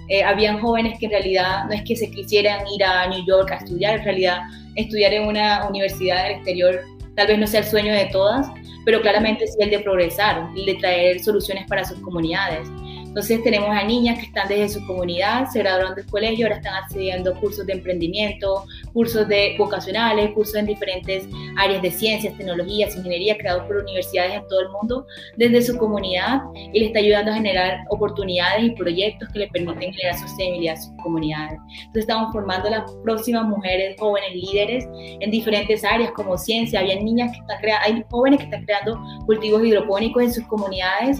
Eh, 0.08 0.22
habían 0.22 0.60
jóvenes 0.60 0.98
que 0.98 1.06
en 1.06 1.12
realidad 1.12 1.64
no 1.64 1.72
es 1.72 1.82
que 1.82 1.96
se 1.96 2.10
quisieran 2.10 2.64
ir 2.68 2.84
a 2.84 3.08
New 3.08 3.24
York 3.26 3.50
a 3.50 3.56
estudiar, 3.56 3.98
en 3.98 4.04
realidad 4.04 4.40
estudiar 4.76 5.12
en 5.12 5.26
una 5.26 5.66
universidad 5.68 6.24
del 6.24 6.32
exterior 6.36 6.80
tal 7.16 7.26
vez 7.28 7.38
no 7.38 7.46
sea 7.46 7.60
el 7.60 7.66
sueño 7.66 7.92
de 7.92 8.06
todas, 8.06 8.46
pero 8.84 9.00
claramente 9.00 9.46
sí 9.46 9.56
el 9.58 9.70
de 9.70 9.80
progresar 9.80 10.48
y 10.54 10.66
de 10.66 10.74
traer 10.74 11.18
soluciones 11.20 11.66
para 11.66 11.84
sus 11.84 11.98
comunidades. 12.00 12.68
Entonces 13.16 13.42
tenemos 13.42 13.70
a 13.70 13.82
niñas 13.82 14.18
que 14.18 14.26
están 14.26 14.46
desde 14.46 14.78
su 14.78 14.86
comunidad, 14.86 15.48
se 15.48 15.60
graduaron 15.60 15.94
del 15.94 16.04
colegio, 16.04 16.44
ahora 16.44 16.56
están 16.58 16.74
accediendo 16.74 17.32
a 17.32 17.40
cursos 17.40 17.64
de 17.64 17.72
emprendimiento, 17.72 18.66
cursos 18.92 19.26
de 19.26 19.54
vocacionales, 19.56 20.32
cursos 20.32 20.56
en 20.56 20.66
diferentes 20.66 21.26
áreas 21.56 21.80
de 21.80 21.90
ciencias, 21.90 22.36
tecnologías, 22.36 22.94
ingeniería, 22.94 23.38
creados 23.38 23.64
por 23.64 23.78
universidades 23.78 24.34
en 24.34 24.46
todo 24.48 24.60
el 24.60 24.68
mundo, 24.68 25.06
desde 25.38 25.62
su 25.62 25.78
comunidad 25.78 26.42
y 26.74 26.78
le 26.78 26.86
está 26.88 26.98
ayudando 26.98 27.30
a 27.30 27.36
generar 27.36 27.86
oportunidades 27.88 28.64
y 28.64 28.70
proyectos 28.72 29.30
que 29.30 29.38
le 29.38 29.48
permiten 29.48 29.94
generar 29.94 30.18
sostenibilidad 30.18 30.74
a 30.74 30.82
sus 30.82 30.92
comunidades. 31.02 31.58
Entonces 31.86 32.02
estamos 32.02 32.30
formando 32.34 32.68
las 32.68 32.82
próximas 33.02 33.46
mujeres 33.46 33.96
jóvenes 33.98 34.34
líderes 34.34 34.86
en 34.92 35.30
diferentes 35.30 35.82
áreas 35.84 36.10
como 36.10 36.36
ciencia, 36.36 36.80
había 36.80 36.96
niñas 36.96 37.32
que 37.32 37.38
están 37.38 37.60
creando, 37.62 37.86
hay 37.86 38.04
jóvenes 38.10 38.40
que 38.40 38.44
están 38.44 38.64
creando 38.66 39.00
cultivos 39.24 39.64
hidropónicos 39.64 40.22
en 40.22 40.34
sus 40.34 40.46
comunidades 40.48 41.18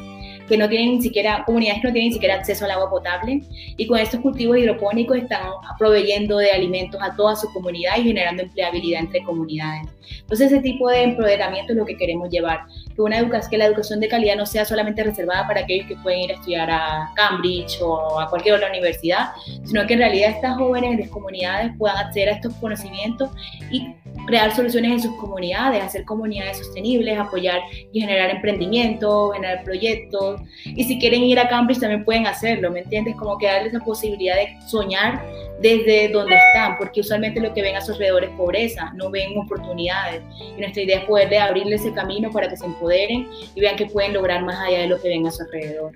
que 0.48 0.56
no 0.56 0.68
tienen 0.68 0.96
ni 0.96 1.02
siquiera, 1.02 1.42
comunidades 1.44 1.80
que 1.80 1.88
no 1.88 1.92
tienen 1.92 2.08
ni 2.08 2.14
siquiera 2.14 2.34
acceso 2.34 2.64
al 2.64 2.72
agua 2.72 2.90
potable 2.90 3.42
y 3.76 3.86
con 3.86 3.98
estos 3.98 4.20
cultivos 4.20 4.58
hidropónicos 4.58 5.16
están 5.16 5.42
proveyendo 5.78 6.38
de 6.38 6.50
alimentos 6.50 7.00
a 7.02 7.14
toda 7.14 7.36
su 7.36 7.52
comunidad 7.52 7.98
y 7.98 8.04
generando 8.04 8.42
empleabilidad 8.42 9.00
entre 9.00 9.22
comunidades. 9.22 9.88
Entonces 10.20 10.52
ese 10.52 10.60
tipo 10.60 10.88
de 10.88 11.02
empoderamiento 11.02 11.72
es 11.72 11.78
lo 11.78 11.84
que 11.84 11.96
queremos 11.96 12.30
llevar, 12.30 12.60
que, 12.94 13.02
una 13.02 13.18
educación, 13.18 13.50
que 13.50 13.58
la 13.58 13.66
educación 13.66 14.00
de 14.00 14.08
calidad 14.08 14.36
no 14.36 14.46
sea 14.46 14.64
solamente 14.64 15.02
reservada 15.02 15.46
para 15.46 15.60
aquellos 15.60 15.86
que 15.86 15.96
pueden 15.96 16.20
ir 16.20 16.30
a 16.30 16.34
estudiar 16.34 16.70
a 16.70 17.12
Cambridge 17.14 17.80
o 17.82 18.20
a 18.20 18.28
cualquier 18.28 18.54
otra 18.56 18.70
universidad, 18.70 19.30
sino 19.64 19.86
que 19.86 19.94
en 19.94 20.00
realidad 20.00 20.30
estas 20.30 20.56
jóvenes 20.56 20.96
de 20.98 21.08
comunidades 21.08 21.72
puedan 21.78 21.98
acceder 21.98 22.28
a 22.28 22.32
estos 22.32 22.54
conocimientos 22.54 23.30
y 23.70 23.94
crear 24.26 24.54
soluciones 24.54 24.92
en 24.92 25.00
sus 25.00 25.16
comunidades, 25.16 25.82
hacer 25.82 26.04
comunidades 26.04 26.58
sostenibles, 26.58 27.18
apoyar 27.18 27.60
y 27.92 28.00
generar 28.00 28.30
emprendimiento, 28.30 29.30
generar 29.30 29.64
proyectos. 29.64 30.40
Y 30.64 30.84
si 30.84 30.98
quieren 30.98 31.22
ir 31.22 31.38
a 31.38 31.48
Cambridge 31.48 31.80
también 31.80 32.04
pueden 32.04 32.26
hacerlo, 32.26 32.70
¿me 32.70 32.80
entiendes? 32.80 33.14
Como 33.16 33.38
que 33.38 33.46
darles 33.46 33.72
la 33.72 33.80
posibilidad 33.80 34.36
de 34.36 34.56
soñar 34.68 35.24
desde 35.60 36.08
donde 36.08 36.36
están, 36.36 36.76
porque 36.76 37.00
usualmente 37.00 37.40
lo 37.40 37.54
que 37.54 37.62
ven 37.62 37.76
a 37.76 37.80
su 37.80 37.92
alrededor 37.92 38.24
es 38.24 38.30
pobreza, 38.30 38.92
no 38.94 39.10
ven 39.10 39.38
oportunidades. 39.38 40.22
Y 40.56 40.60
nuestra 40.60 40.82
idea 40.82 40.98
es 40.98 41.04
poderle 41.04 41.38
abrirle 41.38 41.76
ese 41.76 41.92
camino 41.92 42.30
para 42.30 42.48
que 42.48 42.56
se 42.56 42.66
empoderen 42.66 43.28
y 43.54 43.60
vean 43.60 43.76
que 43.76 43.86
pueden 43.86 44.12
lograr 44.12 44.44
más 44.44 44.60
allá 44.60 44.80
de 44.80 44.88
lo 44.88 45.00
que 45.00 45.08
ven 45.08 45.26
a 45.26 45.30
su 45.30 45.42
alrededor. 45.44 45.92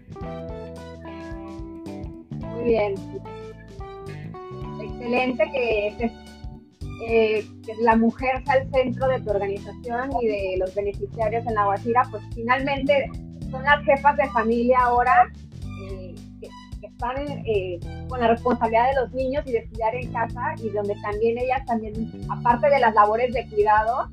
Muy 2.39 2.65
bien. 2.65 2.95
Excelente 4.81 5.51
que 5.53 6.11
eh, 7.03 7.47
que 7.65 7.75
la 7.81 7.97
mujer 7.97 8.43
sea 8.45 8.57
el 8.57 8.71
centro 8.71 9.09
de 9.09 9.21
tu 9.21 9.31
organización 9.31 10.11
y 10.21 10.27
de 10.27 10.57
los 10.59 10.75
beneficiarios 10.75 11.47
en 11.47 11.55
la 11.55 11.65
Guajira, 11.65 12.03
pues 12.11 12.23
finalmente 12.35 13.11
son 13.51 13.63
las 13.63 13.83
jefas 13.85 14.17
de 14.19 14.29
familia 14.31 14.79
ahora 14.81 15.27
eh, 15.83 16.15
que, 16.41 16.87
están 16.87 17.17
eh, 17.47 17.81
con 18.09 18.21
la 18.21 18.29
responsabilidad 18.29 18.91
de 18.91 19.01
los 19.01 19.13
niños 19.15 19.43
y 19.47 19.53
de 19.53 19.59
estudiar 19.59 19.95
en 19.95 20.13
casa 20.13 20.55
y 20.63 20.69
donde 20.69 20.95
también 21.03 21.39
ellas 21.39 21.65
también, 21.65 21.95
aparte 22.29 22.69
de 22.69 22.81
las 22.81 22.95
labores 22.95 23.33
de 23.33 23.49
cuidado, 23.49 24.11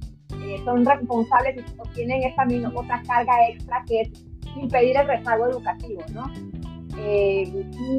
son 0.63 0.85
responsables 0.85 1.57
y 1.57 1.93
tienen 1.93 2.23
esta 2.23 2.45
misma, 2.45 2.71
otra 2.73 3.01
carga 3.05 3.49
extra 3.49 3.83
que 3.85 4.01
es 4.01 4.09
impedir 4.55 4.95
el 4.95 5.07
rezago 5.07 5.47
educativo, 5.47 6.01
¿no? 6.13 6.25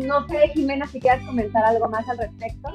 no 0.06 0.26
sé, 0.28 0.48
Jimena, 0.54 0.86
si 0.86 0.98
quieres 0.98 1.24
comentar 1.24 1.64
algo 1.64 1.88
más 1.88 2.08
al 2.08 2.18
respecto. 2.18 2.74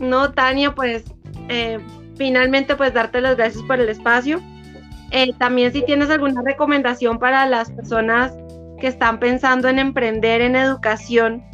No, 0.00 0.32
Tania, 0.32 0.74
pues 0.74 1.04
eh, 1.48 1.78
finalmente 2.16 2.74
pues 2.74 2.92
darte 2.92 3.20
las 3.20 3.36
gracias 3.36 3.62
por 3.64 3.78
el 3.78 3.88
espacio. 3.88 4.40
Eh, 5.12 5.32
también 5.38 5.72
si 5.72 5.82
tienes 5.82 6.10
alguna 6.10 6.42
recomendación 6.44 7.18
para 7.18 7.46
las 7.46 7.70
personas 7.70 8.32
que 8.80 8.86
están 8.86 9.18
pensando 9.20 9.68
en 9.68 9.78
emprender 9.78 10.40
en 10.40 10.56
educación, 10.56 11.44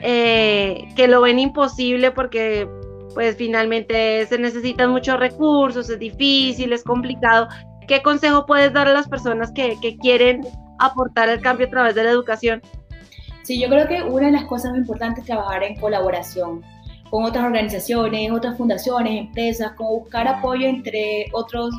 eh, 0.00 0.88
que 0.96 1.08
lo 1.08 1.20
ven 1.20 1.38
imposible 1.38 2.10
porque 2.10 2.68
pues 3.14 3.36
finalmente 3.36 4.24
se 4.26 4.38
necesitan 4.38 4.90
muchos 4.90 5.18
recursos, 5.18 5.90
es 5.90 5.98
difícil, 5.98 6.72
es 6.72 6.82
complicado. 6.84 7.48
¿Qué 7.86 8.02
consejo 8.02 8.46
puedes 8.46 8.72
dar 8.72 8.88
a 8.88 8.92
las 8.92 9.08
personas 9.08 9.52
que, 9.52 9.76
quieren 10.00 10.46
aportar 10.78 11.28
el 11.28 11.40
cambio 11.40 11.66
a 11.66 11.70
través 11.70 11.94
de 11.96 12.04
la 12.04 12.10
educación? 12.10 12.62
Sí, 13.42 13.60
yo 13.60 13.68
creo 13.68 13.88
que 13.88 14.02
una 14.02 14.26
de 14.26 14.32
las 14.32 14.44
cosas 14.44 14.70
muy 14.70 14.80
importantes 14.80 15.22
es 15.22 15.26
trabajar 15.26 15.64
en 15.64 15.74
colaboración 15.74 16.62
con 17.10 17.24
otras 17.24 17.44
organizaciones, 17.44 18.30
otras 18.30 18.56
fundaciones, 18.56 19.18
empresas, 19.18 19.72
como 19.72 20.00
buscar 20.00 20.28
apoyo 20.28 20.66
entre 20.66 21.26
otros 21.32 21.74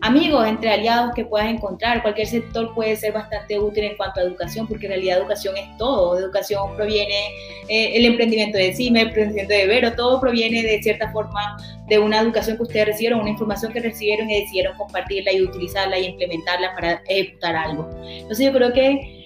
amigos, 0.00 0.46
entre 0.46 0.70
aliados 0.70 1.14
que 1.14 1.24
puedas 1.24 1.48
encontrar. 1.48 2.02
Cualquier 2.02 2.26
sector 2.26 2.74
puede 2.74 2.96
ser 2.96 3.12
bastante 3.12 3.58
útil 3.58 3.84
en 3.84 3.96
cuanto 3.96 4.20
a 4.20 4.24
educación, 4.24 4.66
porque 4.66 4.86
en 4.86 4.92
realidad 4.92 5.18
educación 5.18 5.56
es 5.56 5.76
todo. 5.78 6.14
De 6.14 6.22
educación 6.22 6.76
proviene 6.76 7.28
eh, 7.68 7.92
el 7.96 8.04
emprendimiento 8.04 8.58
de 8.58 8.74
CIME, 8.74 9.00
el 9.00 9.08
emprendimiento 9.08 9.54
de 9.54 9.66
Vero, 9.66 9.92
todo 9.94 10.20
proviene 10.20 10.62
de 10.62 10.82
cierta 10.82 11.10
forma 11.10 11.56
de 11.88 11.98
una 11.98 12.20
educación 12.20 12.56
que 12.56 12.64
ustedes 12.64 12.86
recibieron, 12.86 13.20
una 13.20 13.30
información 13.30 13.72
que 13.72 13.80
recibieron 13.80 14.28
y 14.30 14.40
decidieron 14.42 14.76
compartirla 14.76 15.32
y 15.32 15.42
utilizarla 15.42 15.98
y 15.98 16.06
implementarla 16.06 16.74
para 16.74 17.02
ejecutar 17.08 17.56
algo. 17.56 17.88
Entonces 18.04 18.46
yo 18.46 18.52
creo 18.52 18.72
que 18.72 19.25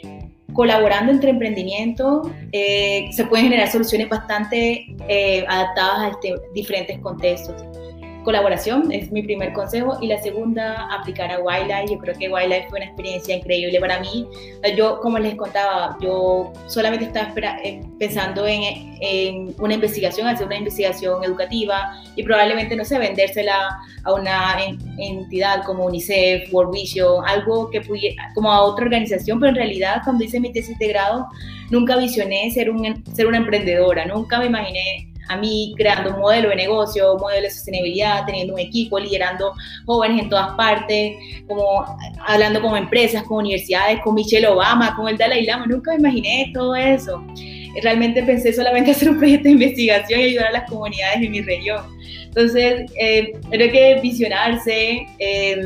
colaborando 0.52 1.12
entre 1.12 1.30
emprendimientos 1.30 2.28
eh, 2.52 3.08
se 3.12 3.24
pueden 3.24 3.46
generar 3.46 3.70
soluciones 3.70 4.08
bastante 4.08 4.86
eh, 5.08 5.44
adaptadas 5.48 5.98
a 5.98 6.08
este, 6.08 6.34
diferentes 6.54 6.98
contextos 6.98 7.54
colaboración, 8.24 8.92
es 8.92 9.10
mi 9.10 9.22
primer 9.22 9.52
consejo. 9.52 9.98
Y 10.00 10.06
la 10.06 10.20
segunda, 10.22 10.88
aplicar 10.92 11.30
a 11.30 11.40
Wildlife. 11.40 11.92
Yo 11.92 11.98
creo 11.98 12.14
que 12.16 12.28
Wildlife 12.28 12.68
fue 12.68 12.78
una 12.78 12.86
experiencia 12.86 13.36
increíble 13.36 13.80
para 13.80 14.00
mí. 14.00 14.26
Yo, 14.76 15.00
como 15.00 15.18
les 15.18 15.34
contaba, 15.34 15.96
yo 16.00 16.52
solamente 16.66 17.06
estaba 17.06 17.32
eh, 17.62 17.82
pensando 17.98 18.46
en, 18.46 18.96
en, 19.00 19.54
una 19.58 19.74
investigación, 19.74 20.26
hacer 20.26 20.46
una 20.46 20.56
investigación 20.56 21.24
educativa 21.24 21.92
y 22.16 22.22
probablemente, 22.22 22.76
no 22.76 22.84
sé, 22.84 22.98
vendérsela 22.98 23.78
a 24.04 24.12
una 24.12 24.56
entidad 24.98 25.64
como 25.64 25.86
UNICEF, 25.86 26.52
World 26.52 26.72
Vision, 26.72 27.24
algo 27.26 27.70
que 27.70 27.80
pudiera, 27.80 28.30
como 28.34 28.52
a 28.52 28.62
otra 28.62 28.84
organización, 28.84 29.40
pero 29.40 29.50
en 29.50 29.56
realidad 29.56 30.02
cuando 30.04 30.24
hice 30.24 30.40
mi 30.40 30.52
tesis 30.52 30.78
de 30.78 30.88
grado, 30.88 31.26
nunca 31.70 31.96
visioné 31.96 32.50
ser, 32.50 32.70
un, 32.70 33.02
ser 33.14 33.26
una 33.26 33.38
emprendedora, 33.38 34.04
nunca 34.06 34.38
me 34.38 34.46
imaginé 34.46 35.09
a 35.30 35.36
mí 35.36 35.72
creando 35.76 36.10
un 36.10 36.20
modelo 36.20 36.48
de 36.48 36.56
negocio, 36.56 37.14
un 37.14 37.20
modelo 37.20 37.42
de 37.42 37.50
sostenibilidad, 37.50 38.26
teniendo 38.26 38.54
un 38.54 38.58
equipo, 38.58 38.98
liderando 38.98 39.54
jóvenes 39.86 40.24
en 40.24 40.28
todas 40.28 40.56
partes, 40.56 41.16
como 41.46 41.84
hablando 42.26 42.60
con 42.60 42.76
empresas, 42.76 43.22
con 43.22 43.38
universidades, 43.38 44.00
con 44.00 44.14
Michelle 44.14 44.48
Obama, 44.48 44.96
con 44.96 45.08
el 45.08 45.16
Dalai 45.16 45.44
Lama, 45.46 45.66
nunca 45.66 45.94
imaginé 45.94 46.50
todo 46.52 46.74
eso. 46.74 47.24
Realmente 47.80 48.24
pensé 48.24 48.52
solamente 48.52 48.90
hacer 48.92 49.08
un 49.08 49.18
proyecto 49.18 49.44
de 49.44 49.52
investigación 49.52 50.20
y 50.20 50.24
ayudar 50.24 50.48
a 50.48 50.52
las 50.52 50.68
comunidades 50.68 51.20
de 51.20 51.28
mi 51.28 51.40
región. 51.42 51.84
Entonces, 52.24 52.90
eh, 53.00 53.32
creo 53.50 53.70
que 53.70 54.00
visionarse, 54.02 55.06
eh, 55.20 55.62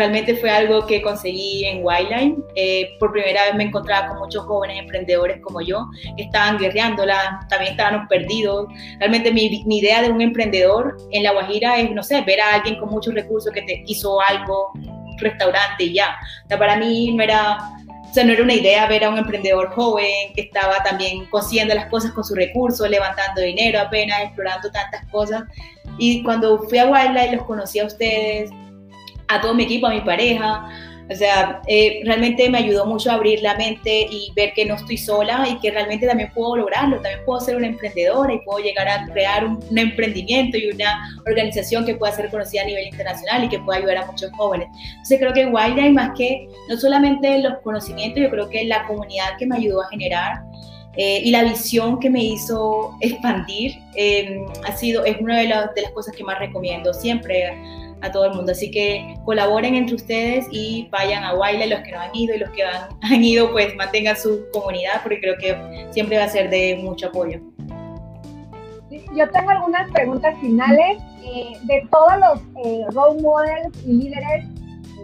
realmente 0.00 0.34
fue 0.36 0.50
algo 0.50 0.86
que 0.86 1.02
conseguí 1.02 1.66
en 1.66 1.84
Wildline. 1.84 2.42
Eh, 2.54 2.96
por 2.98 3.12
primera 3.12 3.44
vez 3.44 3.54
me 3.54 3.64
encontraba 3.64 4.08
con 4.08 4.18
muchos 4.18 4.44
jóvenes 4.46 4.78
emprendedores 4.78 5.42
como 5.42 5.60
yo, 5.60 5.86
que 6.16 6.22
estaban 6.22 6.56
guerreándola, 6.56 7.46
también 7.50 7.72
estaban 7.72 8.08
perdidos. 8.08 8.66
Realmente 8.98 9.30
mi, 9.30 9.62
idea 9.78 10.00
de 10.00 10.08
un 10.08 10.22
emprendedor 10.22 10.96
en 11.10 11.22
La 11.22 11.32
Guajira 11.32 11.78
es, 11.78 11.90
no 11.90 12.02
sé, 12.02 12.22
ver 12.22 12.40
a 12.40 12.54
alguien 12.54 12.78
con 12.80 12.88
muchos 12.88 13.12
recursos 13.12 13.52
que 13.52 13.60
te 13.60 13.84
hizo 13.86 14.18
algo, 14.22 14.72
restaurante 15.18 15.84
y 15.84 15.92
ya. 15.92 16.16
O 16.46 16.48
sea, 16.48 16.58
para 16.58 16.76
mí 16.76 17.12
no 17.12 17.22
era... 17.22 17.58
O 18.08 18.12
sea, 18.12 18.24
no 18.24 18.32
era 18.32 18.42
una 18.42 18.54
idea 18.54 18.88
ver 18.88 19.04
a 19.04 19.10
un 19.10 19.18
emprendedor 19.18 19.70
joven 19.72 20.32
que 20.34 20.40
estaba 20.40 20.82
también 20.82 21.26
consiguiendo 21.26 21.74
las 21.76 21.86
cosas 21.86 22.10
con 22.10 22.24
sus 22.24 22.36
recursos, 22.36 22.90
levantando 22.90 23.40
dinero 23.40 23.78
apenas, 23.78 24.22
explorando 24.22 24.68
tantas 24.72 25.06
cosas. 25.12 25.44
Y 25.96 26.24
cuando 26.24 26.58
fui 26.64 26.78
a 26.78 26.86
Wildlife 26.86 27.36
los 27.36 27.44
conocí 27.44 27.78
a 27.78 27.84
ustedes, 27.84 28.50
a 29.30 29.40
todo 29.40 29.54
mi 29.54 29.64
equipo, 29.64 29.86
a 29.86 29.90
mi 29.90 30.00
pareja. 30.00 30.68
O 31.10 31.14
sea, 31.16 31.60
eh, 31.66 32.02
realmente 32.04 32.48
me 32.48 32.58
ayudó 32.58 32.86
mucho 32.86 33.10
a 33.10 33.14
abrir 33.14 33.42
la 33.42 33.56
mente 33.56 34.06
y 34.08 34.30
ver 34.36 34.52
que 34.52 34.64
no 34.64 34.76
estoy 34.76 34.96
sola 34.96 35.44
y 35.48 35.58
que 35.58 35.72
realmente 35.72 36.06
también 36.06 36.30
puedo 36.32 36.56
lograrlo, 36.56 37.00
también 37.00 37.24
puedo 37.26 37.40
ser 37.40 37.56
una 37.56 37.66
emprendedora 37.66 38.32
y 38.32 38.38
puedo 38.42 38.62
llegar 38.62 38.88
a 38.88 39.04
crear 39.06 39.44
un, 39.44 39.58
emprendimiento 39.76 40.56
y 40.56 40.70
una 40.70 41.10
organización 41.26 41.84
que 41.84 41.96
pueda 41.96 42.12
ser 42.12 42.26
reconocida 42.26 42.62
a 42.62 42.66
nivel 42.66 42.86
internacional 42.86 43.42
y 43.42 43.48
que 43.48 43.58
pueda 43.58 43.80
ayudar 43.80 43.96
a 43.96 44.06
muchos 44.06 44.30
jóvenes. 44.36 44.68
Entonces 44.88 45.18
creo 45.18 45.32
que 45.32 45.46
Wildlife 45.46 45.90
más 45.90 46.10
que 46.16 46.48
no 46.68 46.76
solamente 46.76 47.38
los 47.38 47.58
conocimientos, 47.64 48.22
yo 48.22 48.30
creo 48.30 48.48
que 48.48 48.64
la 48.66 48.86
comunidad 48.86 49.36
que 49.36 49.46
me 49.46 49.56
ayudó 49.56 49.82
a 49.82 49.88
generar 49.88 50.42
eh, 50.96 51.22
y 51.24 51.30
la 51.32 51.42
visión 51.42 51.98
que 51.98 52.08
me 52.08 52.22
hizo 52.22 52.94
expandir 53.00 53.72
eh, 53.96 54.44
ha 54.64 54.76
sido, 54.76 55.04
es 55.04 55.20
una 55.20 55.38
de, 55.38 55.46
de 55.46 55.82
las 55.82 55.90
cosas 55.92 56.14
que 56.14 56.22
más 56.22 56.38
recomiendo 56.38 56.94
siempre 56.94 57.52
a 58.02 58.10
todo 58.10 58.26
el 58.26 58.34
mundo. 58.34 58.52
Así 58.52 58.70
que 58.70 59.14
colaboren 59.24 59.74
entre 59.74 59.96
ustedes 59.96 60.46
y 60.50 60.88
vayan 60.90 61.24
a 61.24 61.34
Waila 61.34 61.66
los 61.66 61.80
que 61.80 61.92
no 61.92 62.00
han 62.00 62.14
ido 62.14 62.34
y 62.34 62.38
los 62.38 62.50
que 62.50 62.64
han, 62.64 62.88
han 63.02 63.24
ido, 63.24 63.50
pues 63.52 63.74
mantengan 63.76 64.16
su 64.16 64.46
comunidad 64.52 65.02
porque 65.02 65.20
creo 65.20 65.36
que 65.38 65.86
siempre 65.90 66.18
va 66.18 66.24
a 66.24 66.28
ser 66.28 66.50
de 66.50 66.78
mucho 66.82 67.08
apoyo. 67.08 67.40
Yo 69.14 69.28
tengo 69.30 69.50
algunas 69.50 69.90
preguntas 69.90 70.34
finales. 70.40 70.98
Eh, 71.22 71.52
de 71.64 71.86
todos 71.90 72.12
los 72.18 72.64
eh, 72.64 72.84
role 72.92 73.20
models 73.20 73.86
y 73.86 73.92
líderes 73.92 74.46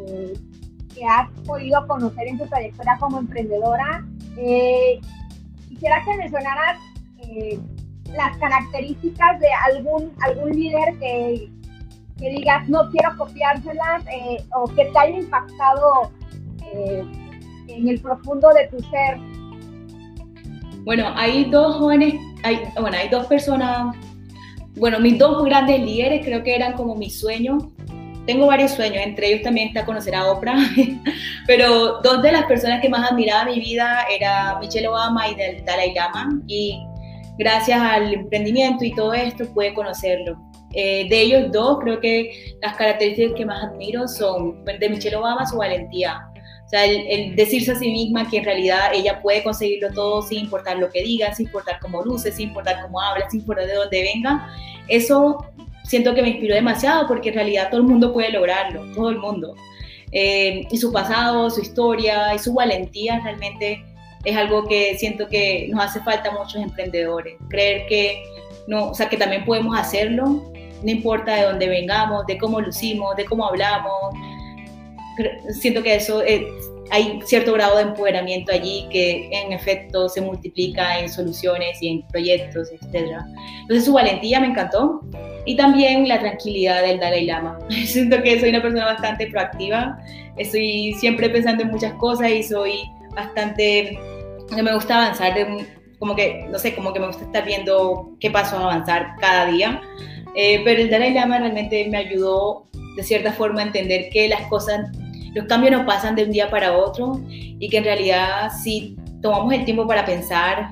eh, 0.08 0.32
que 0.94 1.04
has 1.04 1.28
podido 1.46 1.86
conocer 1.86 2.26
en 2.26 2.38
tu 2.38 2.46
trayectoria 2.46 2.96
como 2.98 3.18
emprendedora, 3.18 4.04
quisiera 5.68 6.02
que 6.04 6.16
mencionaras 6.16 6.78
las 8.14 8.36
características 8.38 9.40
de 9.40 9.48
algún, 9.66 10.12
algún 10.22 10.50
líder 10.52 10.98
que, 10.98 11.50
que 12.18 12.30
digas, 12.30 12.68
no 12.68 12.90
quiero 12.90 13.16
copiárselas 13.16 14.04
eh, 14.06 14.42
o 14.54 14.66
que 14.68 14.86
te 14.86 14.98
haya 14.98 15.18
impactado 15.18 16.10
eh, 16.72 17.04
en 17.68 17.88
el 17.88 18.00
profundo 18.00 18.48
de 18.54 18.68
tu 18.68 18.78
ser? 18.90 19.18
Bueno, 20.84 21.12
hay 21.16 21.44
dos 21.46 21.76
jóvenes, 21.76 22.14
hay, 22.42 22.60
bueno, 22.80 22.96
hay 22.96 23.08
dos 23.08 23.26
personas, 23.26 23.96
bueno, 24.76 25.00
mis 25.00 25.18
dos 25.18 25.44
grandes 25.44 25.80
líderes 25.80 26.24
creo 26.24 26.42
que 26.42 26.54
eran 26.54 26.74
como 26.74 26.94
mi 26.94 27.10
sueño. 27.10 27.58
Tengo 28.24 28.46
varios 28.46 28.72
sueños, 28.72 28.98
entre 29.04 29.28
ellos 29.28 29.42
también 29.42 29.68
está 29.68 29.84
conocer 29.84 30.14
a 30.14 30.30
Oprah, 30.30 30.56
pero 31.46 32.00
dos 32.02 32.22
de 32.22 32.32
las 32.32 32.44
personas 32.46 32.80
que 32.80 32.88
más 32.88 33.10
admiraba 33.10 33.44
mi 33.44 33.60
vida 33.60 34.04
era 34.10 34.58
Michelle 34.60 34.88
Obama 34.88 35.28
y 35.28 35.34
del 35.36 35.64
Dalai 35.64 35.94
Lama 35.94 36.40
y 36.46 36.80
gracias 37.38 37.80
al 37.80 38.12
emprendimiento 38.12 38.84
y 38.84 38.94
todo 38.94 39.12
esto 39.12 39.44
pude 39.52 39.74
conocerlo. 39.74 40.45
Eh, 40.78 41.06
de 41.08 41.22
ellos 41.22 41.50
dos, 41.52 41.78
creo 41.80 41.98
que 42.00 42.54
las 42.60 42.76
características 42.76 43.32
que 43.34 43.46
más 43.46 43.64
admiro 43.64 44.06
son 44.06 44.62
de 44.62 44.88
Michelle 44.90 45.16
Obama 45.16 45.46
su 45.46 45.56
valentía. 45.56 46.28
O 46.66 46.68
sea, 46.68 46.84
el, 46.84 47.34
decirse 47.34 47.72
a 47.72 47.76
sí 47.76 47.90
misma 47.90 48.28
que 48.28 48.36
en 48.38 48.44
realidad 48.44 48.90
ella 48.92 49.22
puede 49.22 49.42
conseguirlo 49.42 49.90
todo 49.94 50.20
sin 50.20 50.40
importar 50.40 50.76
lo 50.76 50.90
que 50.90 51.02
diga, 51.02 51.32
sin 51.34 51.46
importar 51.46 51.78
cómo 51.80 52.02
luce, 52.02 52.30
sin 52.30 52.48
importar 52.48 52.82
cómo 52.82 53.00
habla, 53.00 53.30
sin 53.30 53.40
importar 53.40 53.66
de 53.66 53.74
dónde 53.74 54.02
venga. 54.02 54.52
Eso 54.86 55.46
siento 55.84 56.14
que 56.14 56.20
me 56.20 56.28
inspiró 56.28 56.54
demasiado 56.54 57.06
porque 57.06 57.30
en 57.30 57.36
realidad 57.36 57.70
todo 57.70 57.80
el 57.80 57.86
mundo 57.86 58.12
puede 58.12 58.30
lograrlo, 58.30 58.84
todo 58.94 59.08
el 59.08 59.16
mundo. 59.16 59.54
Eh, 60.12 60.66
y 60.70 60.76
su 60.76 60.92
pasado, 60.92 61.48
su 61.48 61.62
historia 61.62 62.34
y 62.34 62.38
su 62.38 62.52
valentía 62.52 63.18
realmente 63.24 63.82
es 64.24 64.36
algo 64.36 64.66
que 64.66 64.98
siento 64.98 65.26
que 65.26 65.68
nos 65.70 65.82
hace 65.82 66.00
falta 66.00 66.28
a 66.28 66.32
muchos 66.32 66.56
emprendedores. 66.56 67.36
Creer 67.48 67.86
que, 67.86 68.22
no, 68.66 68.90
o 68.90 68.94
sea, 68.94 69.08
que 69.08 69.16
también 69.16 69.46
podemos 69.46 69.78
hacerlo 69.78 70.52
no 70.82 70.90
importa 70.90 71.34
de 71.34 71.42
dónde 71.42 71.68
vengamos, 71.68 72.26
de 72.26 72.38
cómo 72.38 72.60
lucimos, 72.60 73.16
de 73.16 73.24
cómo 73.24 73.46
hablamos. 73.46 74.14
Siento 75.60 75.82
que 75.82 75.94
eso 75.94 76.22
eh, 76.22 76.46
hay 76.90 77.20
cierto 77.24 77.52
grado 77.52 77.76
de 77.76 77.82
empoderamiento 77.82 78.52
allí 78.52 78.86
que 78.90 79.28
en 79.32 79.52
efecto 79.52 80.08
se 80.08 80.20
multiplica 80.20 80.98
en 80.98 81.08
soluciones 81.08 81.82
y 81.82 81.88
en 81.88 82.06
proyectos, 82.08 82.70
etc. 82.70 83.12
Entonces 83.62 83.84
su 83.84 83.92
valentía 83.92 84.40
me 84.40 84.48
encantó 84.48 85.00
y 85.44 85.56
también 85.56 86.06
la 86.06 86.20
tranquilidad 86.20 86.82
del 86.82 87.00
Dalai 87.00 87.26
Lama. 87.26 87.58
Siento 87.86 88.22
que 88.22 88.38
soy 88.38 88.50
una 88.50 88.62
persona 88.62 88.84
bastante 88.84 89.26
proactiva, 89.28 89.98
estoy 90.36 90.94
siempre 90.94 91.28
pensando 91.30 91.62
en 91.62 91.70
muchas 91.70 91.94
cosas 91.94 92.30
y 92.30 92.42
soy 92.42 92.72
bastante, 93.14 93.98
me 94.50 94.74
gusta 94.74 94.96
avanzar, 94.96 95.34
como 95.98 96.14
que, 96.14 96.46
no 96.50 96.58
sé, 96.58 96.74
como 96.74 96.92
que 96.92 97.00
me 97.00 97.06
gusta 97.06 97.24
estar 97.24 97.44
viendo 97.44 98.16
qué 98.20 98.30
pasos 98.30 98.58
avanzar 98.58 99.16
cada 99.18 99.46
día. 99.46 99.80
Eh, 100.36 100.60
pero 100.64 100.82
el 100.82 100.90
Dalai 100.90 101.14
Lama 101.14 101.38
realmente 101.38 101.88
me 101.88 101.96
ayudó 101.96 102.68
de 102.96 103.02
cierta 103.02 103.32
forma 103.32 103.60
a 103.62 103.64
entender 103.64 104.10
que 104.10 104.28
las 104.28 104.42
cosas, 104.48 104.90
los 105.34 105.46
cambios 105.46 105.72
no 105.72 105.86
pasan 105.86 106.14
de 106.14 106.24
un 106.24 106.30
día 106.30 106.50
para 106.50 106.76
otro 106.76 107.20
y 107.28 107.68
que 107.68 107.78
en 107.78 107.84
realidad 107.84 108.50
si 108.62 108.96
tomamos 109.22 109.54
el 109.54 109.64
tiempo 109.64 109.86
para 109.86 110.04
pensar 110.04 110.68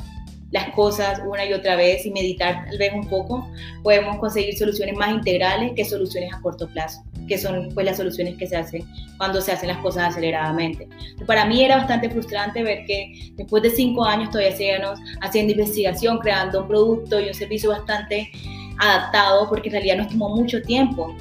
las 0.51 0.71
cosas 0.71 1.21
una 1.27 1.45
y 1.45 1.53
otra 1.53 1.75
vez 1.75 2.07
y 2.07 2.13
meditar 2.13 2.67
tal 2.67 2.79
vez 2.79 2.93
un 2.95 3.09
poco, 3.09 3.51
podemos 3.83 4.19
conseguir 4.19 4.57
soluciones 4.57 4.95
más 4.97 5.11
integrales 5.11 5.73
que 5.75 5.85
soluciones 5.85 6.33
a 6.33 6.41
corto 6.41 6.69
plazo, 6.69 7.03
que 7.27 7.39
son 7.39 7.71
pues 7.75 7.85
las 7.85 7.97
soluciones 7.97 8.37
que 8.37 8.47
se 8.47 8.57
hacen 8.57 8.85
cuando 9.17 9.41
se 9.41 9.51
hacen 9.51 9.69
las 9.69 9.79
cosas 9.79 10.11
aceleradamente. 10.11 10.89
Para 11.27 11.45
mí 11.47 11.65
era 11.65 11.79
bastante 11.79 12.09
frustrante 12.09 12.63
ver 12.63 12.85
que 12.87 13.33
después 13.33 13.65
de 13.65 13.71
cinco 13.71 14.05
años 14.05 14.31
todavía 14.31 14.55
sigamos 14.55 15.01
haciendo 15.23 15.53
investigación, 15.53 16.19
creando 16.19 16.63
un 16.63 16.69
producto 16.69 17.19
y 17.19 17.29
un 17.29 17.35
servicio 17.35 17.71
bastante 17.71 18.31
adaptado 18.79 19.49
porque 19.49 19.69
en 19.69 19.73
realidad 19.75 19.97
nos 19.99 20.09
tomó 20.09 20.29
mucho 20.31 20.61
tiempo, 20.63 21.15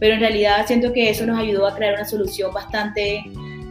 pero 0.00 0.14
en 0.14 0.20
realidad 0.20 0.66
siento 0.66 0.92
que 0.92 1.10
eso 1.10 1.26
nos 1.26 1.38
ayudó 1.38 1.66
a 1.66 1.74
crear 1.74 1.94
una 1.94 2.04
solución 2.04 2.52
bastante 2.52 3.24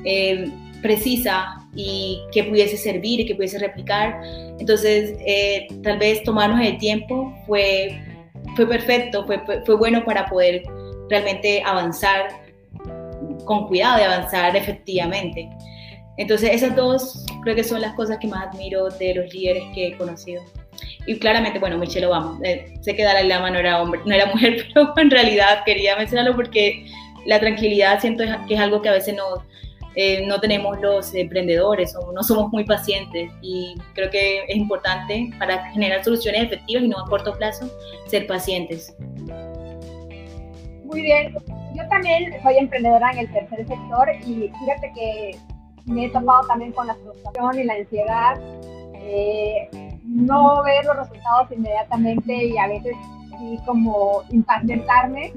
eh, 0.06 0.52
precisa 0.82 1.60
y 1.76 2.20
que 2.32 2.44
pudiese 2.44 2.78
servir 2.78 3.22
y 3.22 3.26
que 3.26 3.36
pudiese 3.36 3.60
replicar. 3.60 4.22
Entonces, 4.60 5.18
eh, 5.26 5.68
tal 5.82 5.98
vez 5.98 6.24
tomarnos 6.24 6.62
el 6.62 6.78
tiempo 6.78 7.34
fue, 7.48 8.00
fue 8.56 8.68
perfecto, 8.68 9.26
fue, 9.26 9.42
fue 9.66 9.76
bueno 9.76 10.04
para 10.06 10.26
poder 10.28 10.64
realmente 11.10 11.64
avanzar 11.66 12.44
con 13.46 13.68
cuidado 13.68 14.00
y 14.00 14.04
avanzar 14.04 14.56
efectivamente. 14.56 15.50
Entonces, 16.18 16.52
esas 16.54 16.76
dos 16.76 17.26
creo 17.42 17.56
que 17.56 17.64
son 17.64 17.82
las 17.82 17.94
cosas 17.94 18.20
que 18.20 18.28
más 18.28 18.48
admiro 18.48 18.90
de 18.90 19.16
los 19.16 19.34
líderes 19.34 19.64
que 19.74 19.88
he 19.88 19.98
conocido. 19.98 20.44
Y 21.06 21.18
claramente, 21.20 21.60
bueno, 21.60 21.78
Michelle 21.78 22.06
Obama. 22.06 22.40
Eh, 22.44 22.74
sé 22.82 22.96
que 22.96 23.04
Dalai 23.04 23.28
Lama 23.28 23.52
no 23.52 23.60
era 23.60 23.82
hombre, 23.82 24.02
no 24.06 24.14
era 24.14 24.26
mujer, 24.34 24.66
pero 24.74 24.94
en 24.98 25.12
realidad 25.12 25.64
quería 25.66 25.96
mencionarlo 25.96 26.36
porque 26.36 26.86
la 27.26 27.40
tranquilidad 27.40 28.00
siento 28.00 28.24
que 28.48 28.54
es 28.54 28.60
algo 28.60 28.82
que 28.82 28.90
a 28.90 28.94
veces 28.94 29.16
no, 29.16 29.44
eh, 29.96 30.26
no 30.26 30.40
tenemos 30.40 30.80
los 30.82 31.14
emprendedores 31.14 31.96
o 31.96 32.12
no 32.12 32.24
somos 32.24 32.52
muy 32.52 32.64
pacientes 32.64 33.32
y 33.42 33.76
creo 33.94 34.10
que 34.10 34.44
es 34.48 34.56
importante 34.56 35.30
para 35.38 35.72
generar 35.72 36.04
soluciones 36.04 36.44
efectivas 36.44 36.84
y 36.84 36.88
no 36.88 37.00
a 37.00 37.08
corto 37.08 37.34
plazo 37.38 37.70
ser 38.08 38.26
pacientes. 38.26 38.96
Muy 40.84 41.02
bien, 41.02 41.34
yo 41.76 41.88
también 41.90 42.34
soy 42.42 42.58
emprendedora 42.58 43.12
en 43.12 43.20
el 43.20 43.32
tercer 43.32 43.68
sector 43.68 44.10
y 44.26 44.52
fíjate 44.60 44.92
que 44.96 45.38
me 45.86 46.06
he 46.06 46.10
topado 46.10 46.48
también 46.48 46.72
con 46.72 46.88
la 46.88 46.96
frustración 46.96 47.60
y 47.60 47.64
la 47.64 47.74
ansiedad. 47.74 48.40
Eh, 49.06 49.70
no 50.06 50.64
ver 50.64 50.86
los 50.86 50.97
resultados 50.97 51.51
inmediatamente 51.51 52.45
y 52.45 52.58
a 52.58 52.68
veces 52.68 52.95
sí 53.38 53.60
como 53.66 54.24
impacientarme 54.30 55.34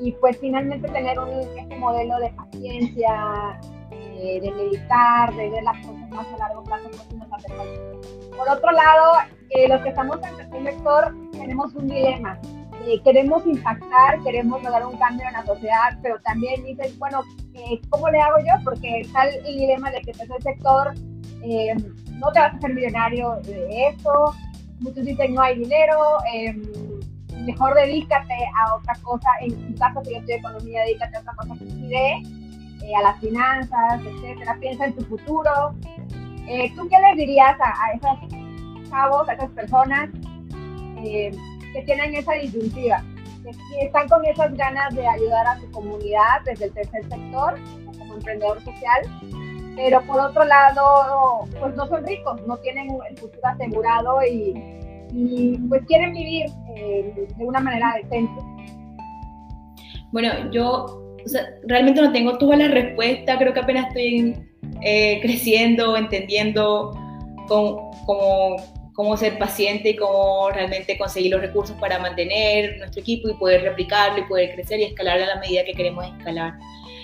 y 0.00 0.12
pues 0.12 0.38
finalmente 0.38 0.88
tener 0.88 1.18
un 1.18 1.30
este 1.30 1.76
modelo 1.76 2.18
de 2.18 2.30
paciencia, 2.30 3.60
eh, 3.90 4.40
de 4.40 4.50
meditar, 4.50 5.34
de 5.34 5.50
ver 5.50 5.62
las 5.62 5.78
cosas 5.86 6.10
más 6.10 6.26
a 6.26 6.36
largo 6.38 6.62
plazo, 6.64 6.90
pues 6.90 7.14
nos. 7.14 8.36
Por 8.36 8.48
otro 8.48 8.70
lado, 8.72 9.12
eh, 9.50 9.68
los 9.68 9.80
que 9.82 9.90
estamos 9.90 10.18
en 10.22 10.40
el 10.40 10.64
sector 10.64 11.14
tenemos 11.32 11.74
un 11.74 11.88
dilema. 11.88 12.38
Eh, 12.86 13.00
queremos 13.04 13.46
impactar, 13.46 14.20
queremos 14.24 14.60
lograr 14.62 14.86
un 14.86 14.96
cambio 14.96 15.26
en 15.26 15.34
la 15.34 15.46
sociedad, 15.46 15.98
pero 16.02 16.20
también 16.22 16.64
dices, 16.64 16.98
bueno, 16.98 17.20
¿cómo 17.90 18.10
le 18.10 18.20
hago 18.20 18.38
yo? 18.40 18.64
Porque 18.64 19.00
está 19.00 19.28
el, 19.28 19.42
dilema 19.44 19.90
de 19.92 20.00
que 20.00 20.10
es 20.10 20.20
el 20.20 20.42
sector 20.42 20.94
no 22.22 22.30
te 22.32 22.38
vas 22.38 22.54
a 22.54 22.56
hacer 22.56 22.72
millonario 22.72 23.40
de 23.42 23.88
eso, 23.88 24.34
muchos 24.78 25.04
dicen 25.04 25.34
no 25.34 25.42
hay 25.42 25.58
dinero, 25.58 25.98
em, 26.32 26.62
mejor 27.44 27.74
dedícate 27.74 28.34
a 28.56 28.76
otra 28.76 28.94
cosa, 29.02 29.28
en 29.40 29.50
tu 29.66 29.78
caso 29.78 30.02
que 30.02 30.12
yo 30.12 30.18
estoy 30.18 30.34
economía, 30.34 30.82
dedícate 30.82 31.16
a 31.16 31.20
otra 31.20 31.34
cosa 31.34 31.54
que 31.58 31.70
sí 31.70 31.92
eh, 31.92 32.96
a 32.96 33.02
las 33.02 33.20
finanzas, 33.20 34.00
etcétera, 34.04 34.56
piensa 34.60 34.86
en 34.86 34.94
tu 34.94 35.04
futuro. 35.04 35.74
Eh, 36.48 36.72
¿Tú 36.76 36.88
qué 36.88 36.96
les 36.98 37.16
dirías 37.16 37.56
a, 37.60 37.92
esos 37.92 38.90
chavos, 38.90 39.28
a 39.28 39.34
esas 39.34 39.50
personas 39.50 40.10
eh, 41.04 41.30
que 41.72 41.82
tienen 41.82 42.14
esa 42.14 42.32
disyuntiva, 42.32 43.02
que, 43.42 43.86
están 43.86 44.08
con 44.08 44.24
esas 44.24 44.52
ganas 44.54 44.94
de 44.94 45.06
ayudar 45.06 45.46
a 45.46 45.60
su 45.60 45.70
comunidad 45.70 46.42
desde 46.44 46.66
el 46.66 46.72
tercer 46.72 47.08
sector, 47.08 47.58
como 47.98 48.14
emprendedor 48.14 48.60
social, 48.62 49.02
pero 49.76 50.02
por 50.02 50.20
otro 50.20 50.44
lado, 50.44 51.46
pues 51.58 51.74
no 51.76 51.86
son 51.88 52.06
ricos, 52.06 52.40
no 52.46 52.56
tienen 52.58 52.88
el 53.08 53.16
futuro 53.16 53.46
asegurado 53.46 54.18
y, 54.24 54.54
pues 55.68 55.82
quieren 55.86 56.14
vivir 56.14 56.46
eh, 56.76 57.28
de 57.36 57.44
una 57.44 57.60
manera 57.60 57.94
decente. 58.02 58.42
Bueno, 60.10 60.50
yo 60.50 61.16
realmente 61.64 62.00
no 62.00 62.12
tengo 62.12 62.38
toda 62.38 62.56
la 62.56 62.68
respuesta, 62.68 63.38
creo 63.38 63.52
que 63.52 63.60
apenas 63.60 63.88
estoy 63.88 64.36
eh, 64.82 65.20
creciendo, 65.22 65.96
entendiendo 65.96 66.92
cómo, 67.46 67.90
cómo, 68.06 68.56
cómo, 68.94 69.16
ser 69.16 69.38
paciente 69.38 69.90
y 69.90 69.96
cómo 69.96 70.50
realmente 70.50 70.98
conseguir 70.98 71.32
los 71.32 71.40
recursos 71.40 71.76
para 71.78 71.98
mantener 71.98 72.78
nuestro 72.78 73.00
equipo 73.00 73.28
y 73.28 73.34
poder 73.34 73.62
replicarlo 73.62 74.18
y 74.18 74.28
poder 74.28 74.54
crecer 74.54 74.80
y 74.80 74.84
escalar 74.84 75.20
a 75.20 75.26
la 75.26 75.40
medida 75.40 75.64
que 75.64 75.74
queremos 75.74 76.06
escalar. 76.06 76.54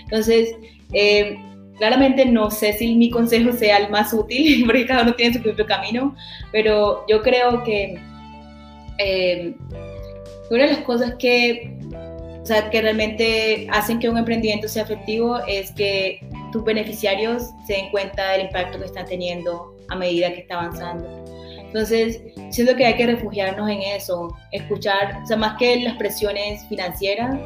Entonces, 0.04 0.54
eh, 0.92 1.38
claramente 1.78 2.26
no 2.26 2.50
sé 2.50 2.72
si 2.74 2.94
mi 2.94 3.10
consejo 3.10 3.52
sea 3.52 3.78
el 3.78 3.90
más 3.90 4.12
útil, 4.12 4.64
porque 4.66 4.86
cada 4.86 5.02
uno 5.02 5.14
tiene 5.14 5.34
su 5.34 5.42
propio 5.42 5.66
camino, 5.66 6.14
pero 6.52 7.04
yo 7.08 7.22
creo 7.22 7.62
que 7.64 7.98
eh, 8.98 9.54
una 10.50 10.64
de 10.64 10.72
las 10.72 10.80
cosas 10.80 11.14
que, 11.18 11.76
o 12.42 12.46
sea, 12.46 12.68
que 12.70 12.82
realmente 12.82 13.66
hacen 13.70 13.98
que 13.98 14.08
un 14.08 14.18
emprendimiento 14.18 14.68
sea 14.68 14.82
efectivo 14.82 15.38
es 15.46 15.70
que 15.72 16.20
tus 16.52 16.64
beneficiarios 16.64 17.50
se 17.66 17.74
den 17.74 17.90
cuenta 17.90 18.32
del 18.32 18.46
impacto 18.46 18.78
que 18.78 18.86
están 18.86 19.06
teniendo 19.06 19.76
a 19.88 19.96
medida 19.96 20.32
que 20.32 20.40
está 20.40 20.60
avanzando. 20.60 21.24
Entonces, 21.58 22.22
siento 22.50 22.74
que 22.76 22.86
hay 22.86 22.94
que 22.94 23.06
refugiarnos 23.06 23.68
en 23.68 23.82
eso, 23.82 24.34
escuchar, 24.52 25.20
o 25.22 25.26
sea, 25.26 25.36
más 25.36 25.58
que 25.58 25.80
las 25.80 25.96
presiones 25.96 26.66
financieras, 26.68 27.38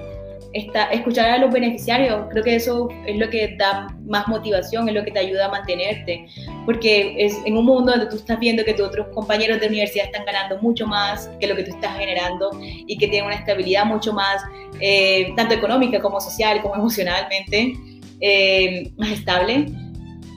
escuchar 0.53 1.30
a 1.30 1.38
los 1.38 1.53
beneficiarios, 1.53 2.26
creo 2.30 2.44
que 2.44 2.57
eso 2.57 2.88
es 3.07 3.16
lo 3.16 3.28
que 3.30 3.57
da 3.59 3.88
más 4.07 4.28
motivación, 4.28 4.88
es 4.88 4.94
lo 4.94 5.05
que 5.05 5.11
te 5.11 5.18
ayuda 5.18 5.46
a 5.46 5.48
mantenerte, 5.50 6.26
porque 6.66 7.14
es 7.18 7.36
en 7.44 7.57
un 7.57 7.64
mundo 7.64 7.92
donde 7.92 8.07
tú 8.07 8.16
estás 8.16 8.38
viendo 8.38 8.64
que 8.64 8.74
tus 8.74 8.86
otros 8.86 9.09
compañeros 9.14 9.61
de 9.61 9.68
universidad 9.68 10.07
están 10.07 10.24
ganando 10.24 10.59
mucho 10.61 10.86
más 10.86 11.30
que 11.40 11.46
lo 11.46 11.57
que 11.57 11.64
tú 11.64 11.70
estás 11.74 11.96
generando 11.96 12.50
y 12.62 12.96
que 12.98 13.09
tienen 13.09 13.26
una 13.26 13.36
estabilidad 13.36 13.84
mucho 13.86 14.12
más, 14.12 14.42
eh, 14.80 15.32
tanto 15.36 15.55
económica 15.55 16.00
como 16.00 16.20
social, 16.20 16.61
como 16.61 16.74
emocionalmente, 16.76 17.74
eh, 18.20 18.92
más 18.96 19.11
estable. 19.11 19.66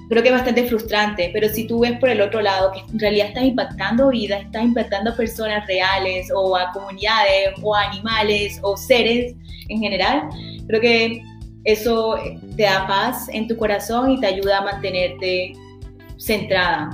Creo 0.09 0.21
que 0.21 0.29
es 0.29 0.35
bastante 0.35 0.65
frustrante, 0.65 1.31
pero 1.33 1.49
si 1.49 1.65
tú 1.65 1.79
ves 1.79 1.97
por 1.99 2.09
el 2.09 2.21
otro 2.21 2.41
lado 2.41 2.71
que 2.71 2.79
en 2.79 2.99
realidad 2.99 3.27
estás 3.29 3.43
impactando 3.43 4.09
vidas, 4.09 4.43
estás 4.43 4.63
impactando 4.63 5.11
a 5.11 5.15
personas 5.15 5.65
reales 5.67 6.31
o 6.33 6.55
a 6.55 6.71
comunidades 6.71 7.55
o 7.61 7.75
a 7.75 7.89
animales 7.89 8.59
o 8.61 8.77
seres, 8.77 9.33
en 9.69 9.79
general. 9.79 10.29
Creo 10.67 10.81
que 10.81 11.23
eso 11.63 12.17
te 12.55 12.63
da 12.63 12.85
paz 12.87 13.27
en 13.29 13.47
tu 13.47 13.57
corazón 13.57 14.11
y 14.11 14.19
te 14.19 14.27
ayuda 14.27 14.59
a 14.59 14.61
mantenerte 14.61 15.53
centrada, 16.17 16.89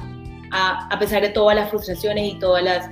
a, 0.51 0.97
pesar 0.99 1.22
de 1.22 1.30
todas 1.30 1.55
las 1.55 1.70
frustraciones 1.70 2.34
y 2.34 2.39
todas 2.39 2.64
las, 2.64 2.89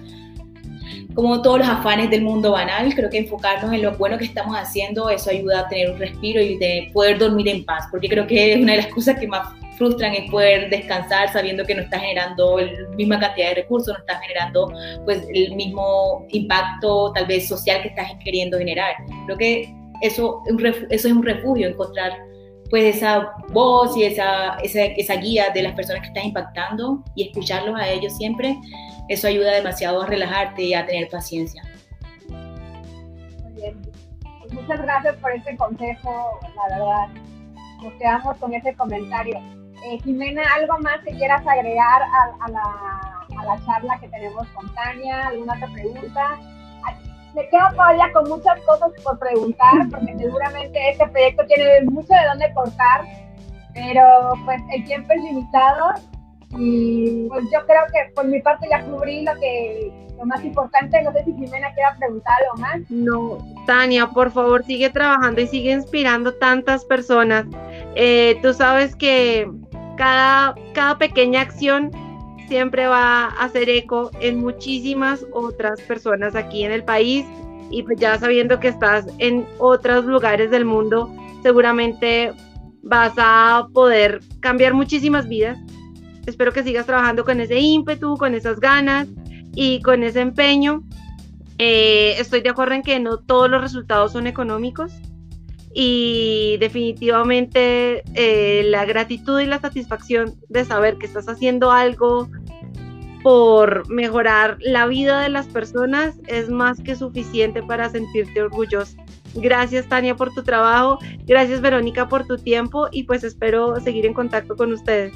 como 1.13 1.41
todos 1.41 1.59
los 1.59 1.67
afanes 1.67 2.09
del 2.09 2.21
mundo 2.21 2.51
banal, 2.51 2.93
creo 2.93 3.09
que 3.09 3.19
enfocarnos 3.19 3.73
en 3.73 3.81
lo 3.81 3.97
bueno 3.97 4.17
que 4.17 4.25
estamos 4.25 4.55
haciendo, 4.55 5.09
eso 5.09 5.29
ayuda 5.29 5.61
a 5.61 5.67
tener 5.67 5.91
un 5.91 5.99
respiro 5.99 6.41
y 6.41 6.57
de 6.57 6.89
poder 6.93 7.17
dormir 7.17 7.47
en 7.47 7.65
paz, 7.65 7.87
porque 7.91 8.07
creo 8.07 8.27
que 8.27 8.53
es 8.53 8.61
una 8.61 8.73
de 8.73 8.77
las 8.79 8.87
cosas 8.87 9.19
que 9.19 9.27
más 9.27 9.49
frustran 9.79 10.13
es 10.13 10.29
poder 10.29 10.69
descansar 10.69 11.31
sabiendo 11.31 11.65
que 11.65 11.73
no 11.73 11.81
estás 11.81 12.01
generando 12.01 12.59
la 12.59 12.89
misma 12.95 13.19
cantidad 13.19 13.49
de 13.49 13.55
recursos, 13.55 13.93
no 13.93 13.99
estás 13.99 14.21
generando 14.21 14.71
pues 15.05 15.25
el 15.33 15.55
mismo 15.55 16.27
impacto 16.29 17.11
tal 17.13 17.25
vez 17.25 17.47
social 17.47 17.81
que 17.81 17.87
estás 17.87 18.11
queriendo 18.23 18.59
generar. 18.59 18.93
Creo 19.25 19.37
que 19.37 19.73
eso, 20.01 20.43
eso 20.89 21.07
es 21.07 21.13
un 21.13 21.23
refugio, 21.23 21.69
encontrar 21.69 22.11
pues 22.69 22.97
esa 22.97 23.31
voz 23.51 23.97
y 23.97 24.03
esa, 24.03 24.57
esa, 24.57 24.83
esa, 24.83 25.15
guía 25.15 25.49
de 25.49 25.63
las 25.63 25.73
personas 25.73 26.01
que 26.01 26.09
están 26.09 26.25
impactando 26.25 27.03
y 27.15 27.29
escucharlos 27.29 27.79
a 27.79 27.89
ellos 27.89 28.15
siempre, 28.15 28.59
eso 29.07 29.27
ayuda 29.27 29.53
demasiado 29.53 30.03
a 30.03 30.05
relajarte 30.05 30.61
y 30.61 30.73
a 30.75 30.85
tener 30.85 31.09
paciencia. 31.09 31.63
Muy 32.27 33.53
bien. 33.55 33.81
Pues 34.41 34.53
muchas 34.53 34.81
gracias 34.83 35.15
por 35.15 35.31
este 35.31 35.57
consejo, 35.57 36.39
la 36.55 36.77
verdad. 36.77 37.07
Nos 37.81 37.93
quedamos 37.93 38.37
con 38.37 38.53
ese 38.53 38.75
comentario. 38.75 39.58
Eh, 39.85 39.99
Jimena, 40.03 40.43
¿algo 40.55 40.77
más 40.79 40.99
que 41.03 41.11
quieras 41.11 41.45
agregar 41.47 42.01
a, 42.01 42.49
la, 42.49 42.61
a, 43.39 43.45
la, 43.45 43.65
charla 43.65 43.97
que 43.99 44.07
tenemos 44.09 44.47
con 44.49 44.73
Tania? 44.73 45.27
¿Alguna 45.27 45.53
otra 45.53 45.67
pregunta? 45.73 46.37
Me 47.35 47.47
quedo 47.47 47.69
todavía 47.71 48.11
con 48.11 48.27
muchas 48.27 48.59
cosas 48.61 48.91
por 49.03 49.19
preguntar, 49.19 49.87
porque 49.91 50.17
seguramente 50.17 50.89
este 50.89 51.07
proyecto 51.07 51.45
tiene 51.45 51.81
mucho 51.85 52.13
de 52.13 52.27
dónde 52.27 52.53
cortar, 52.53 53.05
pero 53.73 54.33
pues 54.45 54.61
el 54.73 54.83
tiempo 54.85 55.13
es 55.13 55.21
limitado 55.21 55.93
y 56.57 57.27
pues 57.29 57.45
yo 57.53 57.65
creo 57.67 57.83
que 57.93 58.11
por 58.15 58.25
mi 58.25 58.41
parte 58.41 58.67
ya 58.69 58.83
cubrí 58.83 59.21
lo 59.21 59.35
que 59.35 59.93
lo 60.17 60.25
más 60.25 60.43
importante. 60.43 61.01
No 61.01 61.11
sé 61.13 61.23
si 61.23 61.33
Jimena 61.33 61.73
quiera 61.73 61.95
preguntar 61.97 62.33
algo 62.43 62.61
más. 62.61 62.79
No, 62.89 63.37
Tania, 63.65 64.07
por 64.07 64.31
favor, 64.31 64.63
sigue 64.65 64.89
trabajando 64.89 65.41
y 65.41 65.47
sigue 65.47 65.71
inspirando 65.71 66.33
tantas 66.33 66.85
personas. 66.85 67.45
Eh, 67.95 68.37
tú 68.41 68.53
sabes 68.53 68.95
que 68.95 69.49
cada, 69.99 70.55
cada 70.73 70.97
pequeña 70.97 71.41
acción 71.41 71.91
siempre 72.47 72.87
va 72.87 73.25
a 73.25 73.43
hacer 73.43 73.69
eco 73.69 74.11
en 74.21 74.39
muchísimas 74.39 75.25
otras 75.33 75.81
personas 75.81 76.35
aquí 76.35 76.63
en 76.63 76.71
el 76.71 76.85
país 76.85 77.25
y 77.69 77.83
pues 77.83 77.99
ya 77.99 78.17
sabiendo 78.17 78.61
que 78.61 78.69
estás 78.69 79.07
en 79.17 79.45
otros 79.57 80.05
lugares 80.05 80.51
del 80.51 80.63
mundo, 80.63 81.13
seguramente 81.43 82.31
vas 82.81 83.11
a 83.17 83.67
poder 83.73 84.21
cambiar 84.39 84.73
muchísimas 84.73 85.27
vidas. 85.27 85.59
Espero 86.25 86.53
que 86.53 86.63
sigas 86.63 86.85
trabajando 86.85 87.25
con 87.25 87.41
ese 87.41 87.59
ímpetu, 87.59 88.15
con 88.15 88.33
esas 88.35 88.61
ganas 88.61 89.09
y 89.53 89.81
con 89.81 90.03
ese 90.03 90.21
empeño. 90.21 90.81
Eh, 91.57 92.15
estoy 92.17 92.39
de 92.39 92.49
acuerdo 92.49 92.75
en 92.75 92.83
que 92.83 93.01
no 93.01 93.17
todos 93.17 93.49
los 93.49 93.61
resultados 93.61 94.13
son 94.13 94.27
económicos, 94.27 94.93
y 95.73 96.57
definitivamente 96.59 98.03
eh, 98.15 98.63
la 98.65 98.85
gratitud 98.85 99.39
y 99.39 99.45
la 99.45 99.59
satisfacción 99.59 100.35
de 100.49 100.65
saber 100.65 100.97
que 100.97 101.05
estás 101.05 101.29
haciendo 101.29 101.71
algo 101.71 102.29
por 103.23 103.89
mejorar 103.89 104.57
la 104.61 104.87
vida 104.87 105.19
de 105.19 105.29
las 105.29 105.47
personas 105.47 106.15
es 106.27 106.49
más 106.49 106.79
que 106.81 106.95
suficiente 106.95 107.61
para 107.61 107.89
sentirte 107.89 108.41
orgulloso. 108.41 108.97
Gracias 109.35 109.87
Tania 109.87 110.15
por 110.15 110.33
tu 110.33 110.43
trabajo, 110.43 110.97
gracias 111.27 111.61
Verónica 111.61 112.07
por 112.07 112.25
tu 112.25 112.37
tiempo 112.37 112.87
y 112.91 113.03
pues 113.03 113.23
espero 113.23 113.79
seguir 113.81 114.05
en 114.05 114.13
contacto 114.13 114.55
con 114.55 114.71
ustedes. 114.71 115.13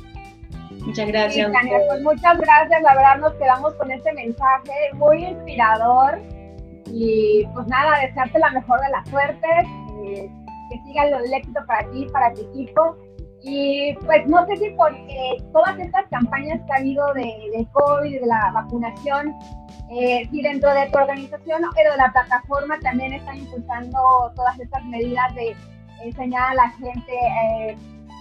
Muchas 0.86 1.08
gracias. 1.08 1.51
Tania, 1.51 1.80
pues 1.88 2.01
muchas 2.01 2.38
gracias, 2.38 2.82
la 2.84 2.95
verdad 2.95 3.20
nos 3.20 3.34
quedamos 3.36 3.74
con 3.76 3.89
este 3.89 4.14
mensaje 4.14 4.74
muy 4.93 5.24
inspirador 5.24 6.20
y 6.88 7.45
pues 7.54 7.68
nada, 7.68 7.99
desearte 8.01 8.38
la 8.38 8.51
mejor 8.51 8.80
de 8.82 8.89
las 8.89 9.10
suertes. 9.10 10.43
Que 10.70 10.82
siga 10.84 11.05
el 11.05 11.34
éxito 11.34 11.59
para 11.68 11.89
ti, 11.91 12.07
para 12.11 12.34
tu 12.34 12.41
equipo. 12.41 12.97
Y 13.41 13.93
pues 14.05 14.26
no 14.28 14.45
sé 14.47 14.55
si 14.55 14.70
por 14.72 14.95
todas 15.51 15.78
estas 15.78 16.07
campañas 16.09 16.61
que 16.66 16.74
ha 16.74 16.78
habido 16.78 17.14
de, 17.14 17.24
de 17.24 17.68
COVID, 17.74 18.22
de 18.22 18.26
la 18.26 18.51
vacunación, 18.53 19.36
eh, 19.91 20.28
si 20.32 20.41
dentro 20.41 20.74
de 20.74 20.89
tu 20.89 20.97
organización 20.97 21.61
pero 21.76 21.91
de 21.91 21.97
la 21.97 22.11
plataforma 22.11 22.80
también 22.80 23.14
están 23.14 23.38
impulsando 23.38 23.99
todas 24.34 24.57
estas 24.59 24.84
medidas 24.86 25.36
de 25.36 25.55
enseñar 26.03 26.51
a 26.51 26.55
la 26.55 26.70
gente 26.70 27.11
eh, 27.11 27.78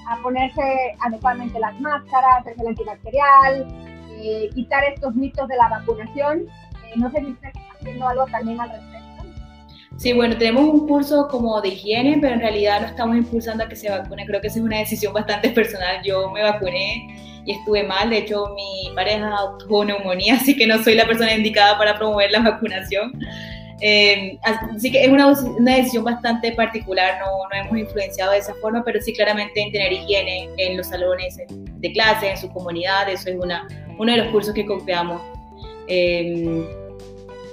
a 0.08 0.16
ponerse 0.22 0.94
adecuadamente 1.00 1.58
las 1.58 1.78
máscaras, 1.80 2.44
el 2.46 2.66
antibacterial, 2.66 3.66
eh, 4.10 4.50
quitar 4.54 4.84
estos 4.84 5.14
mitos 5.14 5.48
de 5.48 5.56
la 5.56 5.68
vacunación. 5.68 6.40
Eh, 6.40 6.94
no 6.96 7.10
sé 7.10 7.20
si 7.20 7.30
estás 7.30 7.52
haciendo 7.74 8.08
algo 8.08 8.26
también 8.26 8.60
al 8.60 8.70
respecto. 8.70 8.91
Sí, 9.96 10.12
bueno, 10.12 10.36
tenemos 10.36 10.64
un 10.64 10.88
curso 10.88 11.28
como 11.28 11.60
de 11.60 11.68
higiene, 11.68 12.18
pero 12.20 12.34
en 12.34 12.40
realidad 12.40 12.80
no 12.80 12.86
estamos 12.88 13.16
impulsando 13.16 13.64
a 13.64 13.68
que 13.68 13.76
se 13.76 13.88
vacune. 13.88 14.26
Creo 14.26 14.40
que 14.40 14.48
esa 14.48 14.58
es 14.58 14.64
una 14.64 14.78
decisión 14.78 15.12
bastante 15.12 15.48
personal. 15.50 16.02
Yo 16.04 16.30
me 16.30 16.42
vacuné 16.42 17.42
y 17.44 17.52
estuve 17.52 17.82
mal. 17.84 18.10
De 18.10 18.18
hecho, 18.18 18.46
mi 18.54 18.94
pareja 18.94 19.36
tuvo 19.58 19.84
neumonía, 19.84 20.34
así 20.40 20.56
que 20.56 20.66
no 20.66 20.82
soy 20.82 20.94
la 20.94 21.06
persona 21.06 21.34
indicada 21.34 21.78
para 21.78 21.96
promover 21.96 22.30
la 22.30 22.40
vacunación. 22.40 23.12
Eh, 23.84 24.38
así 24.42 24.92
que 24.92 25.02
es 25.02 25.08
una, 25.08 25.26
una, 25.26 25.76
decisión 25.76 26.04
bastante 26.04 26.52
particular, 26.52 27.18
no, 27.18 27.26
no, 27.50 27.66
hemos 27.66 27.76
influenciado 27.76 28.30
de 28.30 28.38
esa 28.38 28.54
forma, 28.54 28.84
pero 28.84 29.00
sí 29.00 29.12
claramente 29.12 29.60
en 29.60 29.72
tener 29.72 29.92
higiene 29.92 30.48
en 30.56 30.76
los 30.76 30.86
salones 30.86 31.36
de 31.48 31.92
clase, 31.92 32.30
en 32.30 32.36
su 32.36 32.48
comunidad, 32.50 33.08
eso 33.08 33.28
es 33.28 33.36
una, 33.40 33.66
uno 33.98 34.12
de 34.12 34.18
los 34.18 34.28
cursos 34.28 34.54
que 34.54 34.64
confiamos. 34.64 35.20
Eh, 35.88 36.64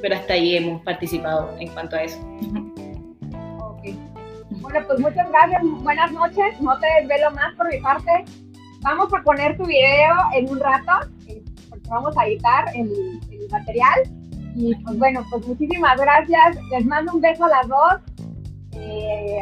pero 0.02 0.16
hasta 0.16 0.34
ahí 0.34 0.56
hemos 0.58 0.82
participado 0.84 1.56
en 1.60 1.68
cuanto 1.70 1.96
a 1.96 2.04
eso. 2.04 2.20
Ok. 3.60 3.84
Bueno, 4.62 4.80
pues 4.88 5.00
muchas 5.00 5.30
gracias, 5.30 5.62
buenas 5.82 6.12
noches, 6.12 6.62
no 6.62 6.78
te 6.80 6.88
desvelo 7.00 7.32
más 7.32 7.56
por 7.56 7.70
mi 7.72 7.80
parte. 7.80 8.26
Vamos 8.82 9.14
a 9.14 9.22
poner 9.24 9.58
tu 9.58 9.66
video 9.66 10.16
en 10.34 10.50
un 10.50 10.60
rato, 10.60 11.10
eh, 11.28 11.44
porque 11.70 11.90
vamos 11.90 12.18
a 12.18 12.26
editar 12.28 12.66
el, 12.76 13.20
material. 13.52 14.00
Y 14.56 14.76
pues 14.76 14.98
bueno, 14.98 15.26
pues 15.30 15.48
muchísimas 15.48 16.00
gracias, 16.00 16.58
les 16.72 16.86
mando 16.86 17.14
un 17.14 17.22
beso 17.22 17.46
a 17.46 17.50
las 17.50 17.68
dos. 17.68 17.94
Eh, 18.74 19.40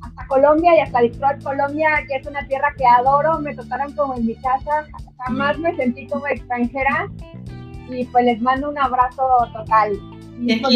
hasta 0.00 0.26
Colombia 0.26 0.76
y 0.76 0.80
hasta 0.80 1.00
Detroit, 1.00 1.42
Colombia, 1.42 1.88
que 2.08 2.16
es 2.16 2.26
una 2.26 2.46
tierra 2.46 2.74
que 2.76 2.86
adoro, 2.86 3.38
me 3.40 3.54
trataron 3.54 3.92
como 3.94 4.14
en 4.14 4.26
mi 4.26 4.34
casa, 4.36 4.86
jamás 5.18 5.58
me 5.58 5.74
sentí 5.76 6.06
como 6.06 6.26
extranjera 6.26 7.08
y 7.96 8.04
pues 8.06 8.24
les 8.24 8.40
mando 8.40 8.70
un 8.70 8.78
abrazo 8.78 9.22
total. 9.52 9.92
Y 10.40 10.56
pues, 10.56 10.72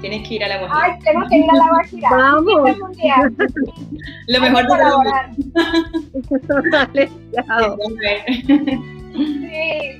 Tienes 0.00 0.28
que 0.28 0.34
ir 0.34 0.44
a 0.44 0.48
la 0.48 0.58
Guajira. 0.58 0.82
Ay, 0.82 0.98
tengo 1.04 1.26
que 1.26 1.36
ir 1.38 1.50
a 1.50 1.54
la 1.54 1.68
Guajira. 1.68 2.08
Vamos. 2.10 2.80
Un 2.80 2.92
día. 2.92 3.16
Lo 4.28 4.40
mejor 4.40 4.56
que 4.56 4.62
de 4.62 4.68
colaborar. 4.68 5.30
Chao. 7.32 7.76
Sí. 9.16 9.98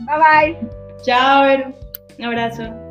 Bye 0.00 0.18
bye. 0.18 0.68
Chao. 1.02 1.72
Un 2.18 2.24
abrazo. 2.24 2.87